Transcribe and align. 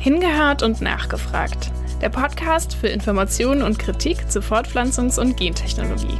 Hingehört 0.00 0.62
und 0.62 0.80
nachgefragt. 0.80 1.70
Der 2.00 2.08
Podcast 2.08 2.74
für 2.74 2.88
Informationen 2.88 3.60
und 3.60 3.78
Kritik 3.78 4.30
zu 4.30 4.40
Fortpflanzungs- 4.40 5.20
und 5.20 5.36
Gentechnologie. 5.36 6.16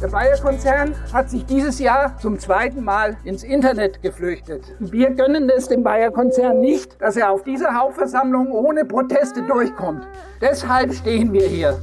Der 0.00 0.08
Bayer-Konzern 0.08 0.94
hat 1.12 1.28
sich 1.28 1.44
dieses 1.44 1.78
Jahr 1.80 2.16
zum 2.16 2.38
zweiten 2.38 2.82
Mal 2.82 3.18
ins 3.24 3.44
Internet 3.44 4.00
geflüchtet. 4.00 4.64
Wir 4.80 5.10
gönnen 5.10 5.50
es 5.50 5.68
dem 5.68 5.82
Bayer-Konzern 5.82 6.60
nicht, 6.60 6.98
dass 6.98 7.18
er 7.18 7.30
auf 7.30 7.42
dieser 7.42 7.74
Hauptversammlung 7.78 8.52
ohne 8.52 8.86
Proteste 8.86 9.42
durchkommt. 9.42 10.08
Deshalb 10.40 10.94
stehen 10.94 11.30
wir 11.34 11.46
hier. 11.46 11.78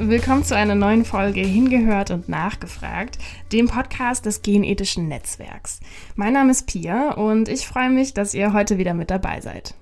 Willkommen 0.00 0.44
zu 0.44 0.54
einer 0.54 0.76
neuen 0.76 1.04
Folge 1.04 1.40
Hingehört 1.40 2.12
und 2.12 2.28
Nachgefragt, 2.28 3.18
dem 3.52 3.66
Podcast 3.66 4.26
des 4.26 4.42
Genethischen 4.42 5.08
Netzwerks. 5.08 5.80
Mein 6.14 6.34
Name 6.34 6.52
ist 6.52 6.68
Pia 6.68 7.14
und 7.14 7.48
ich 7.48 7.66
freue 7.66 7.90
mich, 7.90 8.14
dass 8.14 8.32
ihr 8.32 8.52
heute 8.52 8.78
wieder 8.78 8.94
mit 8.94 9.10
dabei 9.10 9.40
seid. 9.40 9.74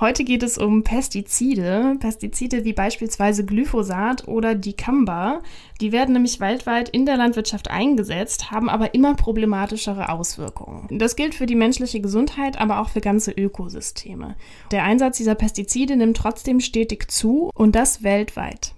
Heute 0.00 0.22
geht 0.22 0.42
es 0.42 0.58
um 0.58 0.84
Pestizide, 0.84 1.96
Pestizide 1.98 2.66
wie 2.66 2.74
beispielsweise 2.74 3.46
Glyphosat 3.46 4.28
oder 4.28 4.54
Dicamba. 4.54 5.40
Die 5.80 5.92
werden 5.92 6.12
nämlich 6.12 6.40
weltweit 6.40 6.90
in 6.90 7.06
der 7.06 7.16
Landwirtschaft 7.16 7.70
eingesetzt, 7.70 8.50
haben 8.50 8.68
aber 8.68 8.92
immer 8.92 9.14
problematischere 9.14 10.10
Auswirkungen. 10.10 10.98
Das 10.98 11.16
gilt 11.16 11.34
für 11.34 11.46
die 11.46 11.56
menschliche 11.56 12.00
Gesundheit, 12.00 12.60
aber 12.60 12.80
auch 12.80 12.90
für 12.90 13.00
ganze 13.00 13.32
Ökosysteme. 13.32 14.36
Der 14.72 14.84
Einsatz 14.84 15.16
dieser 15.16 15.34
Pestizide 15.34 15.96
nimmt 15.96 16.18
trotzdem 16.18 16.60
stetig 16.60 17.10
zu 17.10 17.50
und 17.54 17.74
das 17.74 18.02
weltweit. 18.02 18.74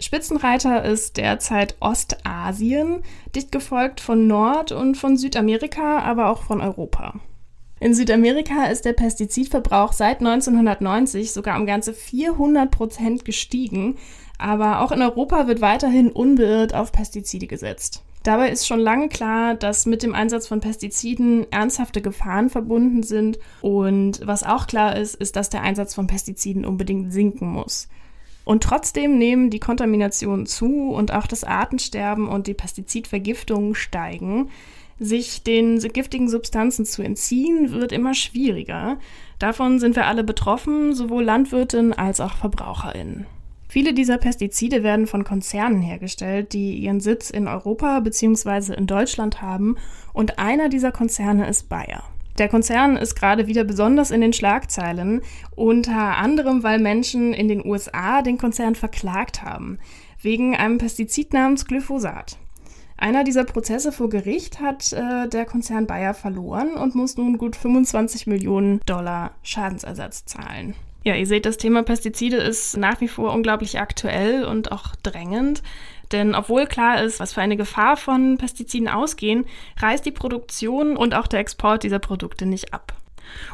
Spitzenreiter 0.00 0.84
ist 0.84 1.18
derzeit 1.18 1.76
Ostasien, 1.80 3.02
dicht 3.36 3.52
gefolgt 3.52 4.00
von 4.00 4.26
Nord- 4.26 4.72
und 4.72 4.96
von 4.96 5.16
Südamerika, 5.16 6.00
aber 6.00 6.30
auch 6.30 6.42
von 6.42 6.60
Europa. 6.60 7.20
In 7.80 7.94
Südamerika 7.94 8.64
ist 8.66 8.84
der 8.84 8.94
Pestizidverbrauch 8.94 9.92
seit 9.92 10.20
1990 10.20 11.32
sogar 11.32 11.58
um 11.58 11.66
ganze 11.66 11.92
400 11.94 12.70
Prozent 12.70 13.24
gestiegen, 13.24 13.96
aber 14.38 14.80
auch 14.80 14.92
in 14.92 15.02
Europa 15.02 15.46
wird 15.46 15.60
weiterhin 15.60 16.10
unbeirrt 16.10 16.74
auf 16.74 16.92
Pestizide 16.92 17.46
gesetzt. 17.46 18.02
Dabei 18.22 18.50
ist 18.50 18.66
schon 18.66 18.80
lange 18.80 19.08
klar, 19.08 19.54
dass 19.54 19.86
mit 19.86 20.02
dem 20.02 20.14
Einsatz 20.14 20.46
von 20.46 20.60
Pestiziden 20.60 21.50
ernsthafte 21.50 22.02
Gefahren 22.02 22.50
verbunden 22.50 23.02
sind 23.02 23.38
und 23.62 24.20
was 24.26 24.44
auch 24.44 24.66
klar 24.66 24.96
ist, 24.96 25.14
ist, 25.14 25.36
dass 25.36 25.48
der 25.48 25.62
Einsatz 25.62 25.94
von 25.94 26.06
Pestiziden 26.06 26.66
unbedingt 26.66 27.12
sinken 27.12 27.48
muss. 27.48 27.88
Und 28.50 28.64
trotzdem 28.64 29.16
nehmen 29.16 29.48
die 29.50 29.60
Kontaminationen 29.60 30.44
zu 30.44 30.90
und 30.90 31.12
auch 31.12 31.28
das 31.28 31.44
Artensterben 31.44 32.26
und 32.26 32.48
die 32.48 32.54
Pestizidvergiftungen 32.54 33.76
steigen. 33.76 34.50
Sich 34.98 35.44
den 35.44 35.78
giftigen 35.78 36.28
Substanzen 36.28 36.84
zu 36.84 37.02
entziehen, 37.02 37.70
wird 37.70 37.92
immer 37.92 38.12
schwieriger. 38.12 38.98
Davon 39.38 39.78
sind 39.78 39.94
wir 39.94 40.08
alle 40.08 40.24
betroffen, 40.24 40.94
sowohl 40.94 41.22
Landwirtinnen 41.22 41.92
als 41.92 42.20
auch 42.20 42.34
Verbraucherinnen. 42.34 43.26
Viele 43.68 43.94
dieser 43.94 44.18
Pestizide 44.18 44.82
werden 44.82 45.06
von 45.06 45.22
Konzernen 45.22 45.80
hergestellt, 45.80 46.52
die 46.52 46.74
ihren 46.74 46.98
Sitz 46.98 47.30
in 47.30 47.46
Europa 47.46 48.00
bzw. 48.00 48.74
in 48.74 48.88
Deutschland 48.88 49.42
haben, 49.42 49.76
und 50.12 50.40
einer 50.40 50.68
dieser 50.68 50.90
Konzerne 50.90 51.48
ist 51.48 51.68
Bayer. 51.68 52.02
Der 52.40 52.48
Konzern 52.48 52.96
ist 52.96 53.16
gerade 53.16 53.48
wieder 53.48 53.64
besonders 53.64 54.10
in 54.10 54.22
den 54.22 54.32
Schlagzeilen, 54.32 55.20
unter 55.56 56.16
anderem, 56.16 56.62
weil 56.62 56.78
Menschen 56.78 57.34
in 57.34 57.48
den 57.48 57.62
USA 57.62 58.22
den 58.22 58.38
Konzern 58.38 58.74
verklagt 58.74 59.42
haben, 59.42 59.78
wegen 60.22 60.56
einem 60.56 60.78
Pestizid 60.78 61.34
namens 61.34 61.66
Glyphosat. 61.66 62.38
Einer 62.96 63.24
dieser 63.24 63.44
Prozesse 63.44 63.92
vor 63.92 64.08
Gericht 64.08 64.58
hat 64.58 64.90
äh, 64.94 65.28
der 65.28 65.44
Konzern 65.44 65.86
Bayer 65.86 66.14
verloren 66.14 66.76
und 66.76 66.94
muss 66.94 67.18
nun 67.18 67.36
gut 67.36 67.56
25 67.56 68.26
Millionen 68.26 68.80
Dollar 68.86 69.32
Schadensersatz 69.42 70.24
zahlen. 70.24 70.74
Ja, 71.04 71.16
ihr 71.16 71.26
seht, 71.26 71.44
das 71.44 71.58
Thema 71.58 71.82
Pestizide 71.82 72.38
ist 72.38 72.78
nach 72.78 73.02
wie 73.02 73.08
vor 73.08 73.34
unglaublich 73.34 73.80
aktuell 73.80 74.44
und 74.44 74.72
auch 74.72 74.96
drängend. 75.02 75.62
Denn 76.12 76.34
obwohl 76.34 76.66
klar 76.66 77.02
ist, 77.02 77.20
was 77.20 77.32
für 77.32 77.40
eine 77.40 77.56
Gefahr 77.56 77.96
von 77.96 78.36
Pestiziden 78.36 78.88
ausgehen, 78.88 79.46
reißt 79.80 80.04
die 80.04 80.10
Produktion 80.10 80.96
und 80.96 81.14
auch 81.14 81.26
der 81.26 81.40
Export 81.40 81.82
dieser 81.82 81.98
Produkte 82.00 82.46
nicht 82.46 82.74
ab. 82.74 82.94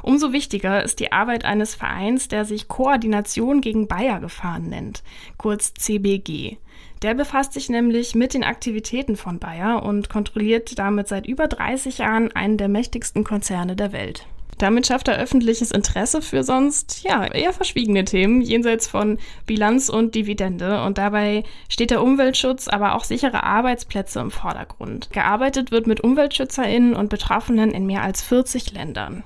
Umso 0.03 0.33
wichtiger 0.33 0.83
ist 0.83 1.01
die 1.01 1.13
Arbeit 1.13 1.45
eines 1.45 1.75
Vereins, 1.75 2.29
der 2.29 2.45
sich 2.45 2.69
Koordination 2.69 3.61
gegen 3.61 3.89
Bayer-Gefahren 3.89 4.69
nennt, 4.69 5.03
kurz 5.37 5.75
CBG. 5.75 6.57
Der 7.03 7.15
befasst 7.15 7.53
sich 7.53 7.69
nämlich 7.69 8.15
mit 8.15 8.33
den 8.33 8.45
Aktivitäten 8.45 9.17
von 9.17 9.39
Bayer 9.39 9.83
und 9.83 10.09
kontrolliert 10.09 10.79
damit 10.79 11.09
seit 11.09 11.27
über 11.27 11.47
30 11.47 11.99
Jahren 11.99 12.33
einen 12.33 12.57
der 12.57 12.69
mächtigsten 12.69 13.23
Konzerne 13.23 13.77
der 13.77 13.93
Welt. 13.93 14.27
Damit 14.59 14.87
schafft 14.87 15.09
er 15.09 15.19
öffentliches 15.19 15.71
Interesse 15.71 16.23
für 16.23 16.43
sonst 16.43 17.03
ja 17.03 17.27
eher 17.27 17.53
verschwiegene 17.53 18.05
Themen 18.05 18.41
jenseits 18.41 18.87
von 18.87 19.19
Bilanz 19.45 19.89
und 19.89 20.15
Dividende 20.15 20.83
und 20.83 20.99
dabei 20.99 21.45
steht 21.69 21.91
der 21.91 22.03
Umweltschutz, 22.03 22.69
aber 22.69 22.95
auch 22.95 23.05
sichere 23.05 23.43
Arbeitsplätze 23.43 24.21
im 24.21 24.31
Vordergrund. 24.31 25.11
Gearbeitet 25.13 25.71
wird 25.71 25.87
mit 25.87 26.01
Umweltschützerinnen 26.01 26.95
und 26.95 27.11
Betroffenen 27.11 27.73
in 27.73 27.87
mehr 27.87 28.03
als 28.03 28.23
40 28.23 28.73
Ländern. 28.73 29.25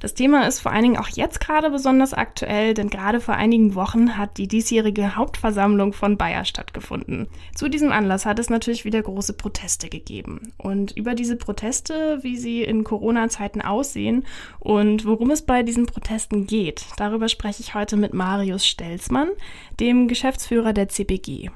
Das 0.00 0.14
Thema 0.14 0.46
ist 0.46 0.60
vor 0.60 0.70
allen 0.70 0.84
Dingen 0.84 0.96
auch 0.96 1.08
jetzt 1.08 1.40
gerade 1.40 1.70
besonders 1.70 2.14
aktuell, 2.14 2.72
denn 2.72 2.88
gerade 2.88 3.20
vor 3.20 3.34
einigen 3.34 3.74
Wochen 3.74 4.16
hat 4.16 4.38
die 4.38 4.46
diesjährige 4.46 5.16
Hauptversammlung 5.16 5.92
von 5.92 6.16
Bayer 6.16 6.44
stattgefunden. 6.44 7.26
Zu 7.54 7.68
diesem 7.68 7.90
Anlass 7.90 8.24
hat 8.24 8.38
es 8.38 8.48
natürlich 8.48 8.84
wieder 8.84 9.02
große 9.02 9.32
Proteste 9.32 9.88
gegeben. 9.88 10.52
Und 10.56 10.92
über 10.92 11.16
diese 11.16 11.34
Proteste, 11.34 12.18
wie 12.22 12.36
sie 12.36 12.62
in 12.62 12.84
Corona-Zeiten 12.84 13.60
aussehen 13.60 14.24
und 14.60 15.04
worum 15.04 15.32
es 15.32 15.42
bei 15.42 15.64
diesen 15.64 15.86
Protesten 15.86 16.46
geht, 16.46 16.86
darüber 16.96 17.28
spreche 17.28 17.62
ich 17.62 17.74
heute 17.74 17.96
mit 17.96 18.14
Marius 18.14 18.66
Stelzmann, 18.66 19.30
dem 19.80 20.06
Geschäftsführer 20.06 20.72
der 20.72 20.88
CPG. 20.88 21.50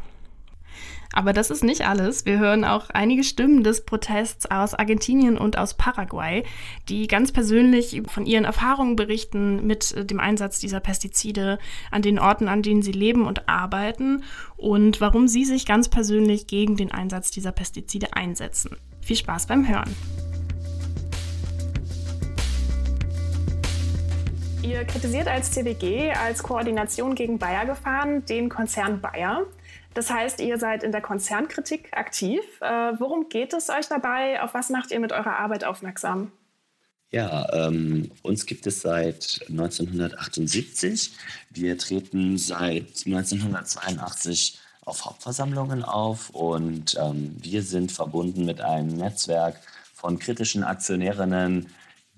Aber 1.12 1.32
das 1.32 1.50
ist 1.50 1.62
nicht 1.62 1.86
alles. 1.86 2.24
Wir 2.24 2.38
hören 2.38 2.64
auch 2.64 2.88
einige 2.90 3.22
Stimmen 3.22 3.62
des 3.62 3.84
Protests 3.84 4.50
aus 4.50 4.74
Argentinien 4.74 5.36
und 5.36 5.58
aus 5.58 5.74
Paraguay, 5.74 6.44
die 6.88 7.06
ganz 7.06 7.32
persönlich 7.32 8.02
von 8.06 8.24
ihren 8.24 8.44
Erfahrungen 8.44 8.96
berichten 8.96 9.66
mit 9.66 9.92
äh, 9.92 10.04
dem 10.04 10.20
Einsatz 10.20 10.58
dieser 10.58 10.80
Pestizide 10.80 11.58
an 11.90 12.02
den 12.02 12.18
Orten, 12.18 12.48
an 12.48 12.62
denen 12.62 12.82
sie 12.82 12.92
leben 12.92 13.26
und 13.26 13.48
arbeiten 13.48 14.24
und 14.56 15.00
warum 15.00 15.28
sie 15.28 15.44
sich 15.44 15.66
ganz 15.66 15.88
persönlich 15.88 16.46
gegen 16.46 16.76
den 16.76 16.90
Einsatz 16.90 17.30
dieser 17.30 17.52
Pestizide 17.52 18.14
einsetzen. 18.14 18.76
Viel 19.02 19.16
Spaß 19.16 19.46
beim 19.46 19.68
Hören. 19.68 19.94
Ihr 24.62 24.84
kritisiert 24.84 25.26
als 25.26 25.50
CBG 25.50 26.12
als 26.12 26.42
Koordination 26.42 27.16
gegen 27.16 27.38
Bayer-Gefahren 27.38 28.24
den 28.26 28.48
Konzern 28.48 29.00
Bayer. 29.00 29.42
Das 29.94 30.10
heißt, 30.10 30.40
ihr 30.40 30.58
seid 30.58 30.82
in 30.82 30.92
der 30.92 31.02
Konzernkritik 31.02 31.90
aktiv. 31.92 32.40
Äh, 32.60 32.92
worum 32.98 33.28
geht 33.28 33.52
es 33.52 33.68
euch 33.68 33.86
dabei? 33.88 34.42
Auf 34.42 34.54
was 34.54 34.70
macht 34.70 34.90
ihr 34.90 35.00
mit 35.00 35.12
eurer 35.12 35.38
Arbeit 35.38 35.64
aufmerksam? 35.64 36.32
Ja, 37.10 37.46
ähm, 37.52 38.10
uns 38.22 38.46
gibt 38.46 38.66
es 38.66 38.80
seit 38.80 39.44
1978. 39.50 41.12
Wir 41.50 41.76
treten 41.76 42.38
seit 42.38 43.04
1982 43.04 44.58
auf 44.84 45.04
Hauptversammlungen 45.04 45.84
auf 45.84 46.30
und 46.30 46.96
ähm, 46.98 47.36
wir 47.38 47.62
sind 47.62 47.92
verbunden 47.92 48.46
mit 48.46 48.62
einem 48.62 48.88
Netzwerk 48.88 49.60
von 49.92 50.18
kritischen 50.18 50.64
Aktionärinnen, 50.64 51.66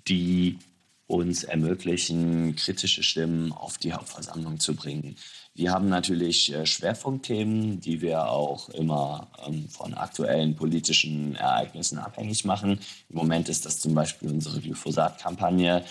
die 0.06 0.59
uns 1.06 1.44
ermöglichen, 1.44 2.56
kritische 2.56 3.03
Stimmen 3.03 3.53
auf 3.53 3.78
die 3.78 3.92
Hauptversammlung 3.92 4.59
zu 4.59 4.75
bringen. 4.75 5.16
Wir 5.54 5.70
haben 5.70 5.88
natürlich 5.88 6.53
äh, 6.53 6.66
Schwerpunktthemen, 6.66 7.81
die 7.81 8.00
wir 8.00 8.28
auch 8.28 8.70
immer 8.70 9.29
ähm, 9.46 9.69
von 9.69 9.94
aktuellen 9.94 10.56
politischen 10.56 11.37
Ereignissen 11.37 11.99
abhängig 11.99 12.44
machen. 12.44 12.81
Im 13.08 13.17
Moment 13.17 13.49
ist 13.49 13.64
das 13.67 13.79
zum 13.79 13.94
Beispiel 13.94 14.31
unsere 14.31 14.61
Glyphosat-Kampagne. 14.61 15.84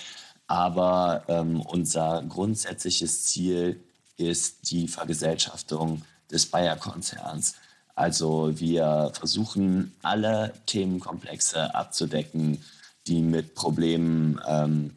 Aber 0.47 1.23
ähm, 1.29 1.61
unser 1.61 2.23
grundsätzliches 2.27 3.25
Ziel 3.25 3.81
ist 4.17 4.69
die 4.71 4.87
Vergesellschaftung 4.87 6.01
des 6.29 6.47
Bayer-Konzerns. 6.47 7.55
Also 7.95 8.59
wir 8.59 9.11
versuchen 9.13 9.93
alle 10.01 10.53
Themenkomplexe 10.65 11.73
abzudecken, 11.73 12.61
die 13.07 13.21
mit 13.21 13.55
Problemen 13.55 14.41
ähm, 14.47 14.95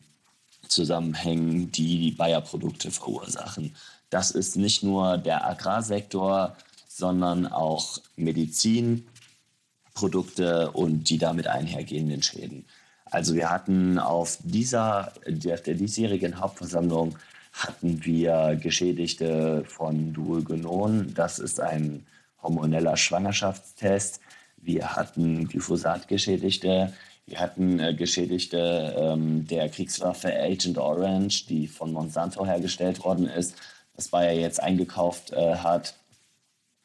zusammenhängen, 0.69 1.71
die 1.73 2.01
die 2.01 2.13
Bayer-Produkte 2.13 2.91
verursachen. 2.91 3.75
Das 4.11 4.31
ist 4.31 4.57
nicht 4.57 4.83
nur 4.83 5.19
der 5.19 5.47
Agrarsektor, 5.47 6.57
sondern 6.89 7.47
auch 7.47 7.99
Medizinprodukte 8.17 10.71
und 10.71 11.11
die 11.11 11.19
damit 11.19 11.47
einhergehenden 11.47 12.23
Schäden. 12.23 12.65
Also 13.07 13.35
wir 13.35 13.51
hatten 13.51 13.99
auf 13.99 14.39
dieser, 14.43 15.13
der, 15.27 15.59
der 15.59 15.75
diesjährigen 15.75 16.41
Hauptversammlung 16.41 17.19
hatten 17.53 18.05
wir 18.05 18.59
Geschädigte 18.61 19.65
von 19.67 20.13
Duogenon. 20.13 21.15
Das 21.15 21.39
ist 21.39 21.61
ein 21.61 22.05
hormoneller 22.43 22.97
Schwangerschaftstest. 22.97 24.21
Wir 24.59 24.97
hatten 24.97 25.49
Glyphosat-Geschädigte. 25.49 26.93
Wir 27.27 27.41
hatten 27.41 27.81
äh, 27.81 27.93
Geschädigte 27.93 28.95
ähm, 28.97 29.49
der 29.49 29.69
Kriegswaffe 29.69 30.33
Agent 30.33 30.79
Orange, 30.79 31.47
die 31.49 31.67
von 31.67 31.93
Monsanto 31.93 32.47
hergestellt 32.47 33.03
worden 33.05 33.27
ist, 33.27 33.57
das 33.97 34.09
Bayer 34.09 34.33
jetzt 34.33 34.63
eingekauft 34.63 35.33
äh, 35.33 35.57
hat. 35.57 35.95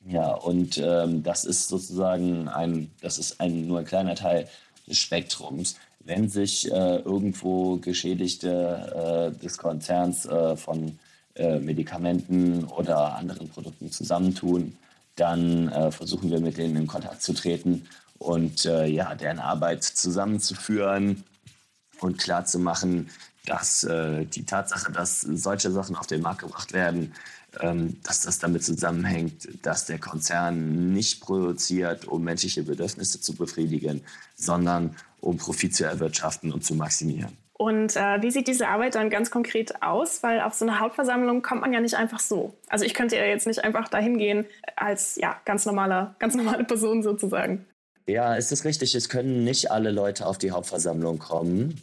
Ja, 0.03 0.33
und 0.33 0.79
ähm, 0.83 1.21
das 1.21 1.45
ist 1.45 1.67
sozusagen 1.67 2.47
ein, 2.47 2.89
das 3.01 3.19
ist 3.19 3.39
ein, 3.39 3.67
nur 3.67 3.79
ein 3.79 3.85
kleiner 3.85 4.15
Teil 4.15 4.47
des 4.87 4.97
Spektrums. 4.97 5.75
Wenn 5.99 6.27
sich 6.27 6.71
äh, 6.71 6.95
irgendwo 6.97 7.77
Geschädigte 7.77 9.31
äh, 9.37 9.43
des 9.43 9.59
Konzerns 9.59 10.25
äh, 10.25 10.55
von 10.55 10.97
äh, 11.35 11.59
Medikamenten 11.59 12.63
oder 12.63 13.15
anderen 13.15 13.47
Produkten 13.47 13.91
zusammentun, 13.91 14.75
dann 15.15 15.67
äh, 15.69 15.91
versuchen 15.91 16.31
wir 16.31 16.39
mit 16.39 16.57
denen 16.57 16.77
in 16.77 16.87
Kontakt 16.87 17.21
zu 17.21 17.33
treten 17.33 17.85
und 18.21 18.65
äh, 18.65 18.85
ja, 18.85 19.15
deren 19.15 19.39
Arbeit 19.39 19.83
zusammenzuführen 19.83 21.23
und 21.99 22.17
klarzumachen, 22.17 23.09
dass 23.47 23.81
die 23.81 24.45
Tatsache, 24.45 24.91
dass 24.91 25.21
solche 25.21 25.71
Sachen 25.71 25.95
auf 25.95 26.05
den 26.05 26.21
Markt 26.21 26.41
gebracht 26.41 26.73
werden, 26.73 27.11
ähm, 27.59 27.97
dass 28.03 28.21
das 28.21 28.39
damit 28.39 28.63
zusammenhängt, 28.63 29.65
dass 29.65 29.85
der 29.85 29.99
Konzern 29.99 30.93
nicht 30.93 31.21
produziert, 31.21 32.05
um 32.05 32.23
menschliche 32.23 32.63
Bedürfnisse 32.63 33.19
zu 33.19 33.35
befriedigen, 33.35 34.03
sondern 34.35 34.95
um 35.19 35.35
Profit 35.35 35.75
zu 35.75 35.83
erwirtschaften 35.83 36.53
und 36.53 36.63
zu 36.63 36.75
maximieren. 36.75 37.35
Und 37.53 37.95
äh, 37.97 38.21
wie 38.21 38.31
sieht 38.31 38.47
diese 38.47 38.69
Arbeit 38.69 38.95
dann 38.95 39.09
ganz 39.09 39.31
konkret 39.31 39.83
aus? 39.83 40.23
Weil 40.23 40.39
auf 40.39 40.53
so 40.53 40.65
eine 40.65 40.79
Hauptversammlung 40.79 41.41
kommt 41.41 41.61
man 41.61 41.73
ja 41.73 41.81
nicht 41.81 41.95
einfach 41.95 42.21
so. 42.21 42.55
Also 42.69 42.85
ich 42.85 42.93
könnte 42.93 43.17
ja 43.17 43.25
jetzt 43.25 43.45
nicht 43.45 43.63
einfach 43.63 43.89
dahin 43.89 44.17
gehen 44.17 44.45
als 44.77 45.17
ja, 45.17 45.35
ganz, 45.43 45.65
normaler, 45.65 46.15
ganz 46.19 46.35
normale 46.35 46.63
Person 46.63 47.03
sozusagen. 47.03 47.65
Ja, 48.11 48.35
ist 48.35 48.51
es 48.51 48.65
richtig. 48.65 48.93
Es 48.93 49.07
können 49.07 49.45
nicht 49.45 49.71
alle 49.71 49.89
Leute 49.89 50.25
auf 50.25 50.37
die 50.37 50.51
Hauptversammlung 50.51 51.17
kommen. 51.17 51.79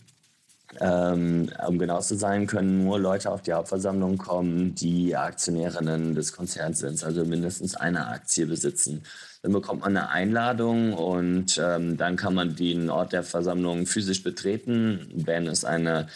Ähm, 0.79 1.51
um 1.67 1.79
genau 1.79 2.01
zu 2.03 2.17
sein, 2.17 2.47
können 2.47 2.85
nur 2.85 3.01
Leute 3.01 3.31
auf 3.31 3.41
die 3.41 3.55
Hauptversammlung 3.55 4.19
kommen, 4.19 4.75
die 4.75 5.17
Aktionärinnen 5.17 6.15
des 6.15 6.35
Konzerns 6.35 6.81
sind, 6.81 7.03
also 7.03 7.25
mindestens 7.25 7.75
eine 7.75 8.09
Aktie 8.09 8.45
besitzen. 8.45 9.03
Dann 9.43 9.53
bekommt 9.53 9.81
man 9.81 9.97
eine 9.97 10.11
Einladung 10.11 10.93
und 10.93 11.59
ähm, 11.65 11.97
dann 11.97 12.17
kann 12.17 12.35
man 12.35 12.55
den 12.55 12.91
Ort 12.91 13.15
der 13.15 13.23
Versammlung 13.23 13.87
physisch 13.87 14.23
betreten, 14.23 15.11
wenn 15.15 15.47
es 15.47 15.65
eine 15.65 16.09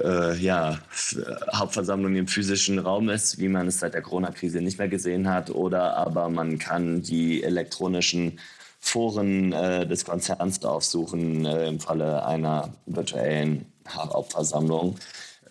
äh, 0.00 0.34
ja, 0.38 0.78
Hauptversammlung 1.52 2.16
im 2.16 2.28
physischen 2.28 2.78
Raum 2.78 3.10
ist, 3.10 3.38
wie 3.38 3.48
man 3.48 3.66
es 3.68 3.80
seit 3.80 3.92
der 3.92 4.02
Corona-Krise 4.02 4.62
nicht 4.62 4.78
mehr 4.78 4.88
gesehen 4.88 5.28
hat, 5.28 5.50
oder 5.50 5.98
aber 5.98 6.30
man 6.30 6.58
kann 6.58 7.02
die 7.02 7.42
elektronischen 7.42 8.38
Foren 8.78 9.52
äh, 9.52 9.86
des 9.86 10.04
Konzerns 10.04 10.64
aufsuchen 10.64 11.44
äh, 11.44 11.68
im 11.68 11.80
Falle 11.80 12.24
einer 12.24 12.72
virtuellen 12.86 13.66
Hauptversammlung. 13.88 14.96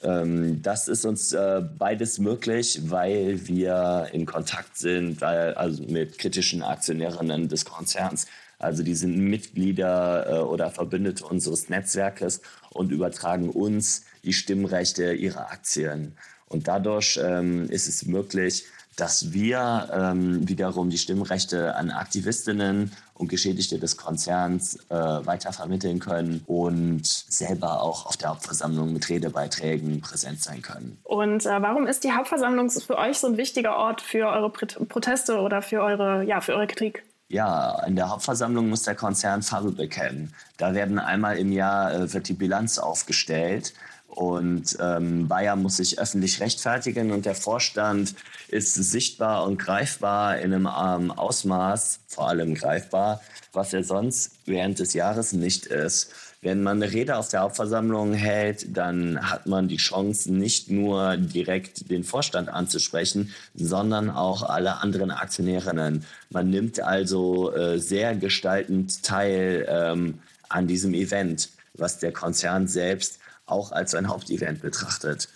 Ähm, 0.03 0.61
das 0.61 0.87
ist 0.87 1.05
uns 1.05 1.33
äh, 1.33 1.61
beides 1.77 2.19
möglich, 2.19 2.79
weil 2.85 3.47
wir 3.47 4.07
in 4.11 4.25
Kontakt 4.25 4.77
sind 4.77 5.21
weil, 5.21 5.53
also 5.55 5.83
mit 5.83 6.17
kritischen 6.17 6.63
Aktionärinnen 6.63 7.47
des 7.47 7.65
Konzerns. 7.65 8.27
Also 8.59 8.83
die 8.83 8.95
sind 8.95 9.17
Mitglieder 9.17 10.27
äh, 10.27 10.39
oder 10.39 10.71
Verbündete 10.71 11.25
unseres 11.25 11.69
Netzwerkes 11.69 12.41
und 12.71 12.91
übertragen 12.91 13.49
uns 13.49 14.03
die 14.23 14.33
Stimmrechte 14.33 15.13
ihrer 15.13 15.51
Aktien. 15.51 16.17
Und 16.47 16.67
dadurch 16.67 17.19
ähm, 17.21 17.69
ist 17.69 17.87
es 17.87 18.05
möglich, 18.05 18.65
dass 18.97 19.31
wir 19.31 19.89
ähm, 19.93 20.49
wiederum 20.49 20.89
die 20.89 20.97
Stimmrechte 20.97 21.75
an 21.75 21.91
Aktivistinnen 21.91 22.91
und 23.13 23.29
Geschädigte 23.29 23.79
des 23.79 23.95
Konzerns 23.95 24.75
äh, 24.89 24.95
weitervermitteln 24.95 25.99
können 25.99 26.41
und 26.47 27.05
selber 27.05 27.81
auch 27.81 28.07
auf 28.07 28.17
der 28.17 28.29
Hauptversammlung 28.29 28.91
mit 28.91 29.07
Redebeiträgen 29.07 30.01
präsent 30.01 30.41
sein 30.41 30.63
können. 30.63 30.97
Und 31.03 31.45
äh, 31.45 31.61
warum 31.61 31.85
ist 31.85 32.03
die 32.03 32.11
Hauptversammlung 32.11 32.69
für 32.71 32.97
euch 32.97 33.19
so 33.19 33.27
ein 33.27 33.37
wichtiger 33.37 33.77
Ort 33.77 34.01
für 34.01 34.27
eure 34.27 34.49
Proteste 34.49 35.39
oder 35.39 35.61
für 35.61 35.81
eure, 35.81 36.23
ja, 36.23 36.41
für 36.41 36.55
eure 36.55 36.67
Kritik? 36.67 37.03
Ja, 37.29 37.83
in 37.85 37.95
der 37.95 38.09
Hauptversammlung 38.09 38.69
muss 38.69 38.83
der 38.83 38.95
Konzern 38.95 39.43
Farbe 39.43 39.71
bekennen. 39.71 40.33
Da 40.57 40.73
werden 40.73 40.97
einmal 40.97 41.37
im 41.37 41.51
Jahr 41.51 41.93
äh, 41.93 42.13
wird 42.13 42.29
die 42.29 42.33
Bilanz 42.33 42.79
aufgestellt 42.79 43.73
und 44.07 44.77
ähm, 44.79 45.27
Bayer 45.27 45.55
muss 45.55 45.77
sich 45.77 45.99
öffentlich 45.99 46.39
rechtfertigen 46.39 47.11
und 47.11 47.25
der 47.25 47.35
Vorstand 47.35 48.15
ist 48.47 48.73
sichtbar 48.73 49.45
und 49.45 49.59
greifbar 49.59 50.39
in 50.39 50.53
einem 50.53 50.67
ähm, 50.67 51.11
Ausmaß, 51.11 51.99
vor 52.07 52.29
allem 52.29 52.55
greifbar, 52.55 53.21
was 53.53 53.73
er 53.73 53.83
sonst 53.83 54.31
während 54.45 54.79
des 54.79 54.93
Jahres 54.93 55.33
nicht 55.33 55.67
ist. 55.67 56.13
Wenn 56.41 56.63
man 56.63 56.81
eine 56.81 56.91
Rede 56.91 57.17
auf 57.17 57.29
der 57.29 57.41
Hauptversammlung 57.41 58.13
hält, 58.13 58.77
dann 58.77 59.19
hat 59.29 59.47
man 59.47 59.67
die 59.67 59.77
Chance, 59.77 60.31
nicht 60.31 60.69
nur 60.69 61.17
direkt 61.17 61.89
den 61.89 62.03
Vorstand 62.03 62.47
anzusprechen, 62.47 63.33
sondern 63.55 64.09
auch 64.09 64.43
alle 64.43 64.77
anderen 64.77 65.11
Aktionärinnen. 65.11 66.05
Man 66.29 66.49
nimmt 66.49 66.79
also 66.79 67.53
äh, 67.53 67.79
sehr 67.79 68.15
gestaltend 68.15 69.03
teil 69.03 69.67
ähm, 69.67 70.19
an 70.47 70.67
diesem 70.67 70.93
Event, 70.93 71.49
was 71.73 71.99
der 71.99 72.13
Konzern 72.13 72.67
selbst 72.67 73.19
auch 73.47 73.71
als 73.71 73.95
ein 73.95 74.07
Hauptevent 74.07 74.61
betrachtet. 74.61 75.29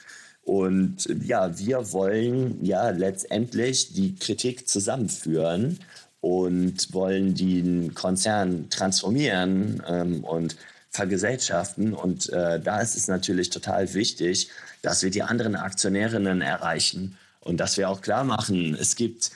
Und 0.44 1.08
ja, 1.24 1.58
wir 1.58 1.92
wollen 1.92 2.64
ja 2.64 2.90
letztendlich 2.90 3.94
die 3.94 4.16
Kritik 4.16 4.68
zusammenführen 4.68 5.80
und 6.20 6.94
wollen 6.94 7.36
den 7.36 7.94
Konzern 7.94 8.70
transformieren 8.70 9.82
ähm, 9.88 10.24
und 10.24 10.56
vergesellschaften. 10.90 11.94
Und 11.94 12.30
äh, 12.30 12.60
da 12.60 12.82
ist 12.82 12.96
es 12.96 13.08
natürlich 13.08 13.50
total 13.50 13.94
wichtig, 13.94 14.50
dass 14.82 15.04
wir 15.04 15.10
die 15.10 15.24
anderen 15.24 15.56
Aktionärinnen 15.56 16.42
erreichen 16.42 17.18
und 17.40 17.58
dass 17.58 17.78
wir 17.78 17.90
auch 17.90 18.02
klar 18.02 18.24
machen, 18.24 18.76
es 18.80 18.96
gibt 18.96 19.32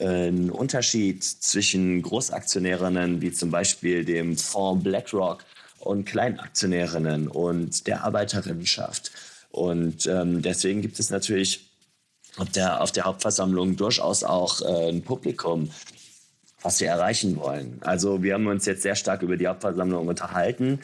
einen 0.00 0.50
Unterschied 0.50 1.22
zwischen 1.22 2.02
Großaktionärinnen 2.02 3.20
wie 3.20 3.32
zum 3.32 3.50
Beispiel 3.50 4.04
dem 4.04 4.36
Fonds 4.36 4.82
BlackRock 4.82 5.44
und 5.84 6.04
Kleinaktionärinnen 6.04 7.28
und 7.28 7.86
der 7.86 8.04
Arbeiterinnenschaft. 8.04 9.12
Und 9.50 10.06
ähm, 10.06 10.42
deswegen 10.42 10.82
gibt 10.82 10.98
es 10.98 11.10
natürlich 11.10 11.70
auf 12.36 12.48
der, 12.50 12.80
auf 12.80 12.90
der 12.90 13.04
Hauptversammlung 13.04 13.76
durchaus 13.76 14.24
auch 14.24 14.60
äh, 14.62 14.88
ein 14.88 15.02
Publikum, 15.02 15.70
was 16.62 16.80
wir 16.80 16.88
erreichen 16.88 17.36
wollen. 17.36 17.78
Also 17.82 18.22
wir 18.22 18.34
haben 18.34 18.46
uns 18.46 18.66
jetzt 18.66 18.82
sehr 18.82 18.96
stark 18.96 19.22
über 19.22 19.36
die 19.36 19.46
Hauptversammlung 19.46 20.08
unterhalten. 20.08 20.80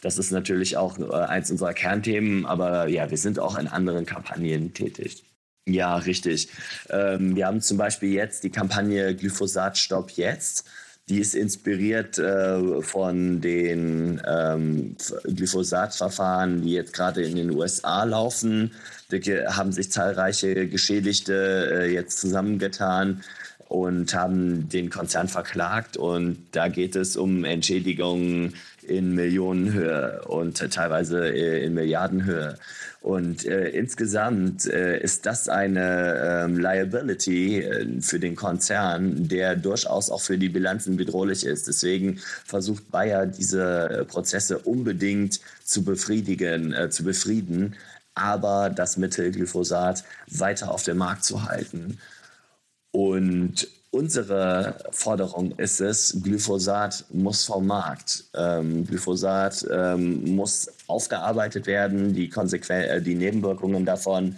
Das 0.00 0.18
ist 0.18 0.30
natürlich 0.30 0.76
auch 0.76 0.98
äh, 0.98 1.12
eins 1.12 1.50
unserer 1.50 1.74
Kernthemen, 1.74 2.46
aber 2.46 2.88
ja, 2.88 3.10
wir 3.10 3.18
sind 3.18 3.38
auch 3.38 3.58
in 3.58 3.68
anderen 3.68 4.06
Kampagnen 4.06 4.72
tätig. 4.72 5.24
Ja, 5.66 5.96
richtig. 5.96 6.48
Ähm, 6.90 7.36
wir 7.36 7.46
haben 7.46 7.60
zum 7.60 7.78
Beispiel 7.78 8.12
jetzt 8.12 8.44
die 8.44 8.50
Kampagne 8.50 9.14
Glyphosat 9.16 9.78
Stopp 9.78 10.10
jetzt. 10.12 10.66
Die 11.10 11.18
ist 11.18 11.34
inspiriert 11.34 12.18
äh, 12.18 12.80
von 12.80 13.42
den 13.42 14.22
ähm, 14.26 14.96
Glyphosat-Verfahren, 15.24 16.62
die 16.62 16.72
jetzt 16.72 16.94
gerade 16.94 17.22
in 17.22 17.36
den 17.36 17.50
USA 17.50 18.04
laufen. 18.04 18.72
Da 19.10 19.18
haben 19.54 19.70
sich 19.70 19.92
zahlreiche 19.92 20.66
Geschädigte 20.66 21.70
äh, 21.72 21.92
jetzt 21.92 22.20
zusammengetan 22.20 23.22
und 23.68 24.14
haben 24.14 24.70
den 24.70 24.88
Konzern 24.88 25.28
verklagt. 25.28 25.98
Und 25.98 26.38
da 26.52 26.68
geht 26.68 26.96
es 26.96 27.18
um 27.18 27.44
Entschädigungen 27.44 28.54
in 28.88 29.14
Millionenhöhe 29.14 30.22
und 30.26 30.58
teilweise 30.72 31.28
äh, 31.28 31.64
in 31.64 31.74
Milliardenhöhe. 31.74 32.58
Und 33.00 33.44
äh, 33.44 33.68
insgesamt 33.68 34.66
äh, 34.66 34.98
ist 34.98 35.26
das 35.26 35.50
eine 35.50 36.44
ähm, 36.46 36.58
Liability 36.58 37.60
äh, 37.60 38.00
für 38.00 38.18
den 38.18 38.34
Konzern, 38.34 39.28
der 39.28 39.56
durchaus 39.56 40.08
auch 40.08 40.22
für 40.22 40.38
die 40.38 40.48
Bilanzen 40.48 40.96
bedrohlich 40.96 41.44
ist. 41.44 41.68
Deswegen 41.68 42.18
versucht 42.46 42.90
Bayer 42.90 43.26
diese 43.26 43.90
äh, 43.90 44.04
Prozesse 44.06 44.58
unbedingt 44.58 45.40
zu 45.64 45.84
befriedigen, 45.84 46.72
äh, 46.72 46.88
zu 46.88 47.04
befrieden, 47.04 47.76
aber 48.14 48.70
das 48.70 48.96
Mittel 48.96 49.32
Glyphosat 49.32 50.04
weiter 50.28 50.70
auf 50.70 50.84
dem 50.84 50.96
Markt 50.96 51.24
zu 51.24 51.44
halten. 51.44 51.98
Und 52.90 53.68
unsere 53.94 54.76
Forderung 54.90 55.52
ist 55.52 55.80
es, 55.80 56.20
Glyphosat 56.22 57.04
muss 57.12 57.44
vom 57.44 57.66
Markt. 57.66 58.24
Ähm, 58.34 58.84
Glyphosat 58.86 59.66
ähm, 59.72 60.34
muss 60.34 60.68
aufgearbeitet 60.88 61.66
werden, 61.66 62.12
die, 62.12 62.28
Konsequen 62.28 62.82
äh, 62.82 63.00
die 63.00 63.14
Nebenwirkungen 63.14 63.86
davon. 63.86 64.36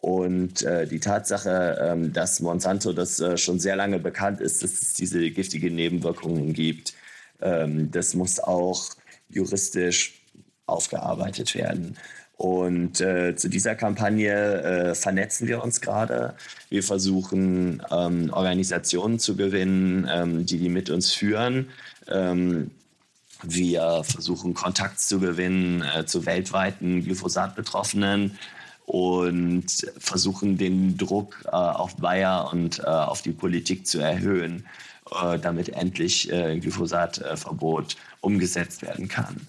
Und 0.00 0.62
äh, 0.62 0.86
die 0.86 1.00
Tatsache, 1.00 1.78
ähm, 1.80 2.12
dass 2.12 2.40
Monsanto 2.40 2.92
das 2.92 3.20
äh, 3.20 3.36
schon 3.36 3.58
sehr 3.60 3.76
lange 3.76 3.98
bekannt 3.98 4.40
ist, 4.40 4.62
dass 4.62 4.80
es 4.80 4.94
diese 4.94 5.30
giftigen 5.30 5.74
Nebenwirkungen 5.74 6.52
gibt, 6.52 6.94
ähm, 7.40 7.90
das 7.90 8.14
muss 8.14 8.40
auch 8.40 8.84
juristisch 9.28 10.22
aufgearbeitet 10.66 11.54
werden. 11.54 11.96
Und 12.42 13.00
äh, 13.00 13.36
zu 13.36 13.48
dieser 13.48 13.76
Kampagne 13.76 14.32
äh, 14.32 14.94
vernetzen 14.96 15.46
wir 15.46 15.62
uns 15.62 15.80
gerade. 15.80 16.34
Wir 16.70 16.82
versuchen, 16.82 17.80
ähm, 17.88 18.30
Organisationen 18.32 19.20
zu 19.20 19.36
gewinnen, 19.36 20.08
ähm, 20.12 20.44
die 20.44 20.58
die 20.58 20.68
mit 20.68 20.90
uns 20.90 21.12
führen. 21.12 21.68
Ähm, 22.08 22.72
wir 23.44 24.02
versuchen, 24.02 24.54
Kontakt 24.54 24.98
zu 24.98 25.20
gewinnen 25.20 25.82
äh, 25.82 26.04
zu 26.04 26.26
weltweiten 26.26 27.04
Glyphosat-Betroffenen 27.04 28.36
und 28.86 29.66
versuchen, 29.98 30.58
den 30.58 30.98
Druck 30.98 31.44
äh, 31.44 31.50
auf 31.50 31.94
Bayer 31.94 32.50
und 32.52 32.80
äh, 32.80 32.86
auf 32.86 33.22
die 33.22 33.30
Politik 33.30 33.86
zu 33.86 34.00
erhöhen, 34.00 34.66
äh, 35.12 35.38
damit 35.38 35.68
endlich 35.68 36.28
Glyphosatverbot 36.28 37.94
umgesetzt 38.20 38.82
werden 38.82 39.06
kann. 39.06 39.46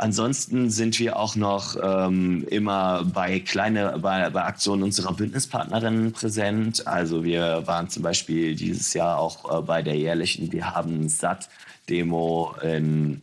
Ansonsten 0.00 0.70
sind 0.70 0.98
wir 0.98 1.18
auch 1.18 1.36
noch 1.36 1.76
ähm, 1.82 2.46
immer 2.48 3.04
bei 3.04 3.38
kleine 3.40 3.98
bei, 3.98 4.30
bei 4.30 4.42
Aktionen 4.44 4.82
unserer 4.82 5.12
Bündnispartnerinnen 5.12 6.12
präsent. 6.12 6.86
Also 6.86 7.22
wir 7.22 7.66
waren 7.66 7.90
zum 7.90 8.02
Beispiel 8.02 8.56
dieses 8.56 8.94
Jahr 8.94 9.18
auch 9.18 9.58
äh, 9.58 9.60
bei 9.60 9.82
der 9.82 9.96
jährlichen 9.98 10.50
Wir 10.52 10.74
haben 10.74 11.06
satt 11.10 11.50
Demo 11.90 12.54
in 12.62 13.20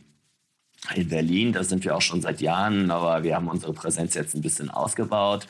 in 0.94 1.08
Berlin. 1.08 1.52
Da 1.52 1.64
sind 1.64 1.84
wir 1.84 1.96
auch 1.96 2.00
schon 2.00 2.22
seit 2.22 2.40
Jahren, 2.40 2.92
aber 2.92 3.24
wir 3.24 3.34
haben 3.34 3.48
unsere 3.48 3.72
Präsenz 3.72 4.14
jetzt 4.14 4.36
ein 4.36 4.42
bisschen 4.42 4.70
ausgebaut. 4.70 5.48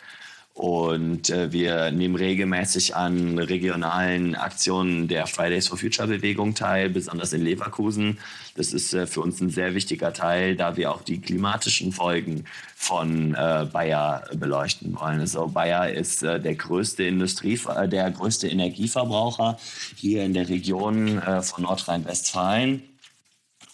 Und 0.58 1.30
äh, 1.30 1.52
wir 1.52 1.92
nehmen 1.92 2.16
regelmäßig 2.16 2.96
an 2.96 3.38
regionalen 3.38 4.34
Aktionen 4.34 5.06
der 5.06 5.28
Fridays 5.28 5.68
for 5.68 5.78
Future 5.78 6.08
Bewegung 6.08 6.56
teil, 6.56 6.90
besonders 6.90 7.32
in 7.32 7.44
Leverkusen. 7.44 8.18
Das 8.56 8.72
ist 8.72 8.92
äh, 8.92 9.06
für 9.06 9.20
uns 9.20 9.40
ein 9.40 9.50
sehr 9.50 9.76
wichtiger 9.76 10.12
Teil, 10.12 10.56
da 10.56 10.76
wir 10.76 10.90
auch 10.90 11.02
die 11.02 11.20
klimatischen 11.20 11.92
Folgen 11.92 12.44
von 12.74 13.36
äh, 13.36 13.68
Bayer 13.72 14.24
beleuchten 14.34 14.96
wollen. 14.98 15.20
Also 15.20 15.46
Bayer 15.46 15.92
ist 15.92 16.24
äh, 16.24 16.40
der 16.40 16.56
größte 16.56 17.04
Industrie, 17.04 17.60
äh, 17.76 17.86
der 17.86 18.10
größte 18.10 18.48
Energieverbraucher 18.48 19.60
hier 19.94 20.24
in 20.24 20.34
der 20.34 20.48
Region 20.48 21.18
äh, 21.18 21.40
von 21.40 21.62
Nordrhein-Westfalen. 21.62 22.82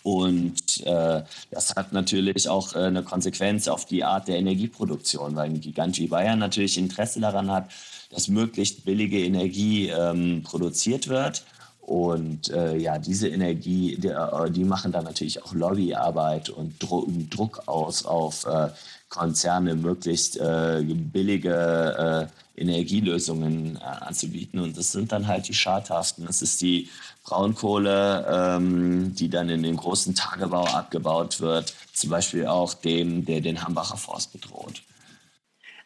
Und 0.03 0.64
äh, 0.81 1.23
das 1.51 1.75
hat 1.77 1.93
natürlich 1.93 2.49
auch 2.49 2.75
äh, 2.75 2.81
eine 2.81 3.03
Konsequenz 3.03 3.69
auf 3.69 3.85
die 3.85 4.05
Art 4.05 4.29
der 4.29 4.39
Energieproduktion, 4.39 5.37
weil 5.37 5.51
ein 5.51 5.61
Gigant 5.61 5.99
wie 5.99 6.09
Bayern 6.09 6.39
natürlich 6.39 6.79
Interesse 6.79 7.21
daran 7.21 7.51
hat, 7.51 7.71
dass 8.11 8.29
möglichst 8.29 8.85
billige 8.85 9.19
Energie 9.25 9.89
ähm, 9.89 10.43
produziert 10.43 11.09
wird. 11.09 11.45
Und 11.81 12.51
äh, 12.51 12.77
ja, 12.77 12.99
diese 12.99 13.29
Energie, 13.29 13.97
die, 13.99 14.09
äh, 14.09 14.51
die, 14.51 14.65
machen 14.65 14.91
dann 14.91 15.05
natürlich 15.05 15.43
auch 15.43 15.53
Lobbyarbeit 15.53 16.49
und 16.49 16.83
Dro 16.83 17.07
Druck 17.29 17.63
aus 17.67 18.07
auf 18.07 18.47
äh, 18.47 18.69
Konzerne, 19.11 19.75
möglichst 19.75 20.39
äh, 20.39 20.83
billige 20.83 22.31
Energielösungen 22.57 23.79
anzubieten. 23.79 24.61
Und 24.61 24.77
das 24.77 24.93
sind 24.93 25.13
dann 25.13 25.27
halt 25.27 25.49
die 25.49 25.55
schadhaften. 25.55 26.27
Das 26.27 26.43
ist 26.43 26.61
die 26.61 26.89
Braunkohle, 27.25 28.27
ähm, 28.29 29.15
die 29.15 29.29
dann 29.29 29.49
in 29.49 29.63
den 29.63 29.77
großen 29.77 30.15
Tagebau 30.15 30.65
abgebaut 30.65 31.41
wird, 31.41 31.75
zum 31.93 32.11
Beispiel 32.11 32.47
auch 32.47 32.75
dem, 32.75 33.25
der 33.25 33.41
den 33.41 33.63
Hambacher 33.63 33.97
Forst 33.97 34.33
bedroht. 34.33 34.83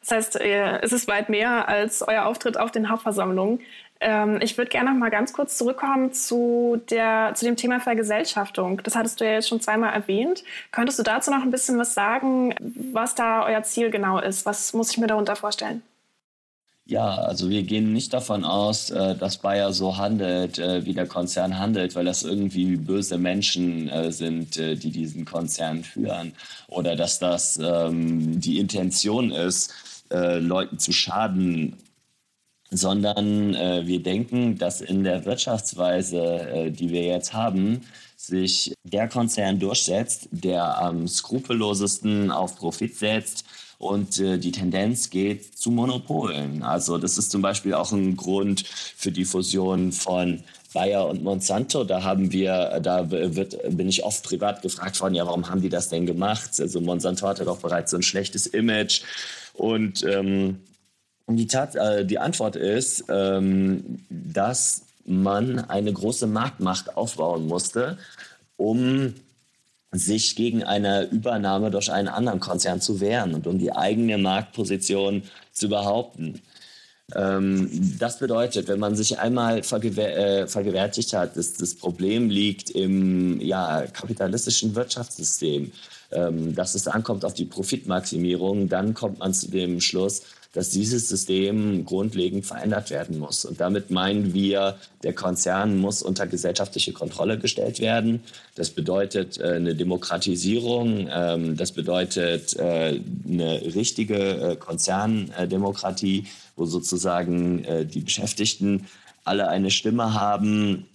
Das 0.01 0.11
heißt, 0.11 0.41
äh, 0.41 0.81
es 0.81 0.93
ist 0.93 1.09
weit 1.09 1.29
mehr 1.29 1.69
als 1.69 2.03
euer 2.03 2.27
Auftritt 2.27 2.59
auf 2.59 2.71
den 2.71 2.89
Hauptversammlungen. 2.89 3.61
Ähm, 4.01 4.39
ich 4.41 4.57
würde 4.57 4.71
gerne 4.71 4.91
noch 4.91 4.99
mal 4.99 5.11
ganz 5.11 5.33
kurz 5.33 5.59
zurückkommen 5.59 6.13
zu, 6.13 6.81
der, 6.91 7.33
zu 7.35 7.45
dem 7.45 7.57
Thema 7.57 7.81
Vergesellschaftung. 7.81 8.81
Das 8.85 8.95
hattest 8.95 9.21
du 9.21 9.25
ja 9.25 9.33
jetzt 9.33 9.49
schon 9.49 9.61
zweimal 9.61 9.93
erwähnt. 9.93 10.45
Könntest 10.71 10.99
du 10.99 11.03
dazu 11.03 11.31
noch 11.31 11.43
ein 11.43 11.51
bisschen 11.51 11.79
was 11.79 11.95
sagen, 11.95 12.55
was 12.93 13.15
da 13.15 13.45
euer 13.45 13.63
Ziel 13.65 13.91
genau 13.91 14.19
ist? 14.19 14.47
Was 14.47 14.73
muss 14.73 14.91
ich 14.93 14.99
mir 14.99 15.09
darunter 15.09 15.37
vorstellen? 15.37 15.83
Ja, 16.91 17.17
also 17.17 17.51
wir 17.51 17.65
gehen 17.65 17.93
nicht 17.93 18.15
davon 18.15 18.45
aus, 18.45 18.89
äh, 18.89 19.15
dass 19.15 19.37
Bayer 19.37 19.75
so 19.75 19.99
handelt, 19.99 20.59
äh, 20.59 20.87
wie 20.87 20.95
der 20.95 21.07
Konzern 21.07 21.59
handelt, 21.59 21.95
weil 21.95 22.07
das 22.07 22.23
irgendwie 22.23 22.77
böse 22.77 23.19
Menschen 23.19 23.91
äh, 23.91 24.11
sind, 24.11 24.57
die 24.57 24.91
diesen 24.91 25.27
Konzern 25.27 25.85
führen. 25.85 26.33
Oder 26.69 26.97
dass 26.97 27.19
das 27.19 27.59
ähm, 27.63 28.41
die 28.41 28.59
Intention 28.59 29.31
ist, 29.31 29.73
Leuten 30.11 30.79
zu 30.79 30.91
schaden, 30.91 31.77
sondern 32.71 33.53
wir 33.87 34.03
denken, 34.03 34.57
dass 34.57 34.81
in 34.81 35.05
der 35.05 35.27
Wirtschaftsweise, 35.27 36.73
die 36.75 36.89
wir 36.89 37.03
jetzt 37.03 37.35
haben, 37.35 37.83
sich 38.17 38.73
der 38.85 39.07
Konzern 39.07 39.59
durchsetzt, 39.59 40.29
der 40.31 40.79
am 40.79 41.07
skrupellosesten 41.07 42.31
auf 42.31 42.57
Profit 42.57 42.97
setzt, 42.97 43.45
und 43.79 44.19
äh, 44.19 44.39
die 44.39 44.53
Tendenz 44.53 45.09
geht 45.11 45.57
zu 45.57 45.71
Monopolen. 45.71 46.63
Also 46.63 46.99
das 46.99 47.17
ist 47.17 47.31
zum 47.31 47.43
Beispiel 47.43 47.75
auch 47.75 47.93
ein 47.93 48.17
Grund 48.17 48.65
für 48.67 49.13
die 49.13 49.25
Fusion 49.25 49.93
von 49.93 50.43
Bayer 50.75 51.07
und 51.07 51.23
Monsanto. 51.23 51.85
Da 51.85 52.03
haben 52.03 52.33
wir, 52.33 52.81
da 52.83 53.11
wird, 53.11 53.57
bin 53.77 53.89
ich 53.89 54.05
oft 54.05 54.23
privat 54.25 54.63
gefragt 54.63 55.01
worden, 55.01 55.15
ja, 55.15 55.27
warum 55.27 55.49
haben 55.49 55.63
die 55.63 55.69
das 55.69 55.89
denn 55.89 56.07
gemacht? 56.07 56.51
Also 56.59 56.81
Monsanto 56.81 57.27
hatte 57.27 57.45
doch 57.45 57.59
bereits 57.59 57.93
so 57.93 57.97
ein 57.97 58.03
schlechtes 58.03 58.47
Image 58.47 59.03
und 59.55 60.03
ähm, 60.05 60.59
die, 61.29 61.47
Tat, 61.47 61.77
äh, 61.77 62.05
die 62.05 62.19
Antwort 62.19 62.57
ist, 62.57 63.05
ähm, 63.09 64.05
dass 64.11 64.83
man 65.05 65.59
eine 65.71 65.93
große 65.93 66.27
Marktmacht 66.27 66.97
aufbauen 66.97 67.47
musste, 67.47 67.97
um 68.57 69.15
sich 69.93 70.37
gegen 70.37 70.63
eine 70.63 71.05
Übernahme 71.05 71.71
durch 71.71 71.91
einen 71.91 72.09
anderen 72.09 72.41
Konzern 72.41 72.81
zu 72.81 73.01
wehren 73.01 73.35
und 73.35 73.47
um 73.47 73.59
die 73.59 73.73
eigene 73.73 74.19
Marktposition 74.19 75.23
zu 75.53 75.69
behaupten. 75.69 76.43
Ähm, 77.15 77.97
das 77.99 78.19
bedeutet, 78.19 78.69
wenn 78.69 78.79
man 78.79 78.95
sich 78.95 79.19
einmal 79.19 79.63
vergewehr, 79.63 80.43
äh, 80.43 80.47
vergewärtigt 80.47 81.15
hat, 81.15 81.37
dass 81.39 81.55
das 81.55 81.75
Problem 81.75 82.29
liegt 82.29 82.71
im 82.71 83.41
ja, 83.41 83.87
kapitalistischen 83.87 84.75
Wirtschaftssystem, 84.75 85.73
ähm, 86.11 86.55
dass 86.55 86.75
es 86.75 86.87
ankommt 86.87 87.25
auf 87.25 87.33
die 87.33 87.47
Profitmaximierung, 87.47 88.69
dann 88.69 88.93
kommt 88.93 89.21
man 89.21 89.33
zu 89.33 89.51
dem 89.51 89.81
Schluss, 89.81 90.23
dass 90.59 90.71
dieses 90.71 91.09
System 91.09 91.85
grundlegend 91.85 92.45
verändert 92.45 92.91
werden 92.91 93.21
muss. 93.21 93.45
Und 93.45 93.61
damit 93.61 93.93
meinen 93.93 94.35
wir, 94.35 94.77
der 95.05 95.13
Konzern 95.13 95.79
muss 95.79 96.03
unter 96.03 96.27
gesellschaftliche 96.27 96.93
Kontrolle 96.93 97.39
gestellt 97.39 97.79
werden. 97.79 98.25
Das 98.57 98.71
bedeutet 98.71 99.39
äh, 99.39 99.53
eine 99.53 99.77
Demokratisierung, 99.77 101.09
ähm, 101.13 101.57
das 101.57 101.71
bedeutet 101.71 102.57
äh, 102.57 103.01
eine 103.29 103.63
richtige 103.73 104.17
äh, 104.17 104.57
Konzerndemokratie, 104.57 106.27
wo 106.57 106.67
sozusagen 106.67 107.65
die 107.89 108.01
Beschäftigten 108.01 108.89
alle 109.23 109.47
eine 109.47 109.71
Stimme 109.71 110.15
haben 110.15 110.87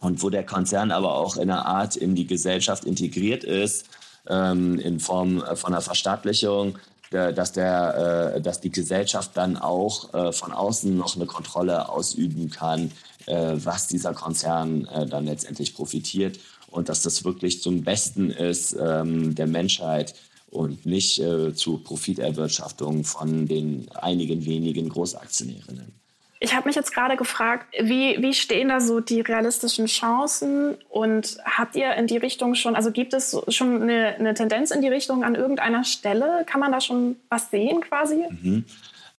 und 0.00 0.22
wo 0.22 0.30
der 0.30 0.46
Konzern 0.46 0.90
aber 0.90 1.16
auch 1.18 1.36
in 1.36 1.50
einer 1.50 1.66
Art 1.66 1.96
in 1.96 2.14
die 2.14 2.26
Gesellschaft 2.26 2.86
integriert 2.86 3.44
ist, 3.44 3.90
ähm, 4.26 4.78
in 4.78 5.00
Form 5.00 5.42
von 5.54 5.74
einer 5.74 5.82
Verstaatlichung, 5.82 6.78
dass, 7.12 7.52
der, 7.52 8.34
äh, 8.36 8.40
dass 8.40 8.60
die 8.60 8.70
Gesellschaft 8.70 9.30
dann 9.34 9.56
auch 9.56 10.12
äh, 10.14 10.32
von 10.32 10.52
außen 10.52 10.96
noch 10.96 11.16
eine 11.16 11.26
Kontrolle 11.26 11.88
ausüben 11.88 12.50
kann, 12.50 12.92
was 13.24 13.86
dieser 13.86 14.14
Konzern 14.14 14.88
dann 15.08 15.26
letztendlich 15.26 15.76
profitiert 15.76 16.40
und 16.72 16.88
dass 16.88 17.02
das 17.02 17.24
wirklich 17.24 17.62
zum 17.62 17.84
Besten 17.84 18.30
ist 18.32 18.76
ähm, 18.76 19.36
der 19.36 19.46
Menschheit 19.46 20.16
und 20.50 20.84
nicht 20.84 21.22
zur 21.54 21.84
Profiterwirtschaftung 21.84 23.04
von 23.04 23.46
den 23.46 23.88
einigen 23.92 24.44
wenigen 24.44 24.88
Großaktionärinnen. 24.88 26.01
Ich 26.44 26.56
habe 26.56 26.68
mich 26.68 26.74
jetzt 26.74 26.92
gerade 26.92 27.16
gefragt, 27.16 27.72
wie, 27.80 28.20
wie 28.20 28.34
stehen 28.34 28.68
da 28.68 28.80
so 28.80 28.98
die 28.98 29.20
realistischen 29.20 29.86
Chancen 29.86 30.74
und 30.88 31.38
habt 31.44 31.76
ihr 31.76 31.94
in 31.94 32.08
die 32.08 32.16
Richtung 32.16 32.56
schon, 32.56 32.74
also 32.74 32.90
gibt 32.90 33.14
es 33.14 33.36
schon 33.46 33.80
eine, 33.82 34.16
eine 34.16 34.34
Tendenz 34.34 34.72
in 34.72 34.82
die 34.82 34.88
Richtung 34.88 35.22
an 35.22 35.36
irgendeiner 35.36 35.84
Stelle? 35.84 36.44
Kann 36.44 36.58
man 36.58 36.72
da 36.72 36.80
schon 36.80 37.14
was 37.28 37.50
sehen 37.50 37.80
quasi? 37.80 38.24
Mhm. 38.28 38.64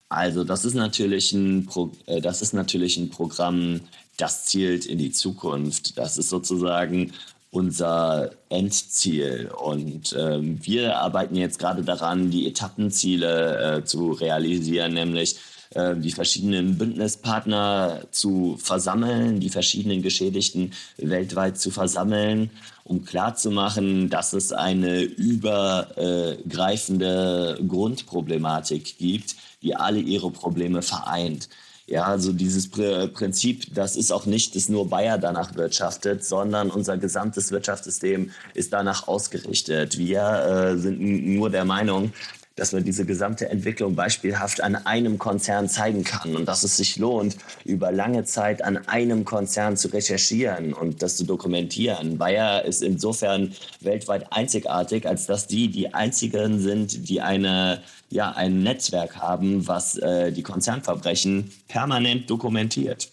Also 0.08 0.42
das 0.42 0.64
ist 0.64 0.74
natürlich 0.74 1.32
ein 1.32 1.64
Pro, 1.66 1.92
äh, 2.06 2.20
das 2.20 2.42
ist 2.42 2.54
natürlich 2.54 2.96
ein 2.96 3.08
Programm, 3.08 3.82
das 4.16 4.46
zielt 4.46 4.84
in 4.84 4.98
die 4.98 5.12
Zukunft. 5.12 5.96
Das 5.98 6.18
ist 6.18 6.28
sozusagen 6.28 7.12
unser 7.52 8.32
Endziel. 8.48 9.48
Und 9.56 10.16
ähm, 10.18 10.58
wir 10.62 10.98
arbeiten 10.98 11.36
jetzt 11.36 11.60
gerade 11.60 11.84
daran, 11.84 12.32
die 12.32 12.48
Etappenziele 12.48 13.76
äh, 13.76 13.84
zu 13.84 14.10
realisieren, 14.10 14.94
nämlich 14.94 15.36
äh, 15.74 15.96
die 15.96 16.12
verschiedenen 16.12 16.78
Bündnispartner 16.78 18.02
zu 18.10 18.56
versammeln, 18.58 19.40
die 19.40 19.50
verschiedenen 19.50 20.02
Geschädigten 20.02 20.72
weltweit 20.98 21.58
zu 21.58 21.70
versammeln, 21.70 22.50
um 22.84 23.04
klarzumachen, 23.04 24.08
dass 24.10 24.32
es 24.32 24.52
eine 24.52 25.02
übergreifende 25.02 27.58
Grundproblematik 27.66 28.98
gibt, 28.98 29.36
die 29.62 29.74
alle 29.76 30.00
ihre 30.00 30.30
Probleme 30.30 30.82
vereint. 30.82 31.48
Ja, 31.86 32.04
also 32.04 32.32
dieses 32.32 32.70
Prinzip, 32.70 33.74
das 33.74 33.96
ist 33.96 34.12
auch 34.12 34.24
nicht, 34.24 34.56
dass 34.56 34.68
nur 34.68 34.88
Bayer 34.88 35.18
danach 35.18 35.56
wirtschaftet, 35.56 36.24
sondern 36.24 36.70
unser 36.70 36.96
gesamtes 36.96 37.50
Wirtschaftssystem 37.50 38.30
ist 38.54 38.72
danach 38.72 39.08
ausgerichtet. 39.08 39.98
Wir 39.98 40.22
äh, 40.22 40.78
sind 40.78 41.00
nur 41.00 41.50
der 41.50 41.64
Meinung, 41.64 42.12
dass 42.56 42.72
man 42.72 42.84
diese 42.84 43.04
gesamte 43.04 43.48
Entwicklung 43.48 43.94
beispielhaft 43.94 44.62
an 44.62 44.76
einem 44.76 45.18
Konzern 45.18 45.68
zeigen 45.68 46.04
kann 46.04 46.36
und 46.36 46.46
dass 46.46 46.62
es 46.62 46.76
sich 46.76 46.96
lohnt, 46.96 47.36
über 47.64 47.92
lange 47.92 48.24
Zeit 48.24 48.62
an 48.62 48.76
einem 48.88 49.24
Konzern 49.24 49.76
zu 49.76 49.88
recherchieren 49.88 50.72
und 50.72 51.02
das 51.02 51.16
zu 51.16 51.24
dokumentieren. 51.24 52.18
Bayer 52.18 52.64
ist 52.64 52.82
insofern 52.82 53.54
weltweit 53.80 54.32
einzigartig, 54.32 55.06
als 55.06 55.26
dass 55.26 55.46
die 55.46 55.68
die 55.68 55.94
einzigen 55.94 56.60
sind, 56.60 57.08
die 57.08 57.20
eine, 57.20 57.82
ja, 58.10 58.32
ein 58.32 58.62
Netzwerk 58.62 59.16
haben, 59.16 59.66
was 59.66 59.96
äh, 59.98 60.32
die 60.32 60.42
Konzernverbrechen 60.42 61.50
permanent 61.68 62.28
dokumentiert 62.28 63.08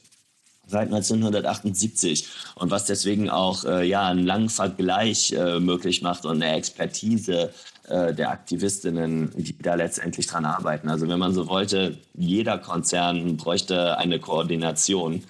seit 0.69 0.87
1978 0.87 2.27
und 2.55 2.71
was 2.71 2.85
deswegen 2.85 3.29
auch 3.29 3.65
äh, 3.65 3.87
ja, 3.87 4.07
einen 4.07 4.25
langen 4.25 4.49
Vergleich 4.49 5.31
äh, 5.31 5.59
möglich 5.59 6.01
macht 6.01 6.25
und 6.25 6.41
eine 6.43 6.55
Expertise 6.55 7.51
äh, 7.89 8.13
der 8.13 8.31
Aktivistinnen, 8.31 9.31
die 9.35 9.57
da 9.57 9.75
letztendlich 9.75 10.27
dran 10.27 10.45
arbeiten. 10.45 10.89
Also 10.89 11.07
wenn 11.07 11.19
man 11.19 11.33
so 11.33 11.47
wollte, 11.47 11.97
jeder 12.13 12.57
Konzern 12.57 13.35
bräuchte 13.37 13.97
eine 13.97 14.19
Koordination. 14.19 15.23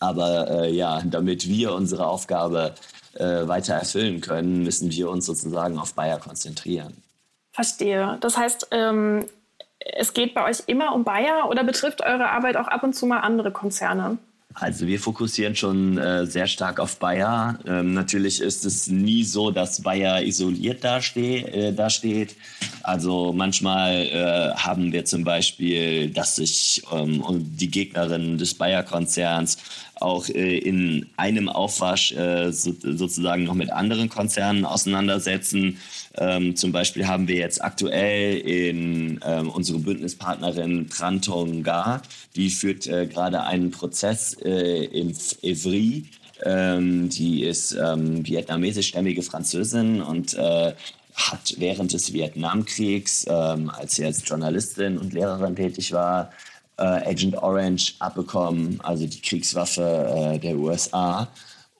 Aber 0.00 0.50
äh, 0.50 0.72
ja, 0.72 1.02
damit 1.04 1.48
wir 1.48 1.72
unsere 1.72 2.06
Aufgabe 2.06 2.74
äh, 3.14 3.48
weiter 3.48 3.74
erfüllen 3.74 4.20
können, 4.20 4.62
müssen 4.62 4.90
wir 4.90 5.08
uns 5.10 5.26
sozusagen 5.26 5.78
auf 5.78 5.94
Bayer 5.94 6.18
konzentrieren. 6.18 7.02
Verstehe. 7.52 8.18
Das 8.20 8.36
heißt, 8.36 8.68
ähm, 8.70 9.26
es 9.78 10.14
geht 10.14 10.34
bei 10.34 10.44
euch 10.44 10.64
immer 10.66 10.94
um 10.94 11.04
Bayer 11.04 11.48
oder 11.48 11.64
betrifft 11.64 12.00
eure 12.02 12.30
Arbeit 12.30 12.56
auch 12.56 12.68
ab 12.68 12.82
und 12.82 12.94
zu 12.94 13.06
mal 13.06 13.20
andere 13.20 13.52
Konzerne? 13.52 14.18
Also 14.54 14.86
wir 14.86 14.98
fokussieren 14.98 15.54
schon 15.54 15.98
äh, 15.98 16.26
sehr 16.26 16.46
stark 16.46 16.80
auf 16.80 16.98
Bayer. 16.98 17.58
Ähm, 17.66 17.94
natürlich 17.94 18.40
ist 18.40 18.64
es 18.64 18.88
nie 18.88 19.22
so, 19.22 19.50
dass 19.50 19.82
Bayer 19.82 20.22
isoliert 20.22 20.82
dasteh, 20.82 21.42
äh, 21.42 21.72
dasteht. 21.72 22.34
Also 22.82 23.32
manchmal 23.32 24.06
äh, 24.06 24.54
haben 24.56 24.92
wir 24.92 25.04
zum 25.04 25.22
Beispiel, 25.22 26.10
dass 26.10 26.36
sich 26.36 26.82
ähm, 26.90 27.22
die 27.56 27.70
Gegnerinnen 27.70 28.38
des 28.38 28.54
Bayer-Konzerns 28.54 29.58
auch 30.00 30.28
äh, 30.28 30.58
in 30.58 31.06
einem 31.16 31.48
Aufwasch 31.48 32.12
äh, 32.12 32.50
so, 32.50 32.74
sozusagen 32.80 33.44
noch 33.44 33.54
mit 33.54 33.70
anderen 33.70 34.08
Konzernen 34.08 34.64
auseinandersetzen. 34.64 35.78
Ähm, 36.18 36.56
zum 36.56 36.72
Beispiel 36.72 37.06
haben 37.06 37.28
wir 37.28 37.36
jetzt 37.36 37.62
aktuell 37.62 38.38
in 38.38 39.20
ähm, 39.24 39.50
unsere 39.50 39.78
Bündnispartnerin 39.78 40.88
Trantonga, 40.90 42.02
die 42.34 42.50
führt 42.50 42.86
äh, 42.86 43.06
gerade 43.06 43.42
einen 43.42 43.70
Prozess 43.70 44.34
äh, 44.42 44.84
in 44.84 45.14
Evry. 45.42 46.04
Ähm, 46.44 47.08
die 47.08 47.44
ist 47.44 47.72
ähm, 47.72 48.26
vietnamesischstämmige 48.26 49.22
Französin 49.22 50.02
und 50.02 50.34
äh, 50.34 50.72
hat 51.14 51.54
während 51.58 51.92
des 51.92 52.12
Vietnamkriegs, 52.12 53.26
ähm, 53.28 53.70
als 53.70 53.96
sie 53.96 54.04
als 54.04 54.22
Journalistin 54.26 54.98
und 54.98 55.12
Lehrerin 55.12 55.56
tätig 55.56 55.92
war, 55.92 56.30
äh, 56.78 56.82
Agent 56.82 57.36
Orange 57.36 57.94
abbekommen, 57.98 58.80
also 58.82 59.06
die 59.06 59.20
Kriegswaffe 59.20 59.82
äh, 60.34 60.38
der 60.38 60.56
USA. 60.56 61.28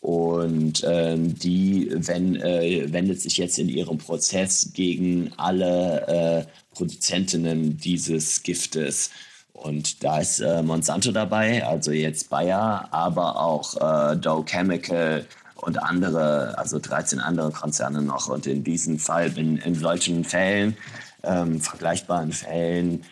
Und 0.00 0.84
ähm, 0.86 1.38
die 1.38 1.90
wenn, 1.92 2.36
äh, 2.36 2.92
wendet 2.92 3.20
sich 3.20 3.36
jetzt 3.36 3.58
in 3.58 3.68
ihrem 3.68 3.98
Prozess 3.98 4.70
gegen 4.72 5.32
alle 5.36 6.46
äh, 6.46 6.74
Produzentinnen 6.74 7.76
dieses 7.78 8.42
Giftes. 8.42 9.10
Und 9.52 10.04
da 10.04 10.20
ist 10.20 10.38
äh, 10.38 10.62
Monsanto 10.62 11.10
dabei, 11.10 11.66
also 11.66 11.90
jetzt 11.90 12.30
Bayer, 12.30 12.88
aber 12.92 13.40
auch 13.40 13.76
äh, 14.12 14.16
Dow 14.16 14.44
Chemical 14.44 15.26
und 15.56 15.82
andere, 15.82 16.56
also 16.56 16.78
13 16.78 17.18
andere 17.18 17.50
Konzerne 17.50 18.00
noch. 18.00 18.28
Und 18.28 18.46
in 18.46 18.62
diesem 18.62 19.00
Fall, 19.00 19.36
in, 19.36 19.56
in 19.58 19.74
solchen 19.74 20.24
Fällen, 20.24 20.76
ähm, 21.24 21.60
vergleichbaren 21.60 22.32
Fällen, 22.32 23.02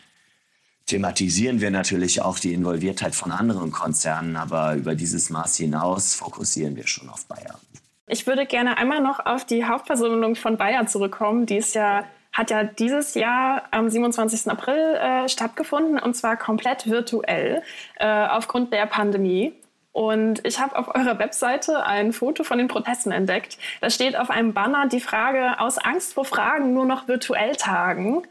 thematisieren 0.86 1.60
wir 1.60 1.70
natürlich 1.70 2.22
auch 2.22 2.38
die 2.38 2.54
Involviertheit 2.54 3.14
von 3.14 3.32
anderen 3.32 3.72
Konzernen, 3.72 4.36
aber 4.36 4.74
über 4.74 4.94
dieses 4.94 5.30
Maß 5.30 5.56
hinaus 5.56 6.14
fokussieren 6.14 6.76
wir 6.76 6.86
schon 6.86 7.08
auf 7.08 7.26
Bayer. 7.26 7.58
Ich 8.08 8.26
würde 8.26 8.46
gerne 8.46 8.78
einmal 8.78 9.00
noch 9.00 9.26
auf 9.26 9.44
die 9.44 9.64
Hauptversammlung 9.64 10.36
von 10.36 10.56
Bayer 10.56 10.86
zurückkommen. 10.86 11.44
Die 11.46 11.56
ist 11.56 11.74
ja, 11.74 12.04
hat 12.32 12.50
ja 12.50 12.62
dieses 12.62 13.14
Jahr 13.14 13.64
am 13.72 13.90
27. 13.90 14.48
April 14.48 14.94
äh, 14.94 15.28
stattgefunden 15.28 15.98
und 15.98 16.14
zwar 16.14 16.36
komplett 16.36 16.88
virtuell 16.88 17.62
äh, 17.96 18.26
aufgrund 18.28 18.72
der 18.72 18.86
Pandemie. 18.86 19.54
Und 19.90 20.46
ich 20.46 20.60
habe 20.60 20.76
auf 20.76 20.94
eurer 20.94 21.18
Webseite 21.18 21.84
ein 21.84 22.12
Foto 22.12 22.44
von 22.44 22.58
den 22.58 22.68
Protesten 22.68 23.12
entdeckt. 23.12 23.58
Da 23.80 23.88
steht 23.88 24.14
auf 24.14 24.28
einem 24.28 24.52
Banner 24.52 24.86
die 24.86 25.00
Frage, 25.00 25.58
aus 25.58 25.78
Angst 25.78 26.12
vor 26.12 26.26
Fragen 26.26 26.74
nur 26.74 26.84
noch 26.84 27.08
virtuell 27.08 27.56
tagen. 27.56 28.22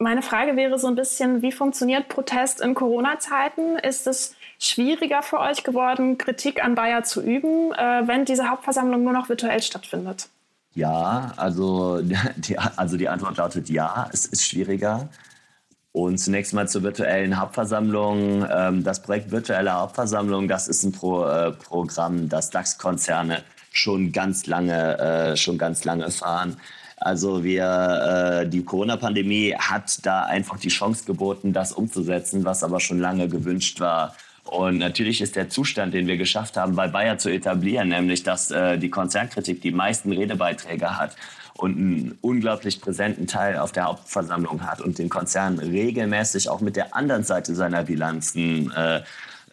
Meine 0.00 0.22
Frage 0.22 0.54
wäre 0.54 0.78
so 0.78 0.86
ein 0.86 0.94
bisschen, 0.94 1.42
wie 1.42 1.50
funktioniert 1.50 2.08
Protest 2.08 2.60
in 2.60 2.74
Corona-Zeiten? 2.74 3.78
Ist 3.78 4.06
es 4.06 4.36
schwieriger 4.60 5.22
für 5.22 5.40
euch 5.40 5.64
geworden, 5.64 6.18
Kritik 6.18 6.62
an 6.64 6.76
Bayer 6.76 7.02
zu 7.02 7.20
üben, 7.20 7.72
äh, 7.72 8.06
wenn 8.06 8.24
diese 8.24 8.48
Hauptversammlung 8.48 9.02
nur 9.02 9.12
noch 9.12 9.28
virtuell 9.28 9.60
stattfindet? 9.60 10.28
Ja, 10.74 11.32
also 11.36 12.00
die, 12.36 12.56
also 12.58 12.96
die 12.96 13.08
Antwort 13.08 13.38
lautet 13.38 13.68
ja, 13.68 14.08
es 14.12 14.24
ist 14.26 14.44
schwieriger. 14.44 15.08
Und 15.90 16.18
zunächst 16.18 16.54
mal 16.54 16.68
zur 16.68 16.84
virtuellen 16.84 17.40
Hauptversammlung. 17.40 18.46
Ähm, 18.48 18.84
das 18.84 19.02
Projekt 19.02 19.32
Virtuelle 19.32 19.72
Hauptversammlung, 19.72 20.46
das 20.46 20.68
ist 20.68 20.84
ein 20.84 20.92
Pro, 20.92 21.24
äh, 21.26 21.50
Programm, 21.50 22.28
das 22.28 22.50
DAX-Konzerne 22.50 23.42
schon 23.72 24.12
ganz 24.12 24.46
lange, 24.46 24.98
äh, 24.98 25.36
schon 25.36 25.58
ganz 25.58 25.84
lange 25.84 26.10
fahren. 26.12 26.56
Also 27.00 27.44
wir, 27.44 28.42
äh, 28.42 28.48
die 28.48 28.64
Corona-Pandemie 28.64 29.54
hat 29.56 30.04
da 30.04 30.24
einfach 30.24 30.58
die 30.58 30.68
Chance 30.68 31.04
geboten, 31.04 31.52
das 31.52 31.72
umzusetzen, 31.72 32.44
was 32.44 32.64
aber 32.64 32.80
schon 32.80 32.98
lange 32.98 33.28
gewünscht 33.28 33.80
war. 33.80 34.14
Und 34.44 34.78
natürlich 34.78 35.20
ist 35.20 35.36
der 35.36 35.50
Zustand, 35.50 35.94
den 35.94 36.06
wir 36.06 36.16
geschafft 36.16 36.56
haben, 36.56 36.74
bei 36.74 36.88
Bayer 36.88 37.18
zu 37.18 37.28
etablieren, 37.28 37.88
nämlich 37.88 38.22
dass 38.22 38.50
äh, 38.50 38.78
die 38.78 38.88
Konzernkritik 38.88 39.60
die 39.60 39.70
meisten 39.70 40.10
Redebeiträge 40.10 40.98
hat 40.98 41.16
und 41.54 41.76
einen 41.76 42.18
unglaublich 42.22 42.80
präsenten 42.80 43.26
Teil 43.26 43.58
auf 43.58 43.72
der 43.72 43.84
Hauptversammlung 43.84 44.66
hat 44.66 44.80
und 44.80 44.98
den 44.98 45.08
Konzern 45.08 45.58
regelmäßig 45.58 46.48
auch 46.48 46.60
mit 46.60 46.76
der 46.76 46.96
anderen 46.96 47.24
Seite 47.24 47.54
seiner 47.54 47.82
Bilanzen 47.82 48.72
äh, 48.72 49.02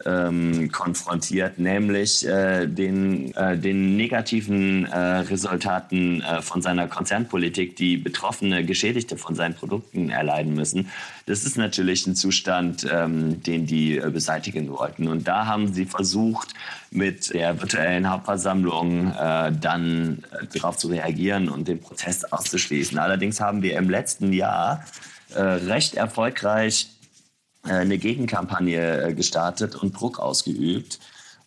ähm, 0.05 0.71
konfrontiert, 0.71 1.57
nämlich 1.57 2.27
äh, 2.27 2.67
den, 2.67 3.33
äh, 3.35 3.57
den 3.57 3.97
negativen 3.97 4.85
äh, 4.85 4.97
Resultaten 4.97 6.21
äh, 6.21 6.41
von 6.41 6.61
seiner 6.61 6.87
Konzernpolitik, 6.87 7.75
die 7.75 7.97
Betroffene, 7.97 8.63
Geschädigte 8.63 9.17
von 9.17 9.35
seinen 9.35 9.55
Produkten 9.55 10.09
erleiden 10.09 10.53
müssen. 10.53 10.89
Das 11.25 11.43
ist 11.43 11.57
natürlich 11.57 12.05
ein 12.05 12.15
Zustand, 12.15 12.87
ähm, 12.91 13.41
den 13.41 13.65
die 13.65 13.97
äh, 13.97 14.09
beseitigen 14.11 14.69
wollten. 14.69 15.07
Und 15.07 15.27
da 15.27 15.47
haben 15.47 15.73
sie 15.73 15.85
versucht, 15.85 16.53
mit 16.91 17.33
der 17.33 17.59
virtuellen 17.59 18.09
Hauptversammlung 18.09 19.11
äh, 19.11 19.51
dann 19.59 20.23
darauf 20.53 20.77
zu 20.77 20.87
reagieren 20.87 21.49
und 21.49 21.67
den 21.67 21.79
Protest 21.79 22.31
auszuschließen. 22.31 22.99
Allerdings 22.99 23.41
haben 23.41 23.63
wir 23.63 23.77
im 23.77 23.89
letzten 23.89 24.31
Jahr 24.33 24.85
recht 25.37 25.95
erfolgreich 25.95 26.94
eine 27.65 27.97
Gegenkampagne 27.97 29.01
äh, 29.01 29.13
gestartet 29.13 29.75
und 29.75 29.99
Druck 29.99 30.19
ausgeübt. 30.19 30.99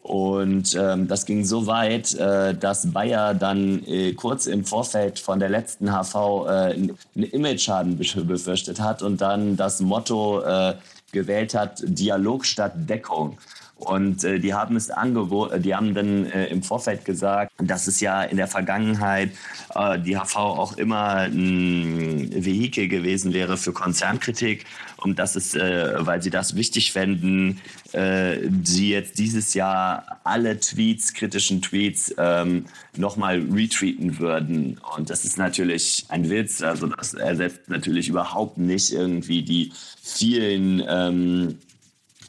Und 0.02 0.74
ähm, 0.74 1.07
das 1.07 1.26
ging 1.26 1.44
so 1.44 1.66
weit, 1.66 2.14
äh, 2.14 2.54
dass 2.54 2.92
Bayer 2.92 3.35
dann 3.35 3.85
äh, 3.87 4.14
kurz 4.14 4.46
im 4.46 4.64
Vorfeld 4.64 5.18
von 5.18 5.38
der 5.38 5.50
letzten 5.50 5.90
HV 5.92 6.14
äh, 6.14 6.48
einen 6.48 6.96
Image-Schaden 7.14 7.98
befürchtet 7.98 8.81
hat 8.81 9.02
und 9.02 9.20
dann 9.20 9.57
das 9.57 9.81
Motto 9.81 10.40
äh, 10.42 10.74
gewählt 11.12 11.54
hat, 11.54 11.83
Dialog 11.85 12.46
statt 12.46 12.72
Deckung. 12.76 13.38
Und 13.79 14.25
äh, 14.25 14.41
die 14.41 14.55
haben 14.55 14.75
es 14.75 14.91
angeboten, 14.91 15.62
die 15.62 15.75
haben 15.75 15.95
dann 15.95 16.27
äh, 16.27 16.47
im 16.47 16.62
Vorfeld 16.62 17.05
gesagt, 17.05 17.53
dass 17.59 17.87
es 17.87 18.01
ja 18.01 18.23
in 18.25 18.37
der 18.37 18.49
Vergangenheit 18.49 19.31
äh, 19.75 19.99
die 20.01 20.17
HV 20.17 20.37
auch 20.37 20.77
immer 20.77 21.27
ein 21.27 22.29
Vehikel 22.33 22.88
gewesen 22.88 23.33
wäre 23.33 23.57
für 23.57 23.73
Konzernkritik 23.73 24.67
und 24.97 25.21
dass 25.21 25.37
es, 25.37 25.55
äh, 25.55 25.95
weil 25.99 26.21
sie 26.23 26.31
das 26.31 26.57
wichtig 26.57 26.91
fänden, 26.91 27.61
äh, 27.93 28.49
sie 28.64 28.91
jetzt 28.91 29.19
dieses 29.19 29.55
Jahr 29.55 30.21
alle 30.25 30.59
Tweets, 30.59 31.14
kritischen 31.14 31.62
Tweets, 31.62 32.12
ähm, 32.19 32.64
nochmal 32.97 33.41
retweeten 33.53 34.19
würden. 34.19 34.81
Und 34.97 35.09
das 35.09 35.25
ist 35.25 35.38
natürlich 35.38 36.05
ein 36.09 36.29
Witz. 36.29 36.62
Also 36.62 36.88
das 36.88 37.14
ersetzt 37.14 37.69
natürlich 37.69 38.09
überhaupt 38.09 38.59
nicht 38.59 38.93
irgendwie 38.93 39.43
die 39.43 39.73
vielen 40.03 40.83
ähm, 40.88 41.59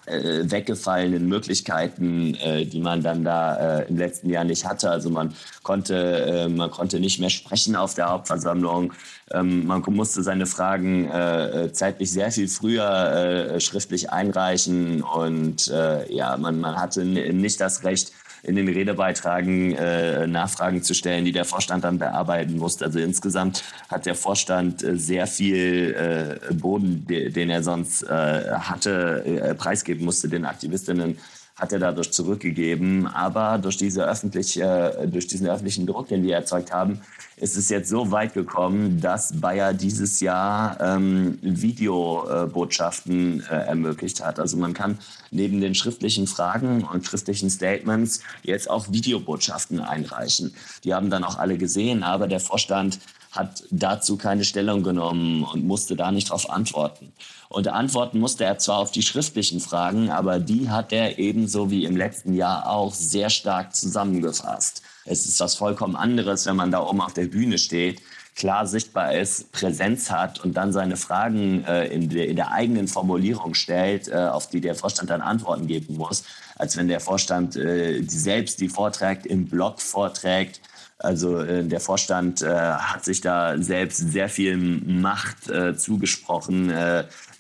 äh, 0.10 0.50
weggefallenen 0.50 1.28
Möglichkeiten, 1.28 2.36
äh, 2.36 2.66
die 2.66 2.80
man 2.80 3.02
dann 3.02 3.24
da 3.24 3.80
äh, 3.80 3.88
im 3.88 3.98
letzten 3.98 4.30
Jahr 4.30 4.44
nicht 4.44 4.66
hatte. 4.66 4.90
Also 4.90 5.10
man 5.10 5.34
konnte, 5.64 5.96
äh, 5.96 6.50
man 6.50 6.72
konnte 6.72 7.00
nicht 7.00 7.20
mehr 7.20 7.30
sprechen 7.30 7.76
auf 7.76 7.94
der 7.94 8.10
Hauptversammlung. 8.10 8.94
Ähm, 9.32 9.68
man 9.68 9.84
musste 9.88 10.24
seine 10.24 10.46
Fragen 10.46 11.10
äh, 11.10 11.72
zeitlich 11.72 12.12
sehr 12.12 12.32
viel 12.32 12.48
früher 12.48 13.54
äh, 13.56 13.60
schriftlich 13.60 14.12
einreichen 14.12 15.04
und 15.04 15.72
ja, 16.10 16.36
man, 16.38 16.60
man 16.60 16.76
hatte 16.78 17.06
nicht 17.06 17.62
das 17.62 17.84
Recht, 17.84 18.12
in 18.44 18.56
den 18.56 18.68
Redebeitragen 18.68 19.74
äh, 19.76 20.28
Nachfragen 20.28 20.84
zu 20.84 20.94
stellen, 20.94 21.26
die 21.26 21.32
der 21.32 21.46
Vorstand 21.46 21.84
dann 21.84 22.00
bearbeiten 22.00 22.58
musste. 22.58 22.86
Also 22.86 23.00
insgesamt 23.00 23.64
hat 23.90 24.06
der 24.06 24.16
Vorstand 24.16 24.84
äh, 24.84 24.98
sehr 24.98 25.28
viel 25.28 26.40
äh, 26.50 26.54
Boden, 26.54 27.06
de, 27.08 27.30
den 27.30 27.50
er 27.50 27.64
sonst 27.64 28.04
äh, 28.04 28.08
hatte, 28.52 29.24
äh, 29.26 29.56
preisgeben 29.56 30.06
musste 30.06 30.30
den 30.30 30.46
Aktivistinnen 30.46 31.18
hat 31.60 31.74
er 31.74 31.80
dadurch 31.80 32.12
zurückgegeben. 32.12 33.08
Aber 33.08 33.58
durch, 33.58 33.78
diese 33.78 34.06
öffentliche, 34.06 35.08
durch 35.12 35.28
diesen 35.28 35.48
öffentlichen 35.48 35.86
Druck, 35.86 36.08
den 36.08 36.24
wir 36.24 36.36
erzeugt 36.36 36.72
haben, 36.72 37.02
ist 37.36 37.58
es 37.58 37.70
jetzt 37.70 37.90
so 37.90 38.12
weit 38.12 38.34
gekommen, 38.34 39.00
dass 39.00 39.40
Bayer 39.40 39.74
dieses 39.74 40.20
Jahr 40.20 40.80
ähm, 40.80 41.38
Videobotschaften 41.42 43.44
äh, 43.50 43.54
ermöglicht 43.54 44.24
hat. 44.24 44.40
Also 44.40 44.58
man 44.58 44.74
kann 44.74 45.00
neben 45.32 45.62
den 45.62 45.76
schriftlichen 45.76 46.28
Fragen 46.28 46.84
und 46.84 47.06
schriftlichen 47.06 47.50
Statements 47.50 48.22
jetzt 48.44 48.70
auch 48.70 48.92
Videobotschaften 48.92 49.80
einreichen. 49.80 50.54
Die 50.84 50.94
haben 50.94 51.10
dann 51.10 51.24
auch 51.24 51.38
alle 51.38 51.58
gesehen, 51.58 52.04
aber 52.04 52.28
der 52.28 52.40
Vorstand 52.40 53.00
hat 53.32 53.64
dazu 53.70 54.18
keine 54.18 54.44
Stellung 54.44 54.84
genommen 54.84 55.44
und 55.44 55.64
musste 55.64 55.96
da 55.96 56.12
nicht 56.12 56.30
darauf 56.30 56.50
antworten. 56.50 57.14
Und 57.50 57.68
antworten 57.68 58.20
musste 58.20 58.46
er 58.46 58.60
zwar 58.60 58.78
auf 58.78 58.92
die 58.92 59.02
schriftlichen 59.02 59.60
Fragen, 59.60 60.12
aber 60.12 60.40
die 60.40 60.70
hat 60.70 60.94
er 60.94 61.18
ebenso 61.18 61.72
wie 61.72 61.84
im 61.84 61.98
letzten 61.98 62.36
Jahr 62.36 62.70
auch 62.70 62.94
sehr 62.94 63.32
stark 63.32 63.76
zusammengefasst. 63.76 64.84
Es 65.06 65.26
ist 65.26 65.40
was 65.40 65.56
vollkommen 65.56 65.96
anderes, 65.96 66.46
wenn 66.46 66.56
man 66.56 66.70
da 66.70 66.84
oben 66.84 67.02
auf 67.02 67.14
der 67.14 67.26
Bühne 67.26 67.58
steht, 67.58 68.04
klar 68.36 68.68
sichtbar 68.68 69.16
ist, 69.16 69.52
Präsenz 69.52 70.12
hat 70.12 70.40
und 70.40 70.56
dann 70.58 70.72
seine 70.72 70.96
Fragen 70.96 71.64
äh, 71.66 71.88
in, 71.88 72.10
der, 72.10 72.28
in, 72.28 72.36
der, 72.36 72.52
eigenen 72.52 72.88
Formulierung 72.88 73.56
stellt, 73.56 74.08
äh, 74.10 74.14
auf 74.14 74.48
die 74.48 74.62
der 74.62 74.76
Vorstand 74.76 75.10
dann 75.10 75.22
Antworten 75.22 75.66
geben 75.66 75.98
muss, 75.98 76.24
als 76.56 76.78
wenn 76.78 76.88
der 76.88 77.00
Vorstand 77.00 77.56
äh, 77.56 78.04
selbst 78.04 78.62
die 78.62 78.70
vorträgt, 78.70 79.26
im 79.26 79.48
Blog 79.48 79.82
vorträgt 79.82 80.62
also 81.02 81.40
äh, 81.40 81.64
der 81.64 81.80
Vorstand 81.80 82.42
äh, 82.42 82.50
hat 82.50 83.06
sich 83.06 83.22
da 83.22 83.58
selbst 83.58 84.12
sehr 84.12 84.28
viel 84.28 84.58
Macht 84.58 85.50
äh, 85.50 85.76
zugesprochen, 85.76 86.72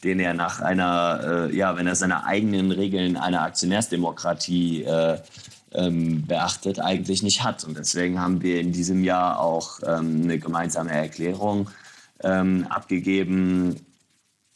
den 0.03 0.19
er 0.19 0.33
nach 0.33 0.62
einer, 0.62 1.49
äh, 1.49 1.55
ja, 1.55 1.75
wenn 1.75 1.88
er 1.88 1.95
seine 1.95 2.25
eigenen 2.25 2.71
Regeln 2.71 3.17
einer 3.17 3.41
Aktionärsdemokratie 3.41 4.83
äh, 4.83 5.17
ähm, 5.73 6.25
beachtet, 6.25 6.79
eigentlich 6.79 7.23
nicht 7.23 7.43
hat. 7.43 7.63
Und 7.63 7.77
deswegen 7.77 8.19
haben 8.19 8.41
wir 8.41 8.59
in 8.59 8.71
diesem 8.71 9.03
Jahr 9.03 9.39
auch 9.39 9.79
ähm, 9.85 10.21
eine 10.23 10.39
gemeinsame 10.39 10.91
Erklärung 10.91 11.69
ähm, 12.21 12.65
abgegeben 12.69 13.75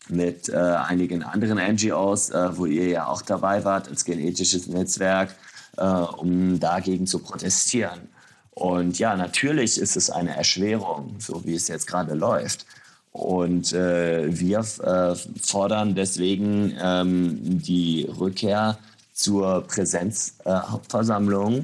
mit 0.09 0.49
äh, 0.49 0.55
einigen 0.55 1.23
anderen 1.23 1.59
NGOs, 1.75 2.29
äh, 2.29 2.57
wo 2.57 2.65
ihr 2.65 2.87
ja 2.87 3.07
auch 3.07 3.21
dabei 3.21 3.63
wart 3.63 3.87
als 3.87 4.05
genetisches 4.05 4.67
Netzwerk, 4.67 5.35
äh, 5.77 5.83
um 5.83 6.59
dagegen 6.59 7.07
zu 7.07 7.19
protestieren. 7.19 8.09
Und 8.51 8.99
ja, 8.99 9.15
natürlich 9.15 9.79
ist 9.79 9.95
es 9.95 10.09
eine 10.09 10.35
Erschwerung, 10.35 11.15
so 11.19 11.43
wie 11.45 11.55
es 11.55 11.67
jetzt 11.67 11.87
gerade 11.87 12.13
läuft. 12.13 12.65
Und 13.13 13.71
äh, 13.73 14.25
wir 14.27 14.59
äh, 14.59 15.15
fordern 15.39 15.93
deswegen 15.93 16.75
ähm, 16.81 17.61
die 17.61 18.09
Rückkehr 18.19 18.79
zur 19.13 19.61
Präsenzhauptversammlung 19.67 21.57
äh, 21.57 21.63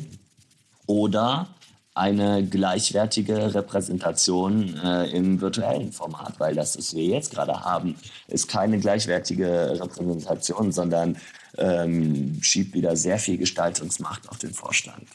oder 0.86 1.48
eine 1.96 2.46
gleichwertige 2.46 3.56
Repräsentation 3.56 4.80
äh, 4.84 5.10
im 5.10 5.42
virtuellen 5.42 5.92
Format, 5.92 6.40
weil 6.40 6.54
das, 6.54 6.78
was 6.78 6.96
wir 6.96 7.04
jetzt 7.04 7.32
gerade 7.32 7.60
haben, 7.66 7.96
ist 8.28 8.48
keine 8.48 8.80
gleichwertige 8.80 9.80
Repräsentation, 9.82 10.72
sondern 10.72 11.18
ähm, 11.58 12.38
schiebt 12.42 12.76
wieder 12.76 12.96
sehr 12.96 13.18
viel 13.18 13.38
Gestaltungsmacht 13.38 14.30
auf 14.30 14.38
den 14.38 14.54
Vorstand. 14.54 15.08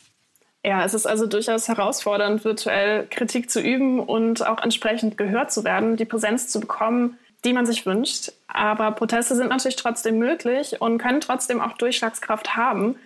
Ja, 0.67 0.83
es 0.83 0.95
ist 0.95 1.07
also 1.07 1.27
durchaus 1.27 1.69
herausfordernd, 1.69 2.43
virtuell 2.43 3.07
Kritik 3.11 3.51
zu 3.51 3.61
üben 3.61 4.01
und 4.01 4.47
auch 4.47 4.63
entsprechend 4.63 5.19
gehört 5.19 5.53
zu 5.53 5.63
werden, 5.63 5.97
die 5.97 6.07
Präsenz 6.07 6.49
zu 6.49 6.59
bekommen, 6.59 7.19
die 7.45 7.53
man 7.53 7.67
sich 7.67 7.85
wünscht. 7.85 8.33
Aber 8.49 8.93
Proteste 8.93 9.37
sind 9.37 9.51
natürlich 9.51 9.77
trotzdem 9.77 10.19
möglich 10.19 10.81
und 10.81 10.97
können 10.97 11.21
trotzdem 11.21 11.61
auch 11.61 11.77
Durchschlagskraft 11.77 12.57
haben. 12.57 12.97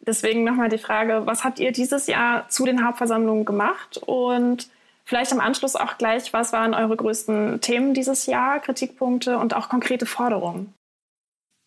Deswegen 0.00 0.44
nochmal 0.44 0.68
die 0.68 0.78
Frage, 0.78 1.22
was 1.24 1.42
habt 1.42 1.58
ihr 1.58 1.72
dieses 1.72 2.06
Jahr 2.06 2.48
zu 2.48 2.64
den 2.64 2.86
Hauptversammlungen 2.86 3.44
gemacht? 3.44 3.98
Und 4.06 4.68
vielleicht 5.04 5.32
im 5.32 5.40
Anschluss 5.40 5.74
auch 5.74 5.98
gleich, 5.98 6.32
was 6.32 6.52
waren 6.52 6.72
eure 6.72 6.96
größten 6.96 7.60
Themen 7.60 7.94
dieses 7.94 8.26
Jahr, 8.26 8.60
Kritikpunkte 8.60 9.38
und 9.38 9.56
auch 9.56 9.68
konkrete 9.68 10.06
Forderungen? 10.06 10.72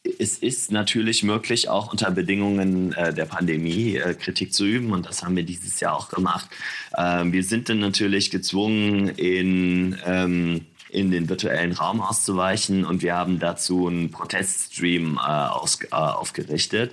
Es 0.04 0.38
ist 0.38 0.72
natürlich 0.72 1.24
möglich, 1.24 1.70
auch 1.70 1.92
unter 1.92 2.12
Bedingungen 2.12 2.94
äh, 2.94 3.14
der 3.14 3.26
Pandemie 3.26 3.98
äh, 3.98 4.14
Kritik 4.14 4.54
zu 4.54 4.66
üben 4.66 4.92
und 4.92 5.08
das 5.08 5.24
haben 5.24 5.36
wir 5.36 5.44
dieses 5.44 5.80
Jahr 5.80 5.96
auch 5.96 6.10
gemacht. 6.10 6.50
Ähm, 6.98 7.32
wir 7.34 7.44
sind 7.44 7.70
dann 7.70 7.80
natürlich 7.80 8.32
gezwungen, 8.32 9.10
in, 9.10 9.98
ähm, 10.06 10.66
in 10.90 11.12
den 11.12 11.30
virtuellen 11.30 11.74
Raum 11.74 12.02
auszuweichen 12.02 12.86
und 12.86 13.02
wir 13.02 13.16
haben 13.16 13.40
dazu 13.40 13.88
einen 13.88 14.12
Proteststream 14.12 15.18
äh, 15.18 15.28
aus, 15.28 15.80
äh, 15.84 15.96
aufgerichtet. 15.96 16.92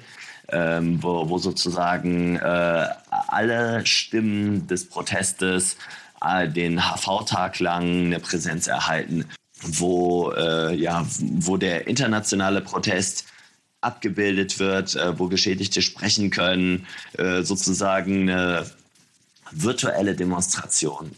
Ähm, 0.50 1.02
wo, 1.02 1.28
wo 1.28 1.36
sozusagen 1.36 2.36
äh, 2.36 2.86
alle 3.10 3.84
Stimmen 3.84 4.66
des 4.66 4.88
Protestes 4.88 5.76
äh, 6.24 6.48
den 6.48 6.80
HV-Tag 6.80 7.60
lang 7.60 8.06
eine 8.06 8.18
Präsenz 8.18 8.66
erhalten 8.66 9.26
wo, 9.62 10.32
äh, 10.32 10.74
ja, 10.74 11.06
wo 11.20 11.56
der 11.56 11.86
internationale 11.86 12.60
Protest 12.60 13.24
abgebildet 13.80 14.58
wird, 14.58 14.96
äh, 14.96 15.18
wo 15.18 15.28
Geschädigte 15.28 15.82
sprechen 15.82 16.30
können, 16.30 16.86
äh, 17.14 17.42
sozusagen 17.42 18.28
eine 18.28 18.70
virtuelle 19.52 20.14
Demonstration. 20.14 21.12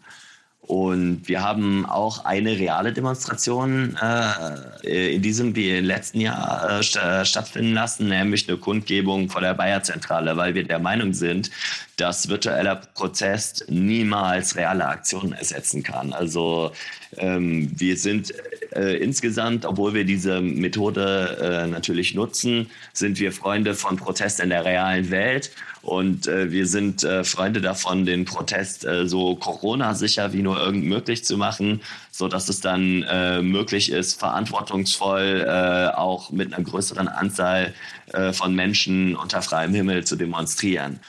Und 0.71 1.23
wir 1.27 1.43
haben 1.43 1.85
auch 1.85 2.25
eine 2.25 2.57
reale 2.57 2.93
Demonstration 2.93 3.99
äh, 4.01 5.17
in 5.17 5.21
diesem 5.21 5.57
wie 5.57 5.77
im 5.77 5.85
letzten 5.85 6.21
Jahr 6.21 6.79
äh, 6.79 6.79
äh, 6.79 7.25
stattfinden 7.25 7.75
lassen, 7.75 8.07
nämlich 8.07 8.49
eine 8.49 8.57
Kundgebung 8.57 9.29
vor 9.31 9.41
der 9.41 9.55
Bayer-Zentrale, 9.55 10.37
weil 10.37 10.55
wir 10.55 10.63
der 10.63 10.79
Meinung 10.79 11.13
sind, 11.13 11.51
dass 11.97 12.29
virtueller 12.29 12.83
Protest 12.95 13.65
niemals 13.69 14.55
reale 14.55 14.87
Aktionen 14.87 15.33
ersetzen 15.33 15.83
kann. 15.83 16.13
Also 16.13 16.71
ähm, 17.17 17.69
wir 17.75 17.97
sind 17.97 18.33
äh, 18.73 18.97
insgesamt, 18.99 19.65
obwohl 19.65 19.93
wir 19.95 20.05
diese 20.05 20.41
Methode 20.41 21.65
äh, 21.65 21.67
natürlich 21.67 22.15
nutzen, 22.15 22.71
sind 22.93 23.19
wir 23.19 23.33
Freunde 23.33 23.75
von 23.75 23.97
Protest 23.97 24.39
in 24.39 24.51
der 24.51 24.65
realen 24.65 25.11
Welt 25.11 25.51
und 25.83 26.27
äh, 26.27 26.51
wir 26.51 26.67
sind 26.67 27.05
äh, 27.05 27.25
Freunde 27.25 27.61
davon, 27.61 28.05
den 28.05 28.27
Protest 28.27 28.85
äh, 28.85 29.07
so 29.07 29.35
Corona-sicher 29.37 30.33
wie 30.33 30.43
nur 30.43 30.61
irgend 30.61 30.85
möglich 30.85 31.25
zu 31.25 31.39
machen, 31.39 31.81
so 32.11 32.29
dass 32.29 32.49
es 32.49 32.61
dann 32.61 33.03
äh, 33.05 33.41
möglich 33.41 33.91
ist, 33.91 34.19
verantwortungsvoll 34.19 35.47
äh, 35.47 35.97
auch 35.97 36.31
mit 36.31 36.53
einer 36.53 36.63
größeren 36.63 37.09
Anzahl 37.09 37.73
äh, 38.13 38.33
von 38.33 38.55
Menschen 38.55 39.17
unter 39.17 39.41
freiem 39.41 39.73
Himmel 39.73 40.05
zu 40.05 40.17
demonstrieren. 40.17 41.01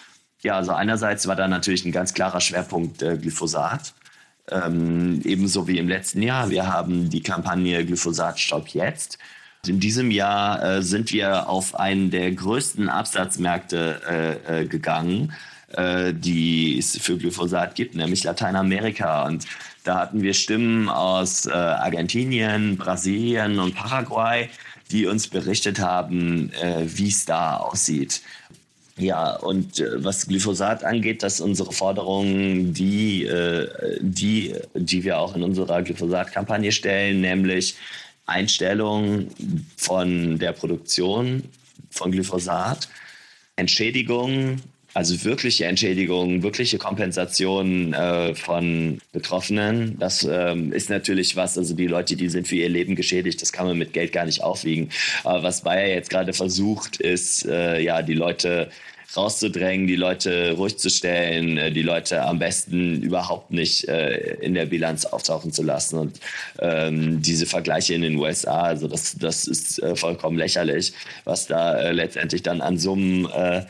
Ja, 0.42 0.56
also 0.56 0.72
einerseits 0.72 1.28
war 1.28 1.36
da 1.36 1.48
natürlich 1.48 1.86
ein 1.86 1.92
ganz 1.92 2.14
klarer 2.14 2.40
Schwerpunkt 2.40 3.02
äh, 3.02 3.18
Glyphosat. 3.18 3.94
Ähm, 4.50 5.22
ebenso 5.24 5.68
wie 5.68 5.78
im 5.78 5.88
letzten 5.88 6.24
Jahr. 6.24 6.50
Wir 6.50 6.72
haben 6.72 7.10
die 7.10 7.22
Kampagne 7.22 7.86
Glyphosat 7.86 8.40
Stopp 8.40 8.70
jetzt 8.70 9.20
in 9.68 9.80
diesem 9.80 10.12
Jahr 10.12 10.64
äh, 10.64 10.82
sind 10.82 11.12
wir 11.12 11.48
auf 11.48 11.80
einen 11.80 12.10
der 12.10 12.32
größten 12.32 12.90
Absatzmärkte 12.90 14.02
äh, 14.48 14.62
äh, 14.62 14.66
gegangen, 14.66 15.34
äh, 15.74 16.14
die 16.14 16.78
es 16.80 16.98
für 16.98 17.18
Glyphosat 17.18 17.76
gibt, 17.76 17.96
nämlich 17.96 18.24
Lateinamerika. 18.24 19.26
Und 19.28 19.46
da 19.84 20.00
hatten 20.00 20.22
wir 20.24 20.34
Stimmen 20.34 20.90
aus 20.90 21.46
äh, 21.46 21.52
Argentinien, 21.52 22.78
Brasilien 22.78 23.60
und 23.60 23.76
Paraguay, 23.76 24.50
die 24.90 25.06
uns 25.06 25.28
berichtet 25.28 25.80
haben, 25.80 26.52
äh, 26.54 26.86
wie 26.86 27.10
es 27.10 27.26
da 27.26 27.58
aussieht. 27.58 28.22
Ja, 28.98 29.36
und 29.36 29.82
was 29.96 30.28
Glyphosat 30.28 30.84
angeht, 30.84 31.24
dass 31.24 31.40
unsere 31.40 31.72
Forderungen, 31.72 32.74
die, 32.74 33.28
die, 34.02 34.54
die 34.76 35.04
wir 35.04 35.18
auch 35.18 35.36
in 35.36 35.42
unserer 35.42 35.82
Glyphosat-Kampagne 35.82 36.72
stellen, 36.72 37.22
nämlich 37.22 37.78
Einstellung 38.26 39.28
von 39.78 40.40
der 40.40 40.54
Produktion 40.54 41.44
von 41.90 42.12
Glyphosat, 42.12 42.88
Entschädigung, 43.56 44.62
also 44.94 45.24
wirkliche 45.24 45.66
Entschädigung, 45.66 46.44
wirkliche 46.44 46.78
Kompensation 46.78 47.94
äh, 47.94 48.36
von 48.36 49.00
Betroffenen. 49.14 49.98
Das 50.00 50.28
ähm, 50.30 50.74
ist 50.74 50.90
natürlich 50.90 51.36
was, 51.36 51.58
also 51.58 51.74
die 51.76 51.88
Leute, 51.88 52.16
die 52.16 52.30
sind 52.30 52.48
für 52.48 52.56
ihr 52.56 52.70
Leben 52.70 52.96
geschädigt, 52.96 53.42
das 53.42 53.54
kann 53.54 53.68
man 53.68 53.78
mit 53.78 53.94
Geld 53.94 54.12
gar 54.12 54.26
nicht 54.26 54.44
aufwiegen. 54.44 54.90
Aber 55.24 55.44
was 55.44 55.62
Bayer 55.62 55.96
jetzt 55.96 56.10
gerade 56.10 56.34
versucht, 56.34 56.98
ist, 56.98 57.46
äh, 57.46 57.80
ja, 57.80 58.02
die 58.02 58.14
Leute 58.14 58.70
rauszudrängen, 59.16 59.88
die 59.88 59.96
Leute 59.96 60.54
ruhig 60.54 60.78
zu 60.78 60.90
stellen, 60.90 61.58
äh, 61.58 61.72
die 61.72 61.82
Leute 61.82 62.24
am 62.24 62.40
besten 62.40 63.02
überhaupt 63.02 63.52
nicht 63.52 63.88
äh, 63.88 64.36
in 64.36 64.54
der 64.54 64.66
Bilanz 64.66 65.06
auftauchen 65.06 65.52
zu 65.52 65.64
lassen. 65.64 65.98
Und 65.98 66.20
ähm, 66.60 67.22
diese 67.22 67.46
Vergleiche 67.46 67.94
in 67.94 68.02
den 68.02 68.16
USA, 68.18 68.62
also 68.62 68.88
das, 68.88 69.16
das 69.18 69.46
ist 69.46 69.82
äh, 69.82 69.96
vollkommen 69.96 70.38
lächerlich, 70.38 70.94
was 71.24 71.48
da 71.48 71.78
äh, 71.78 71.92
letztendlich 71.92 72.44
dann 72.44 72.62
an 72.62 72.78
Summen 72.78 73.30
äh, 73.32 73.64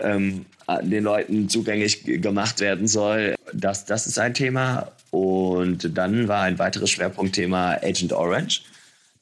ähm, 0.00 0.46
den 0.82 1.04
Leuten 1.04 1.48
zugänglich 1.48 2.02
gemacht 2.04 2.60
werden 2.60 2.88
soll. 2.88 3.36
Das, 3.52 3.84
das 3.84 4.06
ist 4.06 4.18
ein 4.18 4.34
Thema. 4.34 4.90
Und 5.12 5.96
dann 5.96 6.26
war 6.26 6.42
ein 6.42 6.58
weiteres 6.58 6.90
Schwerpunktthema 6.90 7.78
Agent 7.82 8.12
Orange. 8.12 8.62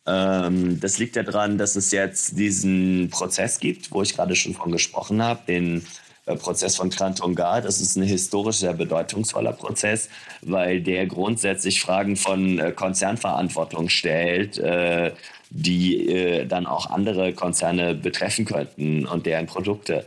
Ähm, 0.06 0.80
das 0.80 0.98
liegt 0.98 1.16
daran, 1.16 1.58
dass 1.58 1.76
es 1.76 1.90
jetzt 1.90 2.38
diesen 2.38 3.08
Prozess 3.10 3.58
gibt, 3.58 3.90
wo 3.90 4.02
ich 4.02 4.14
gerade 4.14 4.36
schon 4.36 4.54
von 4.54 4.70
gesprochen 4.72 5.22
habe, 5.22 5.40
den 5.46 5.86
äh, 6.26 6.36
Prozess 6.36 6.76
von 6.76 6.90
Krantongar. 6.90 7.60
Das 7.60 7.80
ist 7.80 7.96
ein 7.96 8.02
historisch 8.02 8.58
sehr 8.58 8.74
bedeutungsvoller 8.74 9.52
Prozess, 9.52 10.08
weil 10.42 10.80
der 10.82 11.06
grundsätzlich 11.06 11.80
Fragen 11.80 12.16
von 12.16 12.58
äh, 12.58 12.72
Konzernverantwortung 12.72 13.88
stellt, 13.88 14.58
äh, 14.58 15.12
die 15.54 16.44
dann 16.48 16.66
auch 16.66 16.90
andere 16.90 17.32
Konzerne 17.32 17.94
betreffen 17.94 18.44
könnten 18.44 19.06
und 19.06 19.24
deren 19.26 19.46
Produkte. 19.46 20.04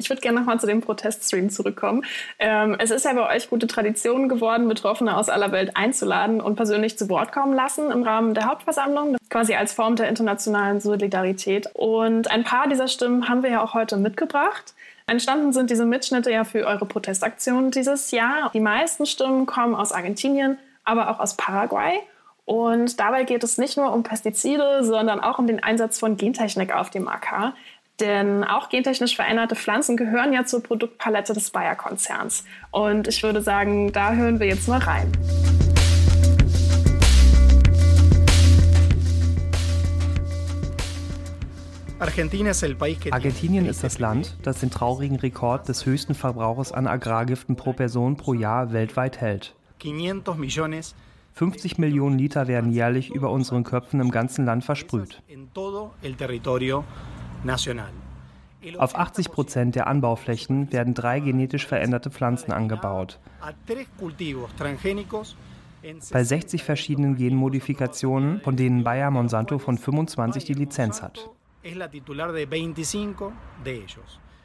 Ich 0.00 0.08
würde 0.08 0.22
gerne 0.22 0.38
nochmal 0.38 0.60
zu 0.60 0.68
dem 0.68 0.80
Proteststream 0.80 1.50
zurückkommen. 1.50 2.04
Ähm, 2.38 2.76
es 2.78 2.92
ist 2.92 3.04
ja 3.04 3.12
bei 3.14 3.34
euch 3.34 3.50
gute 3.50 3.66
Tradition 3.66 4.28
geworden, 4.28 4.68
Betroffene 4.68 5.16
aus 5.16 5.28
aller 5.28 5.50
Welt 5.50 5.76
einzuladen 5.76 6.40
und 6.40 6.54
persönlich 6.54 6.96
zu 6.96 7.08
Wort 7.08 7.32
kommen 7.32 7.52
lassen 7.52 7.90
im 7.90 8.04
Rahmen 8.04 8.32
der 8.32 8.46
Hauptversammlung, 8.46 9.16
quasi 9.28 9.56
als 9.56 9.72
Form 9.72 9.96
der 9.96 10.08
internationalen 10.08 10.80
Solidarität. 10.80 11.68
Und 11.74 12.30
ein 12.30 12.44
paar 12.44 12.68
dieser 12.68 12.86
Stimmen 12.86 13.28
haben 13.28 13.42
wir 13.42 13.50
ja 13.50 13.60
auch 13.60 13.74
heute 13.74 13.96
mitgebracht. 13.96 14.74
Entstanden 15.08 15.52
sind 15.52 15.68
diese 15.68 15.84
Mitschnitte 15.84 16.30
ja 16.30 16.44
für 16.44 16.64
eure 16.64 16.86
Protestaktion 16.86 17.72
dieses 17.72 18.12
Jahr. 18.12 18.52
Die 18.54 18.60
meisten 18.60 19.04
Stimmen 19.04 19.46
kommen 19.46 19.74
aus 19.74 19.90
Argentinien, 19.90 20.58
aber 20.84 21.10
auch 21.10 21.18
aus 21.18 21.36
Paraguay. 21.36 21.98
Und 22.48 22.98
dabei 22.98 23.24
geht 23.24 23.44
es 23.44 23.58
nicht 23.58 23.76
nur 23.76 23.92
um 23.92 24.02
Pestizide, 24.02 24.82
sondern 24.82 25.20
auch 25.20 25.38
um 25.38 25.46
den 25.46 25.62
Einsatz 25.62 25.98
von 25.98 26.16
Gentechnik 26.16 26.74
auf 26.74 26.88
dem 26.88 27.06
Acker. 27.06 27.52
Denn 28.00 28.42
auch 28.42 28.70
gentechnisch 28.70 29.16
veränderte 29.16 29.54
Pflanzen 29.54 29.98
gehören 29.98 30.32
ja 30.32 30.46
zur 30.46 30.62
Produktpalette 30.62 31.34
des 31.34 31.50
Bayer-Konzerns. 31.50 32.44
Und 32.70 33.06
ich 33.06 33.22
würde 33.22 33.42
sagen, 33.42 33.92
da 33.92 34.14
hören 34.14 34.40
wir 34.40 34.46
jetzt 34.46 34.66
mal 34.66 34.78
rein. 34.78 35.12
Argentinien 43.12 43.66
ist 43.66 43.84
das 43.84 43.98
Land, 43.98 44.38
das 44.42 44.60
den 44.60 44.70
traurigen 44.70 45.16
Rekord 45.16 45.68
des 45.68 45.84
höchsten 45.84 46.14
Verbrauchs 46.14 46.72
an 46.72 46.86
Agrargiften 46.86 47.56
pro 47.56 47.74
Person 47.74 48.16
pro 48.16 48.32
Jahr 48.32 48.72
weltweit 48.72 49.20
hält. 49.20 49.54
50 51.38 51.78
Millionen 51.78 52.18
Liter 52.18 52.48
werden 52.48 52.72
jährlich 52.72 53.14
über 53.14 53.30
unseren 53.30 53.62
Köpfen 53.62 54.00
im 54.00 54.10
ganzen 54.10 54.44
Land 54.44 54.64
versprüht. 54.64 55.22
Auf 58.76 58.96
80 58.96 59.30
Prozent 59.30 59.76
der 59.76 59.86
Anbauflächen 59.86 60.72
werden 60.72 60.94
drei 60.94 61.20
genetisch 61.20 61.64
veränderte 61.64 62.10
Pflanzen 62.10 62.50
angebaut. 62.50 63.20
Bei 66.10 66.24
60 66.24 66.64
verschiedenen 66.64 67.14
Genmodifikationen, 67.14 68.40
von 68.40 68.56
denen 68.56 68.82
Bayer 68.82 69.12
Monsanto 69.12 69.60
von 69.60 69.78
25 69.78 70.44
die 70.44 70.54
Lizenz 70.54 71.02
hat. 71.02 71.30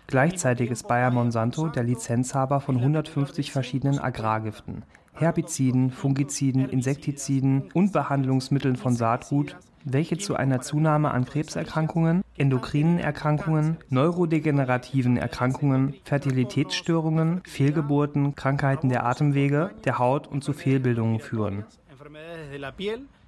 Gleichzeitig 0.06 0.69
ist 0.69 0.88
Bayer 0.88 1.10
Monsanto 1.10 1.69
der 1.69 1.84
Lizenzhaber 1.84 2.60
von 2.60 2.77
150 2.77 3.51
verschiedenen 3.51 3.97
Agrargiften, 3.97 4.84
Herbiziden, 5.13 5.91
Fungiziden, 5.91 6.69
Insektiziden 6.69 7.71
und 7.73 7.93
Behandlungsmitteln 7.93 8.76
von 8.76 8.95
Saatgut 8.95 9.56
welche 9.86 10.17
zu 10.17 10.36
einer 10.36 10.62
Zunahme 10.62 11.12
an 11.12 11.26
Krebserkrankungen, 11.26 12.23
endokrinen 12.38 12.99
Erkrankungen, 12.99 13.78
neurodegenerativen 13.89 15.17
Erkrankungen, 15.17 15.95
Fertilitätsstörungen, 16.06 17.41
Fehlgeburten, 17.45 18.36
Krankheiten 18.36 18.89
der 18.89 19.06
Atemwege, 19.06 19.71
der 19.86 19.99
Haut 19.99 20.28
und 20.28 20.43
zu 20.43 20.54
Fehlbildungen 20.54 21.19
führen. 21.19 21.65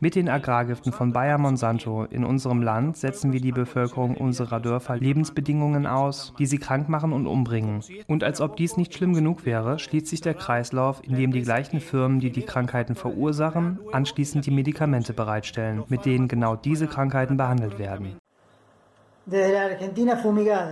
Mit 0.05 0.13
den 0.13 0.29
Agrargiften 0.29 0.91
von 0.91 1.13
Bayer 1.13 1.39
Monsanto 1.39 2.03
in 2.03 2.23
unserem 2.23 2.61
Land 2.61 2.95
setzen 2.95 3.33
wir 3.33 3.41
die 3.41 3.51
Bevölkerung 3.51 4.15
unserer 4.15 4.59
Dörfer 4.59 4.97
Lebensbedingungen 4.97 5.87
aus, 5.87 6.31
die 6.37 6.45
sie 6.45 6.59
krank 6.59 6.89
machen 6.89 7.11
und 7.11 7.25
umbringen. 7.25 7.81
Und 8.05 8.23
als 8.23 8.39
ob 8.39 8.55
dies 8.55 8.77
nicht 8.77 8.93
schlimm 8.93 9.15
genug 9.15 9.47
wäre, 9.47 9.79
schließt 9.79 10.05
sich 10.05 10.21
der 10.21 10.35
Kreislauf, 10.35 11.01
in 11.03 11.15
dem 11.15 11.31
die 11.31 11.41
gleichen 11.41 11.79
Firmen, 11.79 12.19
die 12.19 12.29
die 12.29 12.43
Krankheiten 12.43 12.93
verursachen, 12.93 13.79
anschließend 13.93 14.45
die 14.45 14.51
Medikamente 14.51 15.11
bereitstellen, 15.11 15.81
mit 15.89 16.05
denen 16.05 16.27
genau 16.27 16.55
diese 16.55 16.85
Krankheiten 16.85 17.35
behandelt 17.35 17.79
werden. 17.79 18.15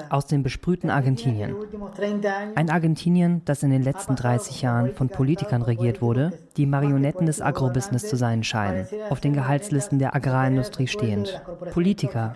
Aus 0.09 0.27
dem 0.27 0.43
besprühten 0.43 0.89
Argentinien. 0.89 1.55
Ein 2.55 2.69
Argentinien, 2.69 3.41
das 3.45 3.63
in 3.63 3.71
den 3.71 3.81
letzten 3.81 4.15
30 4.15 4.61
Jahren 4.61 4.93
von 4.93 5.09
Politikern 5.09 5.63
regiert 5.63 6.01
wurde, 6.01 6.37
die 6.57 6.67
Marionetten 6.67 7.25
des 7.25 7.41
Agrobusiness 7.41 8.07
zu 8.07 8.15
sein 8.15 8.43
scheinen, 8.43 8.87
auf 9.09 9.19
den 9.19 9.33
Gehaltslisten 9.33 9.97
der 9.97 10.15
Agrarindustrie 10.15 10.87
stehend. 10.87 11.41
Politiker, 11.71 12.35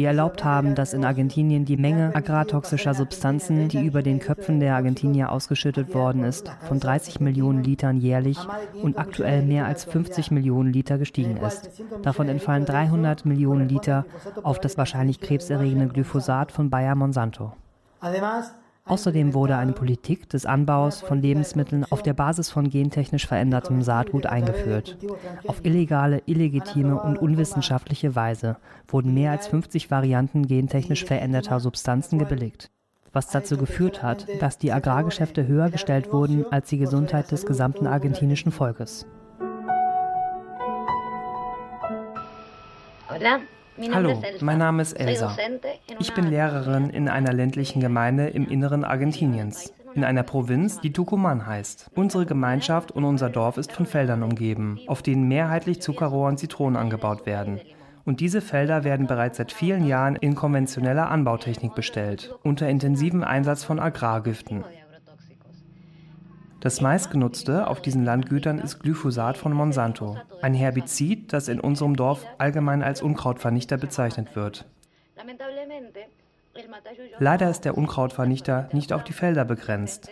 die 0.00 0.06
erlaubt 0.06 0.44
haben, 0.44 0.74
dass 0.74 0.94
in 0.94 1.04
Argentinien 1.04 1.66
die 1.66 1.76
Menge 1.76 2.14
agrartoxischer 2.14 2.94
Substanzen, 2.94 3.68
die 3.68 3.84
über 3.84 4.02
den 4.02 4.18
Köpfen 4.18 4.58
der 4.58 4.74
Argentinier 4.74 5.30
ausgeschüttet 5.30 5.92
worden 5.92 6.24
ist, 6.24 6.50
von 6.62 6.80
30 6.80 7.20
Millionen 7.20 7.62
Litern 7.62 7.98
jährlich 7.98 8.38
und 8.82 8.98
aktuell 8.98 9.42
mehr 9.42 9.66
als 9.66 9.84
50 9.84 10.30
Millionen 10.30 10.72
Liter 10.72 10.96
gestiegen 10.96 11.36
ist. 11.36 11.82
Davon 12.02 12.30
entfallen 12.30 12.64
300 12.64 13.26
Millionen 13.26 13.68
Liter 13.68 14.06
auf 14.42 14.58
das 14.58 14.78
wahrscheinlich 14.78 15.20
krebserregende 15.20 15.88
Glyphosat 15.88 16.50
von 16.50 16.70
Bayer 16.70 16.94
Monsanto. 16.94 17.52
Außerdem 18.90 19.34
wurde 19.34 19.56
eine 19.56 19.72
Politik 19.72 20.28
des 20.28 20.46
Anbaus 20.46 21.00
von 21.00 21.22
Lebensmitteln 21.22 21.86
auf 21.90 22.02
der 22.02 22.12
Basis 22.12 22.50
von 22.50 22.68
gentechnisch 22.68 23.24
verändertem 23.24 23.82
Saatgut 23.82 24.26
eingeführt. 24.26 24.98
Auf 25.46 25.64
illegale, 25.64 26.22
illegitime 26.26 27.00
und 27.00 27.16
unwissenschaftliche 27.16 28.16
Weise 28.16 28.56
wurden 28.88 29.14
mehr 29.14 29.30
als 29.30 29.46
50 29.46 29.92
Varianten 29.92 30.44
gentechnisch 30.44 31.04
veränderter 31.04 31.60
Substanzen 31.60 32.18
gebilligt 32.18 32.70
was 33.12 33.28
dazu 33.28 33.56
geführt 33.56 34.04
hat, 34.04 34.28
dass 34.40 34.58
die 34.58 34.72
Agrargeschäfte 34.72 35.46
höher 35.46 35.68
gestellt 35.70 36.12
wurden 36.12 36.44
als 36.52 36.68
die 36.68 36.78
Gesundheit 36.78 37.32
des 37.32 37.44
gesamten 37.44 37.88
argentinischen 37.88 38.52
Volkes. 38.52 39.04
Hallo, 43.92 44.22
mein 44.40 44.58
Name 44.58 44.82
ist 44.82 44.92
Elsa. 44.92 45.36
Ich 45.98 46.12
bin 46.14 46.28
Lehrerin 46.28 46.90
in 46.90 47.08
einer 47.08 47.32
ländlichen 47.32 47.80
Gemeinde 47.80 48.26
im 48.28 48.46
Inneren 48.46 48.84
Argentiniens, 48.84 49.72
in 49.94 50.04
einer 50.04 50.22
Provinz, 50.22 50.80
die 50.80 50.92
Tucumán 50.92 51.46
heißt. 51.46 51.90
Unsere 51.94 52.26
Gemeinschaft 52.26 52.92
und 52.92 53.04
unser 53.04 53.30
Dorf 53.30 53.56
ist 53.56 53.72
von 53.72 53.86
Feldern 53.86 54.22
umgeben, 54.22 54.80
auf 54.86 55.02
denen 55.02 55.28
mehrheitlich 55.28 55.80
Zuckerrohr 55.80 56.28
und 56.28 56.38
Zitronen 56.38 56.76
angebaut 56.76 57.26
werden. 57.26 57.60
Und 58.04 58.20
diese 58.20 58.40
Felder 58.40 58.84
werden 58.84 59.06
bereits 59.06 59.38
seit 59.38 59.52
vielen 59.52 59.86
Jahren 59.86 60.16
in 60.16 60.34
konventioneller 60.34 61.10
Anbautechnik 61.10 61.74
bestellt, 61.74 62.34
unter 62.42 62.68
intensivem 62.68 63.22
Einsatz 63.22 63.64
von 63.64 63.78
Agrargiften. 63.78 64.64
Das 66.60 66.82
meistgenutzte 66.82 67.66
auf 67.66 67.80
diesen 67.80 68.04
Landgütern 68.04 68.58
ist 68.58 68.80
Glyphosat 68.80 69.38
von 69.38 69.52
Monsanto, 69.52 70.18
ein 70.42 70.52
Herbizid, 70.52 71.32
das 71.32 71.48
in 71.48 71.58
unserem 71.58 71.96
Dorf 71.96 72.26
allgemein 72.36 72.82
als 72.82 73.00
Unkrautvernichter 73.00 73.78
bezeichnet 73.78 74.36
wird. 74.36 74.66
Leider 77.18 77.48
ist 77.48 77.64
der 77.64 77.78
Unkrautvernichter 77.78 78.68
nicht 78.72 78.92
auf 78.92 79.04
die 79.04 79.12
Felder 79.12 79.44
begrenzt. 79.44 80.10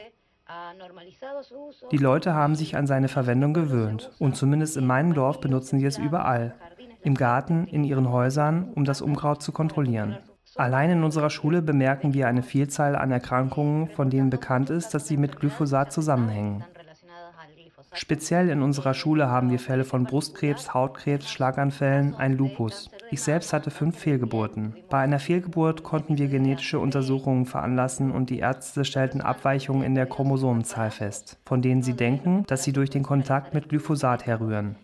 Die 1.91 1.99
Leute 1.99 2.35
haben 2.35 2.55
sich 2.55 2.77
an 2.77 2.87
seine 2.87 3.09
Verwendung 3.09 3.53
gewöhnt 3.53 4.11
und 4.19 4.37
zumindest 4.37 4.77
in 4.77 4.87
meinem 4.87 5.13
Dorf 5.13 5.41
benutzen 5.41 5.79
sie 5.79 5.87
es 5.87 5.99
überall. 5.99 6.55
Im 7.03 7.15
Garten, 7.15 7.67
in 7.67 7.85
ihren 7.85 8.11
Häusern, 8.11 8.73
um 8.75 8.85
das 8.85 9.03
Unkraut 9.03 9.43
zu 9.43 9.53
kontrollieren. 9.53 10.19
Allein 10.59 10.91
in 10.91 11.05
unserer 11.05 11.31
Schule 11.31 11.63
bemerken 11.63 12.15
wir 12.15 12.27
eine 12.27 12.43
Vielzahl 12.43 12.97
an 12.97 13.13
Erkrankungen, 13.13 13.89
von 13.91 14.11
denen 14.11 14.29
bekannt 14.29 14.71
ist, 14.71 14.93
dass 14.93 15.07
sie 15.07 15.17
mit 15.17 15.39
Glyphosat 15.39 15.93
zusammenhängen. 15.93 16.65
Speziell 17.93 18.49
in 18.49 18.61
unserer 18.61 18.93
Schule 18.93 19.29
haben 19.29 19.53
wir 19.53 19.61
Fälle 19.61 19.85
von 19.85 20.03
Brustkrebs, 20.03 20.75
Hautkrebs, 20.75 21.31
Schlaganfällen, 21.31 22.17
ein 22.17 22.37
Lupus. 22.37 22.91
Ich 23.13 23.23
selbst 23.23 23.53
hatte 23.53 23.71
fünf 23.71 23.97
Fehlgeburten. 23.97 24.75
Bei 24.91 24.99
einer 24.99 25.21
Fehlgeburt 25.21 25.85
konnten 25.85 26.19
wir 26.19 26.27
genetische 26.27 26.81
Untersuchungen 26.81 27.47
veranlassen 27.47 28.11
und 28.11 28.29
die 28.29 28.41
Ärzte 28.41 28.85
stellten 28.85 29.21
Abweichungen 29.21 29.85
in 29.85 29.95
der 29.95 30.07
Chromosomenzahl 30.07 30.91
fest, 30.91 31.39
von 31.47 31.63
denen 31.63 31.83
sie 31.83 31.95
denken, 31.95 32.43
dass 32.49 32.65
sie 32.65 32.73
durch 32.73 32.91
den 32.91 33.05
Kontakt 33.05 33.55
mit 33.55 33.69
Glyphosat 33.69 34.27
herrühren. 34.27 34.75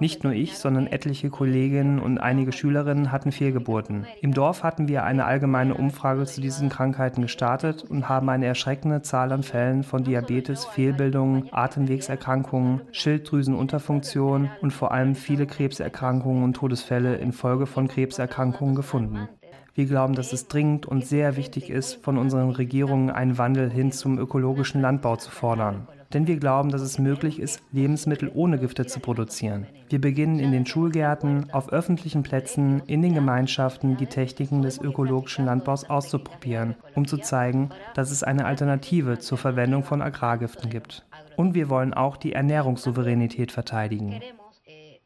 Nicht 0.00 0.24
nur 0.24 0.32
ich, 0.32 0.58
sondern 0.58 0.88
etliche 0.88 1.30
Kolleginnen 1.30 2.00
und 2.00 2.18
einige 2.18 2.50
Schülerinnen 2.50 3.12
hatten 3.12 3.30
Fehlgeburten. 3.30 4.06
Im 4.20 4.34
Dorf 4.34 4.64
hatten 4.64 4.88
wir 4.88 5.04
eine 5.04 5.24
allgemeine 5.24 5.74
Umfrage 5.74 6.24
zu 6.26 6.40
diesen 6.40 6.68
Krankheiten 6.68 7.22
gestartet 7.22 7.84
und 7.88 8.08
haben 8.08 8.28
eine 8.28 8.46
erschreckende 8.46 9.02
Zahl 9.02 9.30
an 9.30 9.44
Fällen 9.44 9.84
von 9.84 10.02
Diabetes, 10.02 10.64
Fehlbildungen, 10.64 11.48
Atemwegserkrankungen, 11.52 12.80
Schilddrüsenunterfunktion 12.90 14.50
und 14.60 14.72
vor 14.72 14.90
allem 14.90 15.14
viele 15.14 15.46
Krebserkrankungen 15.46 16.42
und 16.42 16.54
Todesfälle 16.54 17.14
infolge 17.14 17.66
von 17.66 17.86
Krebserkrankungen 17.86 18.74
gefunden. 18.74 19.28
Wir 19.76 19.86
glauben, 19.86 20.14
dass 20.14 20.32
es 20.32 20.48
dringend 20.48 20.86
und 20.86 21.04
sehr 21.04 21.36
wichtig 21.36 21.70
ist, 21.70 22.02
von 22.04 22.18
unseren 22.18 22.50
Regierungen 22.50 23.10
einen 23.10 23.38
Wandel 23.38 23.70
hin 23.70 23.92
zum 23.92 24.18
ökologischen 24.18 24.80
Landbau 24.80 25.16
zu 25.16 25.30
fordern. 25.30 25.88
Denn 26.14 26.28
wir 26.28 26.36
glauben, 26.38 26.70
dass 26.70 26.80
es 26.80 26.98
möglich 26.98 27.40
ist, 27.40 27.60
Lebensmittel 27.72 28.30
ohne 28.32 28.58
Gifte 28.58 28.86
zu 28.86 29.00
produzieren. 29.00 29.66
Wir 29.88 30.00
beginnen 30.00 30.38
in 30.38 30.52
den 30.52 30.64
Schulgärten, 30.64 31.52
auf 31.52 31.72
öffentlichen 31.72 32.22
Plätzen, 32.22 32.82
in 32.86 33.02
den 33.02 33.14
Gemeinschaften 33.14 33.96
die 33.96 34.06
Techniken 34.06 34.62
des 34.62 34.78
ökologischen 34.78 35.44
Landbaus 35.44 35.90
auszuprobieren, 35.90 36.76
um 36.94 37.06
zu 37.08 37.18
zeigen, 37.18 37.70
dass 37.94 38.12
es 38.12 38.22
eine 38.22 38.46
Alternative 38.46 39.18
zur 39.18 39.38
Verwendung 39.38 39.82
von 39.82 40.02
Agrargiften 40.02 40.70
gibt. 40.70 41.04
Und 41.36 41.54
wir 41.54 41.68
wollen 41.68 41.92
auch 41.92 42.16
die 42.16 42.32
Ernährungssouveränität 42.32 43.50
verteidigen. 43.50 44.22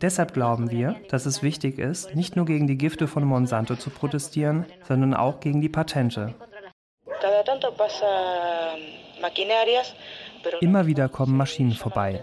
Deshalb 0.03 0.35
glauben 0.35 0.71
wir, 0.71 0.95
dass 1.09 1.27
es 1.27 1.43
wichtig 1.43 1.79
ist, 1.79 2.15
nicht 2.15 2.37
nur 2.37 2.45
gegen 2.45 2.67
die 2.67 2.79
Gifte 2.79 3.09
von 3.09 3.25
Monsanto 3.25 3.77
zu 3.77 3.89
protestieren, 3.91 4.67
sondern 4.87 5.15
auch 5.15 5.41
gegen 5.41 5.61
die 5.63 5.71
Patente. 5.71 6.35
Immer 10.61 10.87
wieder 10.87 11.09
kommen 11.09 11.37
Maschinen 11.37 11.73
vorbei, 11.73 12.23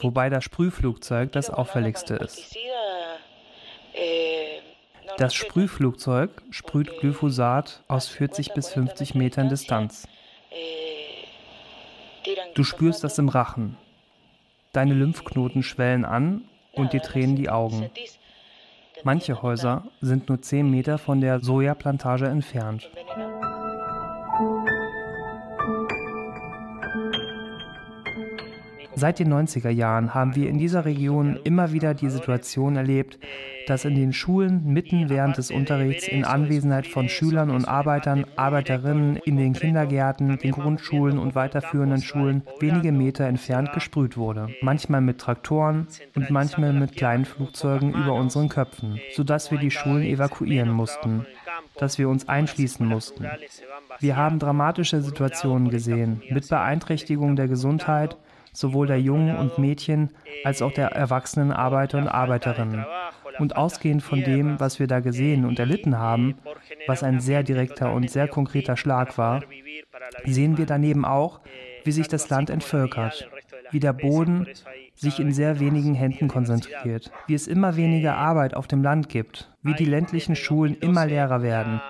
wobei 0.00 0.30
das 0.30 0.44
Sprühflugzeug 0.44 1.32
das 1.32 1.50
auffälligste 1.50 2.14
ist. 2.14 2.56
Das 5.18 5.34
Sprühflugzeug 5.34 6.30
sprüht 6.50 6.98
Glyphosat 7.00 7.82
aus 7.88 8.08
40 8.08 8.54
bis 8.54 8.70
50 8.72 9.14
Metern 9.14 9.48
Distanz. 9.48 10.08
Du 12.54 12.64
spürst 12.64 13.04
das 13.04 13.18
im 13.18 13.28
Rachen. 13.28 13.76
Deine 14.72 14.94
Lymphknoten 14.94 15.62
schwellen 15.62 16.04
an 16.04 16.44
und 16.72 16.92
dir 16.92 17.02
tränen 17.02 17.36
die 17.36 17.50
Augen. 17.50 17.90
Manche 19.02 19.42
Häuser 19.42 19.84
sind 20.00 20.28
nur 20.28 20.40
10 20.42 20.70
Meter 20.70 20.98
von 20.98 21.20
der 21.20 21.40
Sojaplantage 21.40 22.26
entfernt. 22.26 22.88
Seit 29.00 29.18
den 29.18 29.32
90er 29.32 29.70
Jahren 29.70 30.12
haben 30.12 30.36
wir 30.36 30.50
in 30.50 30.58
dieser 30.58 30.84
Region 30.84 31.40
immer 31.44 31.72
wieder 31.72 31.94
die 31.94 32.10
Situation 32.10 32.76
erlebt, 32.76 33.18
dass 33.66 33.86
in 33.86 33.94
den 33.94 34.12
Schulen 34.12 34.74
mitten 34.74 35.08
während 35.08 35.38
des 35.38 35.50
Unterrichts 35.50 36.06
in 36.06 36.26
Anwesenheit 36.26 36.86
von 36.86 37.08
Schülern 37.08 37.48
und 37.48 37.66
Arbeitern, 37.66 38.26
Arbeiterinnen 38.36 39.16
in 39.16 39.38
den 39.38 39.54
Kindergärten, 39.54 40.36
den 40.36 40.52
Grundschulen 40.52 41.18
und 41.18 41.34
weiterführenden 41.34 42.02
Schulen 42.02 42.42
wenige 42.58 42.92
Meter 42.92 43.24
entfernt 43.24 43.72
gesprüht 43.72 44.18
wurde. 44.18 44.48
Manchmal 44.60 45.00
mit 45.00 45.16
Traktoren 45.16 45.86
und 46.14 46.28
manchmal 46.28 46.74
mit 46.74 46.94
kleinen 46.94 47.24
Flugzeugen 47.24 47.94
über 47.94 48.12
unseren 48.12 48.50
Köpfen, 48.50 49.00
sodass 49.14 49.50
wir 49.50 49.58
die 49.58 49.70
Schulen 49.70 50.02
evakuieren 50.02 50.72
mussten, 50.72 51.24
dass 51.78 51.96
wir 51.96 52.10
uns 52.10 52.28
einschließen 52.28 52.86
mussten. 52.86 53.26
Wir 53.98 54.18
haben 54.18 54.38
dramatische 54.38 55.00
Situationen 55.00 55.70
gesehen, 55.70 56.20
mit 56.28 56.46
Beeinträchtigung 56.50 57.34
der 57.34 57.48
Gesundheit, 57.48 58.18
sowohl 58.52 58.86
der 58.86 59.00
Jungen 59.00 59.36
und 59.36 59.58
Mädchen 59.58 60.10
als 60.44 60.62
auch 60.62 60.72
der 60.72 60.88
erwachsenen 60.92 61.52
Arbeiter 61.52 61.98
und 61.98 62.08
Arbeiterinnen. 62.08 62.84
Und 63.38 63.56
ausgehend 63.56 64.02
von 64.02 64.22
dem, 64.22 64.60
was 64.60 64.78
wir 64.78 64.86
da 64.86 65.00
gesehen 65.00 65.44
und 65.44 65.58
erlitten 65.58 65.98
haben, 65.98 66.34
was 66.86 67.02
ein 67.02 67.20
sehr 67.20 67.42
direkter 67.42 67.92
und 67.92 68.10
sehr 68.10 68.28
konkreter 68.28 68.76
Schlag 68.76 69.16
war, 69.18 69.42
sehen 70.24 70.58
wir 70.58 70.66
daneben 70.66 71.04
auch, 71.04 71.40
wie 71.84 71.92
sich 71.92 72.08
das 72.08 72.28
Land 72.28 72.50
entvölkert, 72.50 73.28
wie 73.70 73.80
der 73.80 73.92
Boden 73.92 74.46
sich 74.94 75.18
in 75.18 75.32
sehr 75.32 75.60
wenigen 75.60 75.94
Händen 75.94 76.28
konzentriert, 76.28 77.10
wie 77.26 77.34
es 77.34 77.46
immer 77.46 77.76
weniger 77.76 78.16
Arbeit 78.16 78.54
auf 78.54 78.66
dem 78.66 78.82
Land 78.82 79.08
gibt, 79.08 79.50
wie 79.62 79.74
die 79.74 79.86
ländlichen 79.86 80.36
Schulen 80.36 80.76
immer 80.76 81.06
leerer 81.06 81.42
werden. 81.42 81.80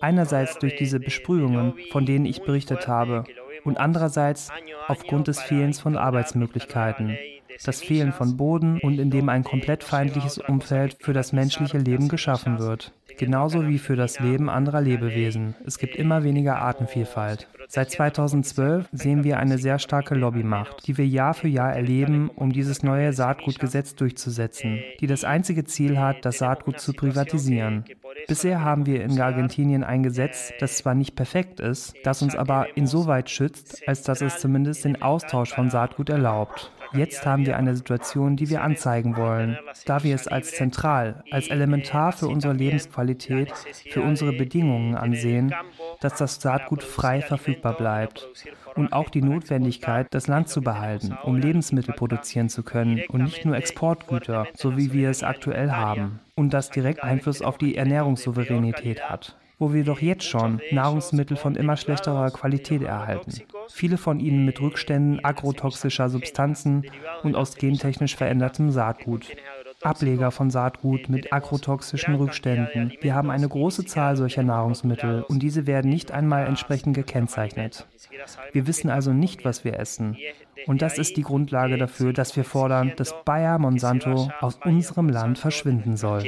Einerseits 0.00 0.58
durch 0.58 0.76
diese 0.76 0.98
Besprühungen, 0.98 1.74
von 1.92 2.04
denen 2.04 2.26
ich 2.26 2.42
berichtet 2.42 2.88
habe, 2.88 3.24
und 3.64 3.78
andererseits 3.78 4.50
aufgrund 4.88 5.28
des 5.28 5.40
Fehlens 5.40 5.80
von 5.80 5.96
Arbeitsmöglichkeiten, 5.96 7.16
das 7.64 7.80
Fehlen 7.80 8.12
von 8.12 8.36
Boden 8.36 8.80
und 8.80 8.98
in 8.98 9.10
dem 9.10 9.28
ein 9.28 9.44
komplett 9.44 9.84
feindliches 9.84 10.38
Umfeld 10.38 10.96
für 11.00 11.12
das 11.12 11.32
menschliche 11.32 11.78
Leben 11.78 12.08
geschaffen 12.08 12.58
wird. 12.58 12.92
Genauso 13.18 13.66
wie 13.68 13.78
für 13.78 13.96
das 13.96 14.20
Leben 14.20 14.48
anderer 14.48 14.80
Lebewesen. 14.80 15.54
Es 15.64 15.78
gibt 15.78 15.96
immer 15.96 16.24
weniger 16.24 16.56
Artenvielfalt. 16.56 17.48
Seit 17.68 17.90
2012 17.90 18.88
sehen 18.92 19.24
wir 19.24 19.38
eine 19.38 19.58
sehr 19.58 19.78
starke 19.78 20.14
Lobbymacht, 20.14 20.86
die 20.86 20.98
wir 20.98 21.06
Jahr 21.06 21.34
für 21.34 21.48
Jahr 21.48 21.72
erleben, 21.72 22.28
um 22.28 22.52
dieses 22.52 22.82
neue 22.82 23.12
Saatgutgesetz 23.12 23.94
durchzusetzen, 23.94 24.80
die 25.00 25.06
das 25.06 25.24
einzige 25.24 25.64
Ziel 25.64 25.98
hat, 25.98 26.24
das 26.24 26.38
Saatgut 26.38 26.80
zu 26.80 26.92
privatisieren. 26.92 27.84
Bisher 28.28 28.62
haben 28.62 28.86
wir 28.86 29.02
in 29.02 29.20
Argentinien 29.20 29.84
ein 29.84 30.02
Gesetz, 30.02 30.52
das 30.60 30.76
zwar 30.76 30.94
nicht 30.94 31.16
perfekt 31.16 31.60
ist, 31.60 31.94
das 32.04 32.22
uns 32.22 32.36
aber 32.36 32.76
insoweit 32.76 33.30
schützt, 33.30 33.82
als 33.86 34.02
dass 34.02 34.20
es 34.20 34.38
zumindest 34.38 34.84
den 34.84 35.00
Austausch 35.00 35.54
von 35.54 35.70
Saatgut 35.70 36.10
erlaubt. 36.10 36.70
Jetzt 36.94 37.24
haben 37.24 37.46
wir 37.46 37.56
eine 37.56 37.74
Situation, 37.74 38.36
die 38.36 38.50
wir 38.50 38.62
anzeigen 38.62 39.16
wollen, 39.16 39.58
da 39.86 40.02
wir 40.02 40.14
es 40.14 40.28
als 40.28 40.52
zentral, 40.52 41.24
als 41.30 41.48
elementar 41.48 42.12
für 42.12 42.28
unsere 42.28 42.52
Lebensqualität, 42.52 43.52
für 43.90 44.02
unsere 44.02 44.32
Bedingungen 44.32 44.94
ansehen, 44.94 45.54
dass 46.00 46.16
das 46.16 46.40
Saatgut 46.40 46.82
frei 46.82 47.22
verfügbar 47.22 47.76
bleibt 47.76 48.28
und 48.74 48.92
auch 48.92 49.10
die 49.10 49.22
Notwendigkeit, 49.22 50.06
das 50.10 50.26
Land 50.26 50.48
zu 50.48 50.60
behalten, 50.60 51.16
um 51.22 51.36
Lebensmittel 51.36 51.94
produzieren 51.94 52.48
zu 52.48 52.62
können 52.62 53.02
und 53.08 53.22
nicht 53.22 53.44
nur 53.44 53.56
Exportgüter, 53.56 54.46
so 54.54 54.76
wie 54.76 54.92
wir 54.92 55.10
es 55.10 55.22
aktuell 55.22 55.72
haben, 55.72 56.20
und 56.34 56.52
das 56.52 56.70
direkt 56.70 57.02
Einfluss 57.02 57.42
auf 57.42 57.58
die 57.58 57.76
Ernährungssouveränität 57.76 59.08
hat 59.08 59.36
wo 59.62 59.72
wir 59.72 59.84
doch 59.84 60.02
jetzt 60.02 60.24
schon 60.24 60.60
Nahrungsmittel 60.72 61.36
von 61.36 61.54
immer 61.54 61.76
schlechterer 61.76 62.32
Qualität 62.32 62.82
erhalten. 62.82 63.32
Viele 63.68 63.96
von 63.96 64.18
ihnen 64.18 64.44
mit 64.44 64.60
Rückständen 64.60 65.24
agrotoxischer 65.24 66.08
Substanzen 66.08 66.90
und 67.22 67.36
aus 67.36 67.54
gentechnisch 67.54 68.16
verändertem 68.16 68.72
Saatgut. 68.72 69.28
Ableger 69.80 70.32
von 70.32 70.50
Saatgut 70.50 71.08
mit 71.08 71.32
agrotoxischen 71.32 72.16
Rückständen. 72.16 72.92
Wir 73.00 73.14
haben 73.14 73.30
eine 73.30 73.48
große 73.48 73.84
Zahl 73.84 74.16
solcher 74.16 74.42
Nahrungsmittel 74.42 75.22
und 75.28 75.40
diese 75.44 75.64
werden 75.68 75.92
nicht 75.92 76.10
einmal 76.10 76.44
entsprechend 76.46 76.96
gekennzeichnet. 76.96 77.86
Wir 78.52 78.66
wissen 78.66 78.90
also 78.90 79.12
nicht, 79.12 79.44
was 79.44 79.64
wir 79.64 79.78
essen. 79.78 80.16
Und 80.66 80.82
das 80.82 80.98
ist 80.98 81.16
die 81.16 81.22
Grundlage 81.22 81.78
dafür, 81.78 82.12
dass 82.12 82.34
wir 82.34 82.44
fordern, 82.44 82.94
dass 82.96 83.14
Bayer 83.24 83.60
Monsanto 83.60 84.28
aus 84.40 84.58
unserem 84.64 85.08
Land 85.08 85.38
verschwinden 85.38 85.96
soll. 85.96 86.24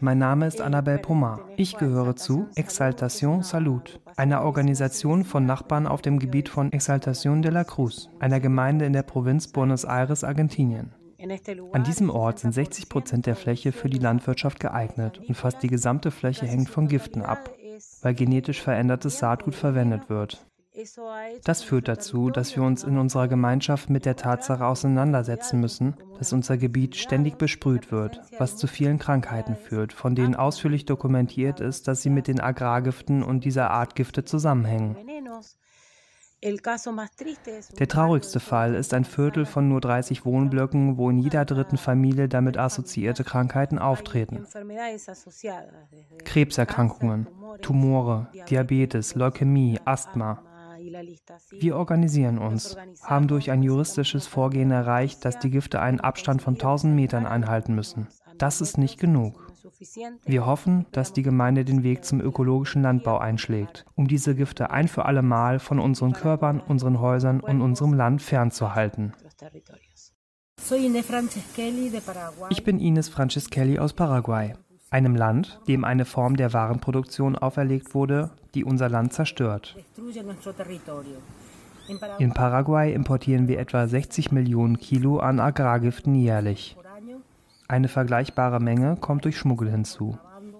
Mein 0.00 0.18
Name 0.18 0.46
ist 0.48 0.60
Annabel 0.60 0.98
Pomar. 0.98 1.40
Ich 1.56 1.76
gehöre 1.76 2.16
zu 2.16 2.48
Exaltación 2.56 3.44
Salud, 3.44 4.00
einer 4.16 4.42
Organisation 4.42 5.24
von 5.24 5.46
Nachbarn 5.46 5.86
auf 5.86 6.02
dem 6.02 6.18
Gebiet 6.18 6.48
von 6.48 6.72
Exaltación 6.72 7.40
de 7.42 7.52
la 7.52 7.62
Cruz, 7.62 8.10
einer 8.18 8.40
Gemeinde 8.40 8.84
in 8.84 8.94
der 8.94 9.04
Provinz 9.04 9.46
Buenos 9.46 9.84
Aires, 9.84 10.24
Argentinien. 10.24 10.92
An 11.72 11.84
diesem 11.84 12.10
Ort 12.10 12.40
sind 12.40 12.52
60 12.52 12.88
Prozent 12.88 13.26
der 13.26 13.36
Fläche 13.36 13.70
für 13.70 13.88
die 13.88 13.98
Landwirtschaft 13.98 14.58
geeignet 14.58 15.20
und 15.26 15.36
fast 15.36 15.62
die 15.62 15.68
gesamte 15.68 16.10
Fläche 16.10 16.46
hängt 16.46 16.68
von 16.68 16.88
Giften 16.88 17.22
ab, 17.22 17.52
weil 18.02 18.14
genetisch 18.14 18.60
verändertes 18.60 19.18
Saatgut 19.18 19.54
verwendet 19.54 20.10
wird. 20.10 20.44
Das 21.44 21.62
führt 21.62 21.88
dazu, 21.88 22.30
dass 22.30 22.54
wir 22.56 22.62
uns 22.62 22.84
in 22.84 22.98
unserer 22.98 23.28
Gemeinschaft 23.28 23.88
mit 23.88 24.04
der 24.04 24.16
Tatsache 24.16 24.66
auseinandersetzen 24.66 25.60
müssen, 25.60 25.96
dass 26.18 26.32
unser 26.32 26.58
Gebiet 26.58 26.96
ständig 26.96 27.38
besprüht 27.38 27.90
wird, 27.90 28.20
was 28.38 28.56
zu 28.56 28.66
vielen 28.66 28.98
Krankheiten 28.98 29.56
führt, 29.56 29.92
von 29.92 30.14
denen 30.14 30.34
ausführlich 30.34 30.84
dokumentiert 30.84 31.60
ist, 31.60 31.88
dass 31.88 32.02
sie 32.02 32.10
mit 32.10 32.28
den 32.28 32.40
Agrargiften 32.40 33.22
und 33.22 33.44
dieser 33.44 33.70
Art 33.70 33.94
Gifte 33.94 34.24
zusammenhängen. 34.24 34.96
Der 37.78 37.88
traurigste 37.88 38.40
Fall 38.40 38.74
ist 38.74 38.92
ein 38.92 39.04
Viertel 39.04 39.46
von 39.46 39.68
nur 39.68 39.80
30 39.80 40.24
Wohnblöcken, 40.26 40.98
wo 40.98 41.08
in 41.08 41.18
jeder 41.18 41.44
dritten 41.44 41.78
Familie 41.78 42.28
damit 42.28 42.58
assoziierte 42.58 43.24
Krankheiten 43.24 43.78
auftreten. 43.78 44.46
Krebserkrankungen, 46.24 47.26
Tumore, 47.62 48.28
Diabetes, 48.50 49.14
Leukämie, 49.14 49.80
Asthma, 49.86 50.42
wir 51.58 51.76
organisieren 51.76 52.38
uns, 52.38 52.76
haben 53.02 53.28
durch 53.28 53.50
ein 53.50 53.62
juristisches 53.62 54.26
Vorgehen 54.26 54.70
erreicht, 54.70 55.24
dass 55.24 55.38
die 55.38 55.50
Gifte 55.50 55.80
einen 55.80 56.00
Abstand 56.00 56.42
von 56.42 56.54
1000 56.54 56.94
Metern 56.94 57.26
einhalten 57.26 57.74
müssen. 57.74 58.08
Das 58.38 58.60
ist 58.60 58.78
nicht 58.78 58.98
genug. 58.98 59.52
Wir 60.24 60.46
hoffen, 60.46 60.86
dass 60.92 61.12
die 61.12 61.22
Gemeinde 61.22 61.64
den 61.64 61.82
Weg 61.82 62.04
zum 62.04 62.20
ökologischen 62.20 62.82
Landbau 62.82 63.18
einschlägt, 63.18 63.84
um 63.94 64.08
diese 64.08 64.34
Gifte 64.34 64.70
ein 64.70 64.88
für 64.88 65.06
alle 65.06 65.22
Mal 65.22 65.58
von 65.58 65.78
unseren 65.78 66.12
Körpern, 66.12 66.60
unseren 66.60 67.00
Häusern 67.00 67.40
und 67.40 67.60
unserem 67.60 67.92
Land 67.92 68.22
fernzuhalten. 68.22 69.12
Ich 72.50 72.64
bin 72.64 72.80
Ines 72.80 73.08
Franceschelli 73.08 73.78
aus 73.78 73.92
Paraguay, 73.92 74.54
einem 74.90 75.16
Land, 75.16 75.60
dem 75.68 75.84
eine 75.84 76.04
Form 76.04 76.36
der 76.36 76.52
Warenproduktion 76.52 77.36
auferlegt 77.36 77.94
wurde, 77.94 78.30
die 78.54 78.64
unser 78.64 78.88
Land 78.88 79.12
zerstört. 79.12 79.76
In 82.18 82.32
Paraguay 82.32 82.92
importieren 82.92 83.48
wir 83.48 83.58
etwa 83.58 83.86
60 83.86 84.32
Millionen 84.32 84.78
Kilo 84.78 85.18
an 85.18 85.40
Agrargiften 85.40 86.14
jährlich. 86.14 86.76
Eine 87.68 87.88
vergleichbare 87.88 88.60
Menge 88.60 88.96
kommt 88.96 89.24
durch 89.24 89.38
Schmuggel 89.38 89.70
hinzu. 89.70 90.18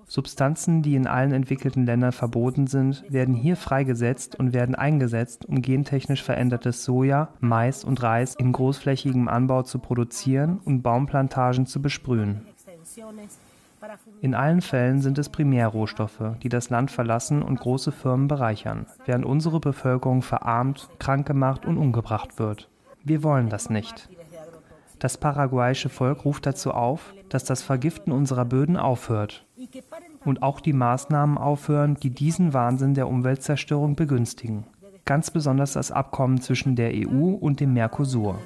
Substanzen, 0.08 0.82
die 0.82 0.94
in 0.94 1.08
allen 1.08 1.32
entwickelten 1.32 1.84
Ländern 1.84 2.12
verboten 2.12 2.68
sind, 2.68 3.04
werden 3.08 3.34
hier 3.34 3.56
freigesetzt 3.56 4.38
und 4.38 4.52
werden 4.52 4.76
eingesetzt, 4.76 5.46
um 5.46 5.62
gentechnisch 5.62 6.22
verändertes 6.22 6.84
Soja, 6.84 7.28
Mais 7.40 7.82
und 7.82 8.00
Reis 8.02 8.36
in 8.36 8.52
großflächigem 8.52 9.26
Anbau 9.26 9.62
zu 9.62 9.80
produzieren 9.80 10.60
und 10.64 10.82
Baumplantagen 10.82 11.66
zu 11.66 11.82
besprühen. 11.82 12.46
In 14.20 14.34
allen 14.34 14.61
Fällen 14.61 15.01
sind 15.01 15.18
es 15.18 15.28
Primärrohstoffe, 15.28 16.37
die 16.43 16.49
das 16.49 16.70
Land 16.70 16.91
verlassen 16.91 17.43
und 17.43 17.61
große 17.61 17.93
Firmen 17.93 18.28
bereichern, 18.28 18.87
während 19.05 19.24
unsere 19.24 19.61
Bevölkerung 19.61 20.22
verarmt, 20.22 20.89
krank 20.99 21.26
gemacht 21.26 21.66
und 21.66 21.78
umgebracht 21.78 22.39
wird. 22.39 22.68
Wir 23.05 23.22
wollen 23.22 23.49
das 23.49 23.70
nicht. 23.70 24.09
Das 24.99 25.18
paraguayische 25.18 25.89
Volk 25.89 26.24
ruft 26.24 26.47
dazu 26.47 26.72
auf, 26.72 27.14
dass 27.28 27.45
das 27.45 27.62
Vergiften 27.62 28.12
unserer 28.12 28.45
Böden 28.45 28.76
aufhört 28.76 29.45
und 30.24 30.43
auch 30.43 30.61
die 30.61 30.72
Maßnahmen 30.72 31.39
aufhören, 31.39 31.95
die 31.95 32.11
diesen 32.11 32.55
Wahnsinn 32.55 32.95
der 32.95 33.09
Umweltzerstörung 33.09 33.95
begünstigen. 33.95 34.64
Ganz 35.05 35.30
besonders 35.30 35.74
das 35.74 35.93
Abkommen 35.93 36.41
zwischen 36.41 36.74
der 36.74 36.91
EU 36.93 37.28
und 37.28 37.61
dem 37.61 37.74
Mercosur. 37.74 38.41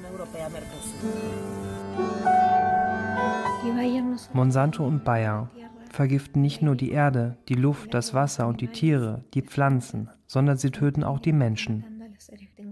Monsanto 4.33 4.85
und 4.85 5.03
Bayer 5.03 5.49
vergiften 5.89 6.41
nicht 6.41 6.61
nur 6.61 6.75
die 6.75 6.91
Erde, 6.91 7.37
die 7.49 7.55
Luft, 7.55 7.93
das 7.93 8.13
Wasser 8.13 8.47
und 8.47 8.61
die 8.61 8.69
Tiere, 8.69 9.23
die 9.33 9.41
Pflanzen, 9.41 10.09
sondern 10.25 10.57
sie 10.57 10.71
töten 10.71 11.03
auch 11.03 11.19
die 11.19 11.33
Menschen. 11.33 11.85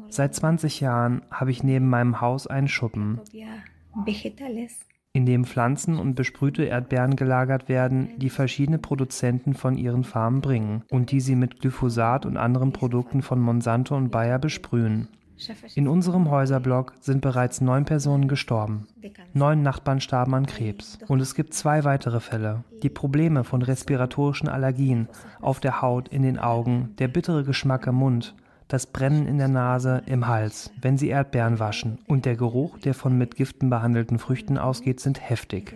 Seit 0.09 0.33
20 0.33 0.79
Jahren 0.79 1.21
habe 1.29 1.51
ich 1.51 1.63
neben 1.63 1.87
meinem 1.87 2.21
Haus 2.21 2.47
einen 2.47 2.67
Schuppen, 2.67 3.19
in 5.11 5.25
dem 5.25 5.43
Pflanzen 5.43 5.97
und 5.97 6.15
besprühte 6.15 6.63
Erdbeeren 6.63 7.15
gelagert 7.15 7.67
werden, 7.67 8.09
die 8.17 8.29
verschiedene 8.29 8.77
Produzenten 8.77 9.55
von 9.55 9.75
ihren 9.75 10.03
Farmen 10.03 10.41
bringen 10.41 10.83
und 10.91 11.11
die 11.11 11.19
sie 11.19 11.35
mit 11.35 11.59
Glyphosat 11.59 12.25
und 12.25 12.37
anderen 12.37 12.73
Produkten 12.73 13.21
von 13.21 13.39
Monsanto 13.39 13.95
und 13.95 14.11
Bayer 14.11 14.37
besprühen. 14.37 15.09
In 15.75 15.87
unserem 15.87 16.29
Häuserblock 16.29 16.93
sind 16.99 17.21
bereits 17.21 17.61
neun 17.61 17.85
Personen 17.85 18.27
gestorben. 18.27 18.87
Neun 19.33 19.61
Nachbarn 19.61 20.01
starben 20.01 20.33
an 20.33 20.45
Krebs. 20.45 20.99
Und 21.07 21.21
es 21.21 21.35
gibt 21.35 21.53
zwei 21.53 21.83
weitere 21.83 22.19
Fälle. 22.19 22.63
Die 22.83 22.89
Probleme 22.89 23.43
von 23.43 23.61
respiratorischen 23.61 24.49
Allergien 24.49 25.07
auf 25.41 25.59
der 25.59 25.81
Haut, 25.81 26.09
in 26.09 26.23
den 26.23 26.39
Augen, 26.39 26.95
der 26.99 27.07
bittere 27.07 27.43
Geschmack 27.43 27.87
im 27.87 27.95
Mund, 27.95 28.35
das 28.67 28.85
Brennen 28.85 29.27
in 29.27 29.37
der 29.37 29.47
Nase, 29.47 30.03
im 30.05 30.27
Hals, 30.27 30.71
wenn 30.79 30.97
sie 30.97 31.09
Erdbeeren 31.09 31.59
waschen 31.59 31.99
und 32.07 32.25
der 32.25 32.35
Geruch, 32.35 32.77
der 32.77 32.93
von 32.93 33.17
mit 33.17 33.35
Giften 33.35 33.69
behandelten 33.69 34.19
Früchten 34.19 34.57
ausgeht, 34.57 34.99
sind 34.99 35.27
heftig. 35.27 35.75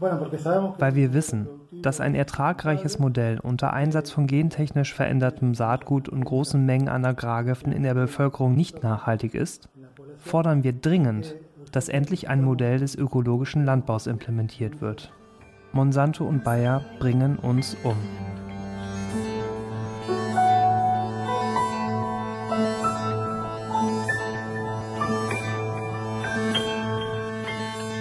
Weil 0.00 0.94
wir 0.94 1.12
wissen, 1.12 1.48
dass 1.82 2.00
ein 2.00 2.14
ertragreiches 2.14 2.98
Modell 2.98 3.38
unter 3.40 3.72
Einsatz 3.72 4.10
von 4.10 4.26
gentechnisch 4.26 4.94
verändertem 4.94 5.54
Saatgut 5.54 6.08
und 6.08 6.24
großen 6.24 6.64
Mengen 6.64 6.88
an 6.88 7.04
Agrargiften 7.04 7.72
in 7.72 7.82
der 7.82 7.94
Bevölkerung 7.94 8.54
nicht 8.54 8.82
nachhaltig 8.82 9.34
ist, 9.34 9.68
fordern 10.18 10.64
wir 10.64 10.72
dringend, 10.72 11.36
dass 11.72 11.88
endlich 11.88 12.28
ein 12.28 12.42
Modell 12.42 12.78
des 12.78 12.94
ökologischen 12.94 13.64
Landbaus 13.64 14.06
implementiert 14.06 14.80
wird. 14.80 15.12
Monsanto 15.72 16.24
und 16.24 16.42
Bayer 16.42 16.82
bringen 16.98 17.36
uns 17.36 17.76
um. 17.84 17.96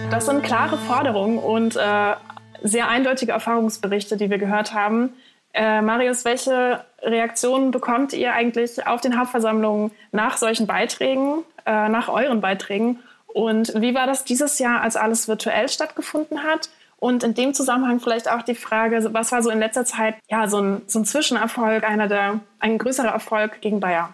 Das 0.10 0.26
sind 0.26 0.42
klare 0.42 0.78
Forderungen 0.78 1.38
und 1.38 1.76
äh, 1.76 2.16
sehr 2.64 2.88
eindeutige 2.90 3.32
Erfahrungsberichte, 3.32 4.18
die 4.18 4.32
wir 4.32 4.40
gehört 4.40 4.74
haben. 4.74 5.14
Äh, 5.54 5.82
Marius, 5.82 6.26
welche 6.26 6.84
Reaktionen 7.02 7.70
bekommt 7.70 8.14
ihr 8.14 8.34
eigentlich 8.34 8.88
auf 8.88 9.02
den 9.02 9.20
Hauptversammlungen 9.20 9.92
nach 10.12 10.38
solchen 10.38 10.66
Beiträgen, 10.66 11.44
äh, 11.66 11.90
nach 11.90 12.10
euren 12.10 12.42
Beiträgen? 12.42 13.00
Und 13.28 13.74
wie 13.80 13.94
war 13.94 14.08
das 14.08 14.24
dieses 14.24 14.58
Jahr, 14.58 14.82
als 14.82 14.96
alles 14.96 15.28
virtuell 15.28 15.70
stattgefunden 15.70 16.44
hat? 16.44 16.70
Und 16.98 17.24
in 17.24 17.36
dem 17.36 17.54
Zusammenhang 17.54 18.00
vielleicht 18.00 18.30
auch 18.30 18.42
die 18.42 18.56
Frage, 18.56 19.14
was 19.14 19.32
war 19.32 19.44
so 19.44 19.52
in 19.52 19.60
letzter 19.60 19.86
Zeit 19.86 20.16
ja, 20.28 20.48
so, 20.48 20.60
ein, 20.60 20.82
so 20.88 21.00
ein 21.00 21.06
Zwischenerfolg, 21.06 21.84
einer 21.84 22.08
der, 22.08 22.40
ein 22.60 22.80
größerer 22.80 23.10
Erfolg 23.10 23.62
gegen 23.62 23.80
Bayer? 23.80 24.14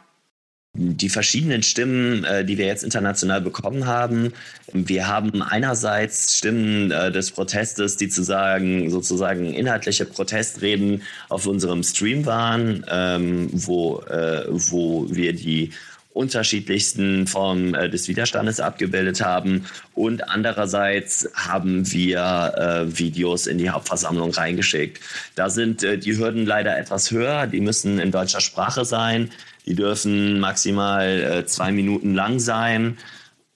Die 0.75 1.09
verschiedenen 1.09 1.63
Stimmen, 1.63 2.23
äh, 2.25 2.43
die 2.45 2.57
wir 2.57 2.65
jetzt 2.65 2.83
international 2.83 3.41
bekommen 3.41 3.85
haben. 3.85 4.33
Wir 4.73 5.07
haben 5.07 5.41
einerseits 5.41 6.37
Stimmen 6.37 6.91
äh, 6.91 7.11
des 7.11 7.31
Protestes, 7.31 7.97
die 7.97 8.09
zu 8.09 8.23
sagen, 8.23 8.89
sozusagen 8.91 9.53
inhaltliche 9.53 10.05
Protestreden 10.05 11.03
auf 11.29 11.47
unserem 11.47 11.83
Stream 11.83 12.25
waren, 12.25 12.85
ähm, 12.89 13.49
wo, 13.53 14.01
äh, 14.01 14.45
wo 14.49 15.07
wir 15.09 15.33
die 15.33 15.71
unterschiedlichsten 16.15 17.27
Formen 17.27 17.73
des 17.91 18.07
Widerstandes 18.07 18.61
abgebildet 18.61 19.21
haben. 19.21 19.65
Und 19.93 20.29
andererseits 20.29 21.29
haben 21.33 21.91
wir 21.91 22.53
äh, 22.55 22.97
Videos 22.97 23.47
in 23.47 23.57
die 23.57 23.69
Hauptversammlung 23.69 24.31
reingeschickt. 24.31 25.01
Da 25.35 25.49
sind 25.49 25.83
äh, 25.83 25.97
die 25.97 26.17
Hürden 26.17 26.45
leider 26.45 26.77
etwas 26.77 27.11
höher. 27.11 27.47
Die 27.47 27.59
müssen 27.59 27.99
in 27.99 28.11
deutscher 28.11 28.39
Sprache 28.39 28.85
sein. 28.85 29.29
Die 29.65 29.75
dürfen 29.75 30.39
maximal 30.39 31.07
äh, 31.07 31.45
zwei 31.45 31.71
Minuten 31.71 32.13
lang 32.13 32.39
sein. 32.39 32.97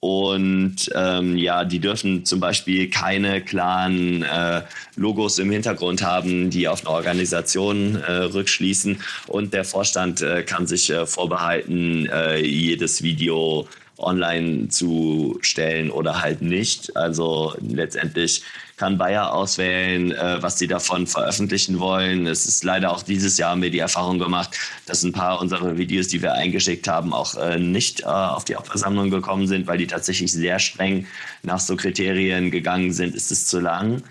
Und 0.00 0.90
ähm, 0.94 1.36
ja, 1.36 1.64
die 1.66 1.78
dürfen 1.78 2.24
zum 2.24 2.40
Beispiel 2.40 2.88
keine 2.88 3.42
klaren 3.42 4.22
äh, 4.22 4.62
Logos 4.96 5.38
im 5.38 5.50
Hintergrund 5.50 6.02
haben, 6.02 6.48
die 6.48 6.68
auf 6.68 6.86
eine 6.86 6.94
Organisation 6.94 7.96
äh, 7.96 8.12
rückschließen. 8.12 8.98
Und 9.26 9.52
der 9.52 9.66
Vorstand 9.66 10.22
äh, 10.22 10.42
kann 10.42 10.66
sich 10.66 10.88
äh, 10.88 11.04
vorbehalten, 11.04 12.06
äh, 12.06 12.38
jedes 12.38 13.02
Video 13.02 13.68
online 14.00 14.68
zu 14.68 15.38
stellen 15.42 15.90
oder 15.90 16.22
halt 16.22 16.42
nicht. 16.42 16.96
Also 16.96 17.54
letztendlich 17.60 18.42
kann 18.80 18.96
Bayer 18.96 19.34
auswählen, 19.34 20.10
äh, 20.12 20.42
was 20.42 20.58
sie 20.58 20.66
davon 20.66 21.06
veröffentlichen 21.06 21.80
wollen. 21.80 22.26
Es 22.26 22.46
ist 22.46 22.64
leider 22.64 22.90
auch 22.90 23.02
dieses 23.02 23.36
Jahr 23.36 23.50
haben 23.50 23.60
wir 23.60 23.70
die 23.70 23.78
Erfahrung 23.78 24.18
gemacht, 24.18 24.56
dass 24.86 25.02
ein 25.02 25.12
paar 25.12 25.38
unserer 25.38 25.76
Videos, 25.76 26.08
die 26.08 26.22
wir 26.22 26.32
eingeschickt 26.32 26.88
haben, 26.88 27.12
auch 27.12 27.34
äh, 27.34 27.58
nicht 27.58 28.00
äh, 28.00 28.04
auf 28.06 28.46
die 28.46 28.56
Hauptversammlung 28.56 29.10
gekommen 29.10 29.46
sind, 29.46 29.66
weil 29.66 29.76
die 29.76 29.86
tatsächlich 29.86 30.32
sehr 30.32 30.58
streng 30.58 31.06
nach 31.42 31.60
so 31.60 31.76
Kriterien 31.76 32.50
gegangen 32.50 32.94
sind. 32.94 33.14
Ist 33.14 33.30
es 33.30 33.46
zu 33.46 33.60
lang? 33.60 34.02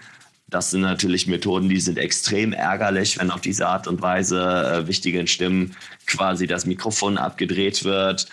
Das 0.47 0.69
sind 0.69 0.81
natürlich 0.81 1.25
Methoden, 1.25 1.67
die 1.67 1.79
sind 1.79 1.97
extrem 1.97 2.53
ärgerlich, 2.53 3.17
wenn 3.17 3.31
auf 3.31 3.41
diese 3.41 3.67
Art 3.67 3.87
und 3.87 4.03
Weise 4.03 4.83
wichtigen 4.85 5.27
Stimmen 5.27 5.75
quasi 6.07 6.47
das 6.47 6.65
Mikrofon 6.65 7.17
abgedreht 7.17 7.83
wird. 7.83 8.27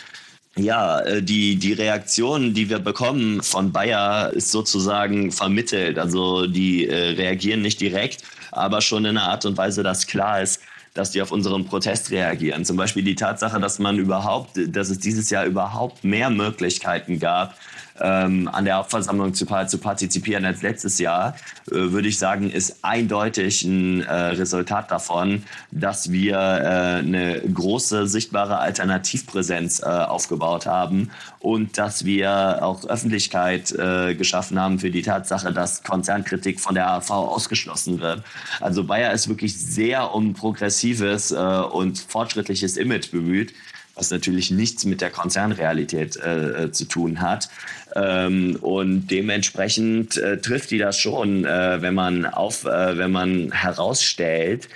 Ja, 0.58 1.00
äh, 1.00 1.22
die, 1.22 1.56
die 1.56 1.74
Reaktion, 1.74 2.54
die 2.54 2.70
wir 2.70 2.78
bekommen 2.78 3.42
von 3.42 3.72
Bayer, 3.72 4.32
ist 4.32 4.50
sozusagen 4.50 5.30
vermittelt. 5.30 5.98
Also 5.98 6.46
die 6.46 6.88
äh, 6.88 7.10
reagieren 7.10 7.60
nicht 7.60 7.80
direkt, 7.80 8.22
aber 8.52 8.80
schon 8.80 9.04
in 9.04 9.18
einer 9.18 9.28
Art 9.28 9.44
und 9.44 9.58
Weise, 9.58 9.82
dass 9.82 10.06
klar 10.06 10.40
ist, 10.40 10.62
dass 10.94 11.10
die 11.10 11.20
auf 11.20 11.30
unseren 11.30 11.66
Protest 11.66 12.10
reagieren. 12.10 12.64
Zum 12.64 12.78
Beispiel 12.78 13.02
die 13.02 13.14
Tatsache, 13.14 13.60
dass 13.60 13.78
man 13.78 13.98
überhaupt, 13.98 14.52
dass 14.68 14.88
es 14.88 14.98
dieses 14.98 15.28
Jahr 15.28 15.44
überhaupt 15.44 16.04
mehr 16.04 16.30
Möglichkeiten 16.30 17.18
gab, 17.18 17.54
ähm, 18.00 18.48
an 18.52 18.64
der 18.64 18.76
Hauptversammlung 18.76 19.34
zu, 19.34 19.46
zu 19.66 19.78
partizipieren 19.78 20.44
als 20.44 20.62
letztes 20.62 20.98
Jahr, 20.98 21.36
äh, 21.70 21.74
würde 21.74 22.08
ich 22.08 22.18
sagen, 22.18 22.50
ist 22.50 22.78
eindeutig 22.82 23.64
ein 23.64 24.02
äh, 24.02 24.12
Resultat 24.12 24.90
davon, 24.90 25.42
dass 25.70 26.12
wir 26.12 26.36
äh, 26.36 26.98
eine 26.98 27.40
große 27.40 28.06
sichtbare 28.06 28.58
Alternativpräsenz 28.58 29.80
äh, 29.80 29.86
aufgebaut 29.86 30.66
haben 30.66 31.10
und 31.40 31.78
dass 31.78 32.04
wir 32.04 32.62
auch 32.62 32.84
Öffentlichkeit 32.84 33.72
äh, 33.72 34.14
geschaffen 34.14 34.58
haben 34.60 34.78
für 34.78 34.90
die 34.90 35.02
Tatsache, 35.02 35.52
dass 35.52 35.82
Konzernkritik 35.82 36.60
von 36.60 36.74
der 36.74 36.90
AV 36.90 37.10
ausgeschlossen 37.10 38.00
wird. 38.00 38.22
Also 38.60 38.84
Bayer 38.84 39.12
ist 39.12 39.28
wirklich 39.28 39.56
sehr 39.56 40.14
um 40.14 40.34
progressives 40.34 41.30
äh, 41.30 41.36
und 41.36 41.98
fortschrittliches 41.98 42.76
Image 42.76 43.10
bemüht 43.10 43.52
was 43.96 44.10
natürlich 44.10 44.50
nichts 44.50 44.84
mit 44.84 45.00
der 45.00 45.10
Konzernrealität 45.10 46.16
äh, 46.16 46.70
zu 46.70 46.84
tun 46.84 47.20
hat. 47.20 47.48
Ähm, 47.96 48.56
und 48.60 49.06
dementsprechend 49.08 50.18
äh, 50.18 50.38
trifft 50.38 50.70
die 50.70 50.78
das 50.78 50.98
schon, 50.98 51.44
äh, 51.44 51.80
wenn 51.80 51.94
man 51.94 52.26
auf, 52.26 52.64
äh, 52.64 52.98
wenn 52.98 53.10
man 53.10 53.50
herausstellt, 53.52 54.68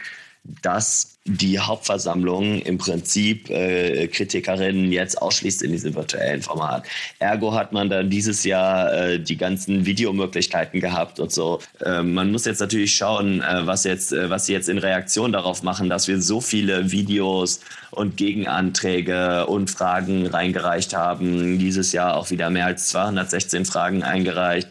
dass 0.63 1.19
die 1.27 1.59
Hauptversammlung 1.59 2.63
im 2.63 2.79
Prinzip 2.79 3.51
äh, 3.51 4.09
Kritikerinnen 4.09 4.91
jetzt 4.91 5.21
ausschließt 5.21 5.63
in 5.63 5.73
diesem 5.73 5.95
virtuellen 5.95 6.43
Format. 6.43 6.85
Ergo 7.19 7.53
hat 7.53 7.73
man 7.73 7.91
dann 7.91 8.09
dieses 8.09 8.45
Jahr 8.45 8.93
äh, 8.93 9.21
die 9.21 9.37
ganzen 9.37 9.85
Videomöglichkeiten 9.85 10.81
gehabt 10.81 11.21
und 11.21 11.31
so. 11.31 11.61
Äh, 11.85 12.03
man 12.03 12.33
muss 12.33 12.47
jetzt 12.47 12.61
natürlich 12.61 12.95
schauen, 12.95 13.43
äh, 13.43 13.67
was 13.67 13.85
jetzt, 13.85 14.13
äh, 14.13 14.31
was 14.31 14.47
sie 14.47 14.55
jetzt 14.55 14.71
in 14.71 14.79
Reaktion 14.79 15.31
darauf 15.31 15.63
machen, 15.63 15.91
dass 15.91 16.09
wir 16.09 16.21
so 16.23 16.41
viele 16.41 16.91
Videos 16.91 17.61
und 17.91 18.17
Gegenanträge 18.17 19.47
und 19.47 19.71
Fragen 19.71 20.27
reingereicht 20.27 20.97
haben. 20.97 21.59
Dieses 21.59 21.93
Jahr 21.93 22.17
auch 22.17 22.31
wieder 22.31 22.49
mehr 22.49 22.67
als 22.67 22.89
216 22.89 23.67
Fragen 23.67 24.03
eingereicht 24.03 24.69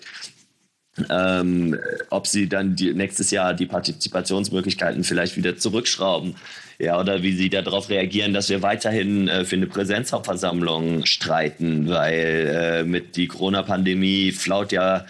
ähm, 1.09 1.77
ob 2.09 2.27
sie 2.27 2.47
dann 2.47 2.75
die, 2.75 2.93
nächstes 2.93 3.31
Jahr 3.31 3.53
die 3.53 3.65
Partizipationsmöglichkeiten 3.65 5.03
vielleicht 5.03 5.37
wieder 5.37 5.57
zurückschrauben. 5.57 6.35
Ja, 6.79 6.97
oder 6.97 7.23
wie 7.23 7.33
sie 7.33 7.49
darauf 7.49 7.89
reagieren, 7.89 8.33
dass 8.33 8.49
wir 8.49 8.61
weiterhin 8.61 9.27
äh, 9.27 9.43
für 9.43 9.57
eine 9.57 9.67
Präsenzhauptversammlung 9.67 11.05
streiten, 11.05 11.89
weil 11.89 12.49
äh, 12.53 12.83
mit 12.83 13.17
die 13.17 13.27
Corona-Pandemie 13.27 14.31
flaut 14.31 14.71
ja 14.71 15.05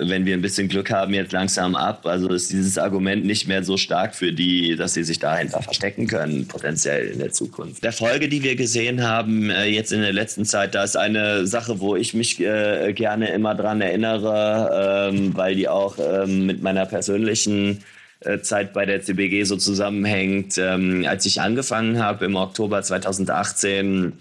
wenn 0.00 0.26
wir 0.26 0.34
ein 0.34 0.42
bisschen 0.42 0.68
Glück 0.68 0.90
haben, 0.90 1.14
jetzt 1.14 1.32
langsam 1.32 1.74
ab. 1.74 2.06
Also 2.06 2.28
ist 2.28 2.52
dieses 2.52 2.78
Argument 2.78 3.24
nicht 3.24 3.46
mehr 3.46 3.62
so 3.62 3.76
stark 3.76 4.14
für 4.14 4.32
die, 4.32 4.76
dass 4.76 4.94
sie 4.94 5.04
sich 5.04 5.18
dahinter 5.18 5.62
verstecken 5.62 6.06
können, 6.06 6.46
potenziell 6.46 7.08
in 7.08 7.18
der 7.18 7.32
Zukunft. 7.32 7.84
Der 7.84 7.92
Folge, 7.92 8.28
die 8.28 8.42
wir 8.42 8.56
gesehen 8.56 9.02
haben 9.02 9.50
äh, 9.50 9.66
jetzt 9.66 9.92
in 9.92 10.00
der 10.00 10.12
letzten 10.12 10.44
Zeit, 10.44 10.74
da 10.74 10.84
ist 10.84 10.96
eine 10.96 11.46
Sache, 11.46 11.80
wo 11.80 11.96
ich 11.96 12.14
mich 12.14 12.40
äh, 12.40 12.92
gerne 12.92 13.30
immer 13.30 13.54
dran 13.54 13.80
erinnere, 13.80 15.10
ähm, 15.12 15.36
weil 15.36 15.54
die 15.54 15.68
auch 15.68 15.96
ähm, 15.98 16.46
mit 16.46 16.62
meiner 16.62 16.86
persönlichen 16.86 17.84
äh, 18.20 18.40
Zeit 18.40 18.72
bei 18.72 18.86
der 18.86 19.02
CBG 19.02 19.44
so 19.44 19.56
zusammenhängt. 19.56 20.58
Ähm, 20.58 21.04
als 21.08 21.26
ich 21.26 21.40
angefangen 21.40 22.02
habe 22.02 22.24
im 22.24 22.36
Oktober 22.36 22.82
2018, 22.82 24.12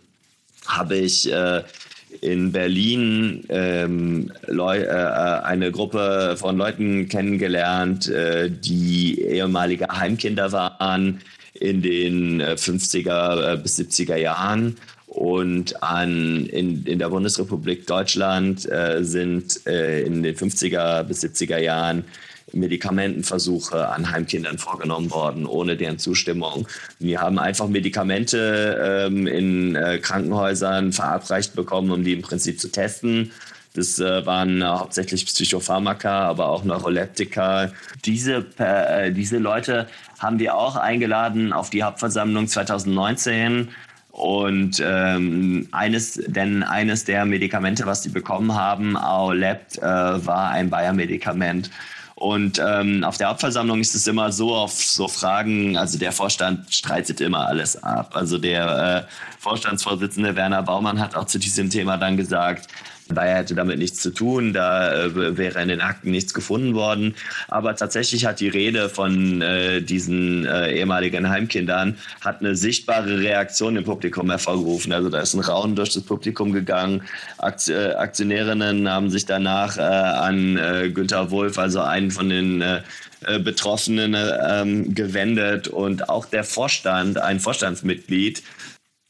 habe 0.68 0.96
ich 0.96 1.32
äh, 1.32 1.64
in 2.22 2.52
Berlin 2.52 3.44
ähm, 3.50 4.32
Leu 4.48 4.80
äh, 4.80 4.90
eine 5.44 5.72
Gruppe 5.72 6.36
von 6.38 6.58
Leuten 6.58 7.08
kennengelernt, 7.10 8.10
äh, 8.10 8.50
die 8.50 9.22
ehemalige 9.22 9.88
Heimkinder 9.88 10.52
waren 10.52 11.22
in 11.54 11.82
den 11.82 12.42
50er 12.42 13.52
äh, 13.52 13.54
äh, 13.54 13.58
bis 13.58 13.80
70er 13.80 14.18
Jahren. 14.18 14.76
Und 15.16 15.82
an, 15.82 16.46
in, 16.48 16.84
in 16.84 17.00
der 17.00 17.08
Bundesrepublik 17.08 17.88
Deutschland 17.88 18.70
äh, 18.70 19.02
sind 19.02 19.66
äh, 19.66 20.02
in 20.02 20.24
den 20.24 20.36
50er 20.36 21.04
bis 21.04 21.24
70er 21.24 21.58
Jahren 21.58 22.04
Medikamentenversuche 22.52 23.88
an 23.88 24.12
Heimkindern 24.12 24.58
vorgenommen 24.58 25.10
worden, 25.12 25.46
ohne 25.46 25.78
deren 25.78 26.00
Zustimmung. 26.00 26.68
Die 27.00 27.18
haben 27.18 27.40
einfach 27.40 27.70
Medikamente 27.70 29.08
ähm, 29.08 29.26
in 29.26 29.76
äh, 29.76 30.00
Krankenhäusern 30.00 30.92
verabreicht 30.92 31.56
bekommen, 31.56 31.92
um 31.92 32.04
die 32.04 32.14
im 32.14 32.22
Prinzip 32.22 32.60
zu 32.60 32.68
testen. 32.68 33.32
Das 33.74 34.00
äh, 34.00 34.26
waren 34.26 34.62
äh, 34.62 34.66
hauptsächlich 34.66 35.26
Psychopharmaka, 35.26 36.28
aber 36.28 36.50
auch 36.50 36.66
Neuroleptika. 36.66 37.72
Diese, 38.04 38.46
äh, 38.58 39.14
diese 39.14 39.38
Leute 39.38 39.88
haben 40.20 40.40
wir 40.40 40.56
auch 40.56 40.76
eingeladen 40.76 41.54
auf 41.54 41.70
die 41.70 41.84
Hauptversammlung 41.84 42.48
2019. 42.48 43.70
Und 44.16 44.82
ähm, 44.82 45.68
eines, 45.74 46.14
denn 46.14 46.64
eines 46.64 47.04
der 47.04 47.26
Medikamente, 47.26 47.86
was 47.86 48.02
die 48.02 48.08
bekommen 48.08 48.56
haben, 48.56 48.96
Aolept, 48.96 49.78
äh, 49.80 49.82
war 49.82 50.52
ein 50.52 50.70
Bayer-Medikament. 50.70 51.70
Und 52.16 52.62
ähm, 52.66 53.04
auf 53.04 53.18
der 53.18 53.28
Hauptversammlung 53.28 53.82
ist 53.82 53.94
es 53.94 54.08
immer 54.08 54.32
so, 54.32 54.56
auf 54.56 54.72
so 54.72 55.10
Fragen, 55.10 55.78
also 55.78 56.00
der 56.00 56.14
Vorstand 56.14 56.74
streitet 56.74 57.20
immer 57.20 57.46
alles 57.46 57.84
ab. 57.84 58.16
Also 58.16 58.38
der 58.38 59.06
äh, 59.06 59.12
Vorstandsvorsitzende 59.38 60.34
Werner 60.38 60.64
Baumann 60.64 61.02
hat 61.02 61.14
auch 61.18 61.26
zu 61.26 61.38
diesem 61.38 61.70
Thema 61.70 61.98
dann 61.98 62.16
gesagt, 62.16 62.70
Bayer 63.10 63.38
hätte 63.38 63.54
damit 63.54 63.78
nichts 63.78 64.02
zu 64.02 64.10
tun, 64.10 64.54
da 64.54 65.06
äh, 65.06 65.38
wäre 65.38 65.62
in 65.62 65.68
den 65.68 65.82
Akten 65.82 66.10
nichts 66.10 66.34
gefunden 66.34 66.74
worden. 66.74 67.16
Aber 67.48 67.76
tatsächlich 67.76 68.26
hat 68.26 68.40
die 68.40 68.48
Rede 68.48 68.90
von 68.90 69.42
äh, 69.42 69.82
diesen 69.82 70.46
äh, 70.46 70.72
ehemaligen 70.72 71.30
Heimkindern 71.30 71.98
hat 72.22 72.40
eine 72.40 72.56
sichtbare 72.56 73.20
Reaktion 73.20 73.76
im 73.76 73.84
Publikum 73.84 74.30
hervorgerufen. 74.30 74.92
Also 74.92 75.10
da 75.10 75.20
ist 75.20 75.36
ein 75.36 75.42
Raunen 75.42 75.76
durch 75.76 75.94
das 75.94 76.04
Publikum 76.04 76.52
gegangen. 76.52 77.04
Akt 77.38 77.68
äh, 77.68 77.94
Aktionärinnen 77.94 78.90
haben 78.90 79.12
sich 79.12 79.26
danach 79.26 79.78
äh, 79.78 79.82
an 79.82 80.58
äh, 80.58 80.90
Günter 80.90 81.30
Wolf, 81.30 81.60
also 81.60 81.82
einen 81.82 82.12
von 82.12 82.30
den 82.30 82.64
Betroffenen, 83.44 84.16
ähm, 84.16 84.94
gewendet 84.94 85.68
und 85.68 86.10
auch 86.10 86.26
der 86.26 86.44
Vorstand, 86.44 87.18
ein 87.18 87.40
Vorstandsmitglied, 87.40 88.44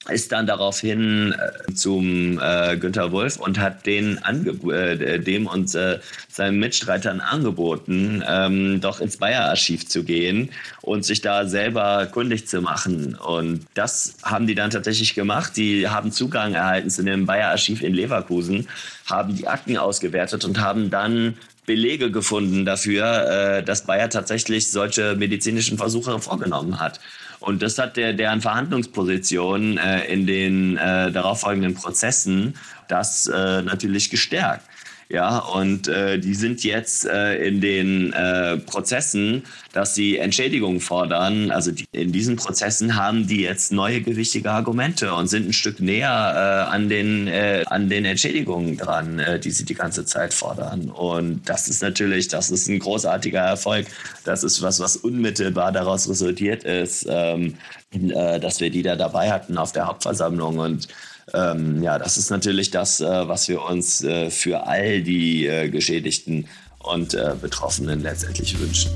ist 0.09 0.31
dann 0.31 0.45
daraufhin 0.45 1.33
äh, 1.33 1.73
zum 1.73 2.39
äh, 2.39 2.77
Günter 2.77 3.11
Wolf 3.11 3.37
und 3.37 3.59
hat 3.59 3.85
den 3.85 4.19
äh, 4.19 5.19
dem 5.19 5.47
und 5.47 5.73
äh, 5.75 5.99
seinen 6.29 6.59
Mitstreitern 6.59 7.21
angeboten, 7.21 8.23
ähm, 8.27 8.81
doch 8.81 8.99
ins 8.99 9.17
Bayer-Archiv 9.17 9.87
zu 9.87 10.03
gehen 10.03 10.49
und 10.81 11.05
sich 11.05 11.21
da 11.21 11.47
selber 11.47 12.07
kundig 12.07 12.47
zu 12.47 12.61
machen. 12.61 13.15
Und 13.15 13.65
das 13.73 14.17
haben 14.23 14.47
die 14.47 14.55
dann 14.55 14.69
tatsächlich 14.69 15.15
gemacht. 15.15 15.57
Die 15.57 15.87
haben 15.87 16.11
Zugang 16.11 16.53
erhalten 16.53 16.89
zu 16.89 17.03
dem 17.03 17.25
Bayer-Archiv 17.25 17.81
in 17.81 17.93
Leverkusen, 17.93 18.67
haben 19.07 19.35
die 19.35 19.47
Akten 19.47 19.77
ausgewertet 19.77 20.45
und 20.45 20.59
haben 20.59 20.89
dann 20.89 21.35
Belege 21.65 22.11
gefunden 22.11 22.65
dafür, 22.65 23.57
äh, 23.57 23.63
dass 23.63 23.85
Bayer 23.85 24.09
tatsächlich 24.09 24.69
solche 24.69 25.15
medizinischen 25.15 25.77
Versuche 25.77 26.19
vorgenommen 26.19 26.79
hat. 26.79 26.99
Und 27.39 27.61
das 27.61 27.77
hat 27.77 27.97
der, 27.97 28.13
deren 28.13 28.41
Verhandlungsposition 28.41 29.77
äh, 29.77 30.05
in 30.05 30.25
den 30.25 30.77
äh, 30.77 31.11
darauffolgenden 31.11 31.75
Prozessen 31.75 32.55
das 32.87 33.27
äh, 33.27 33.61
natürlich 33.61 34.09
gestärkt. 34.09 34.63
Ja, 35.07 35.37
und 35.37 35.87
äh, 35.87 36.17
die 36.17 36.33
sind 36.33 36.63
jetzt 36.63 37.05
äh, 37.05 37.47
in 37.47 37.61
den 37.61 38.11
äh, 38.13 38.57
Prozessen, 38.57 39.43
dass 39.71 39.93
sie 39.93 40.17
Entschädigungen 40.17 40.79
fordern. 40.79 41.51
Also 41.51 41.71
die, 41.71 41.85
in 41.91 42.11
diesen 42.11 42.37
Prozessen 42.37 42.95
haben 42.95 43.27
die 43.27 43.41
jetzt 43.41 43.71
neue 43.71 44.01
gewichtige 44.01 44.49
Argumente 44.49 45.13
und 45.13 45.27
sind 45.27 45.47
ein 45.47 45.53
Stück 45.53 45.79
näher 45.79 46.67
äh, 46.69 46.73
an, 46.73 46.89
den, 46.89 47.27
äh, 47.27 47.63
an 47.67 47.87
den 47.87 48.03
Entschädigungen 48.05 48.77
dran, 48.77 49.19
äh, 49.19 49.39
die 49.39 49.51
sie 49.51 49.65
die 49.65 49.75
ganze 49.75 50.05
Zeit 50.05 50.33
fordern. 50.33 50.89
Und 50.89 51.47
das 51.47 51.67
ist 51.67 51.83
natürlich, 51.83 52.27
das 52.27 52.49
ist 52.49 52.67
ein 52.67 52.79
großartiger 52.79 53.41
Erfolg. 53.41 53.85
Das 54.23 54.43
ist 54.43 54.63
was, 54.63 54.79
was 54.79 54.97
unmittelbar 54.97 55.71
daraus 55.71 56.09
resultiert 56.09 56.63
ist, 56.63 57.05
ähm, 57.07 57.53
äh, 57.93 58.39
dass 58.39 58.59
wir 58.59 58.71
die 58.71 58.81
da 58.81 58.95
dabei 58.95 59.31
hatten 59.31 59.59
auf 59.59 59.71
der 59.71 59.85
Hauptversammlung 59.85 60.57
und 60.57 60.87
ähm, 61.33 61.81
ja, 61.81 61.97
das 61.97 62.17
ist 62.17 62.29
natürlich 62.29 62.71
das, 62.71 63.01
äh, 63.01 63.27
was 63.27 63.47
wir 63.47 63.63
uns 63.63 64.03
äh, 64.03 64.29
für 64.29 64.67
all 64.67 65.01
die 65.01 65.47
äh, 65.47 65.69
Geschädigten 65.69 66.47
und 66.79 67.13
äh, 67.13 67.33
Betroffenen 67.41 68.01
letztendlich 68.01 68.59
wünschen. 68.59 68.91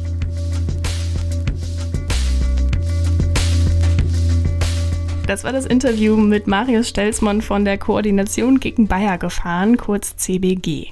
Das 5.25 5.43
war 5.43 5.51
das 5.51 5.65
Interview 5.65 6.17
mit 6.17 6.47
Marius 6.47 6.89
Stelzmann 6.89 7.41
von 7.41 7.63
der 7.63 7.77
Koordination 7.77 8.59
gegen 8.59 8.87
Bayer 8.87 9.19
gefahren, 9.19 9.77
kurz 9.77 10.15
CBG. 10.15 10.87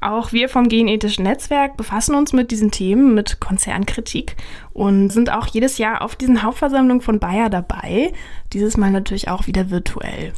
Auch 0.00 0.32
wir 0.32 0.48
vom 0.48 0.68
Genethischen 0.68 1.24
Netzwerk 1.24 1.76
befassen 1.76 2.14
uns 2.16 2.32
mit 2.32 2.50
diesen 2.50 2.72
Themen, 2.72 3.14
mit 3.14 3.40
Konzernkritik 3.40 4.36
und 4.72 5.10
sind 5.10 5.30
auch 5.30 5.46
jedes 5.46 5.78
Jahr 5.78 6.02
auf 6.02 6.16
diesen 6.16 6.42
Hauptversammlungen 6.42 7.00
von 7.00 7.20
Bayer 7.20 7.50
dabei, 7.50 8.12
dieses 8.52 8.76
Mal 8.76 8.90
natürlich 8.90 9.28
auch 9.28 9.46
wieder 9.46 9.70
virtuell. 9.70 10.32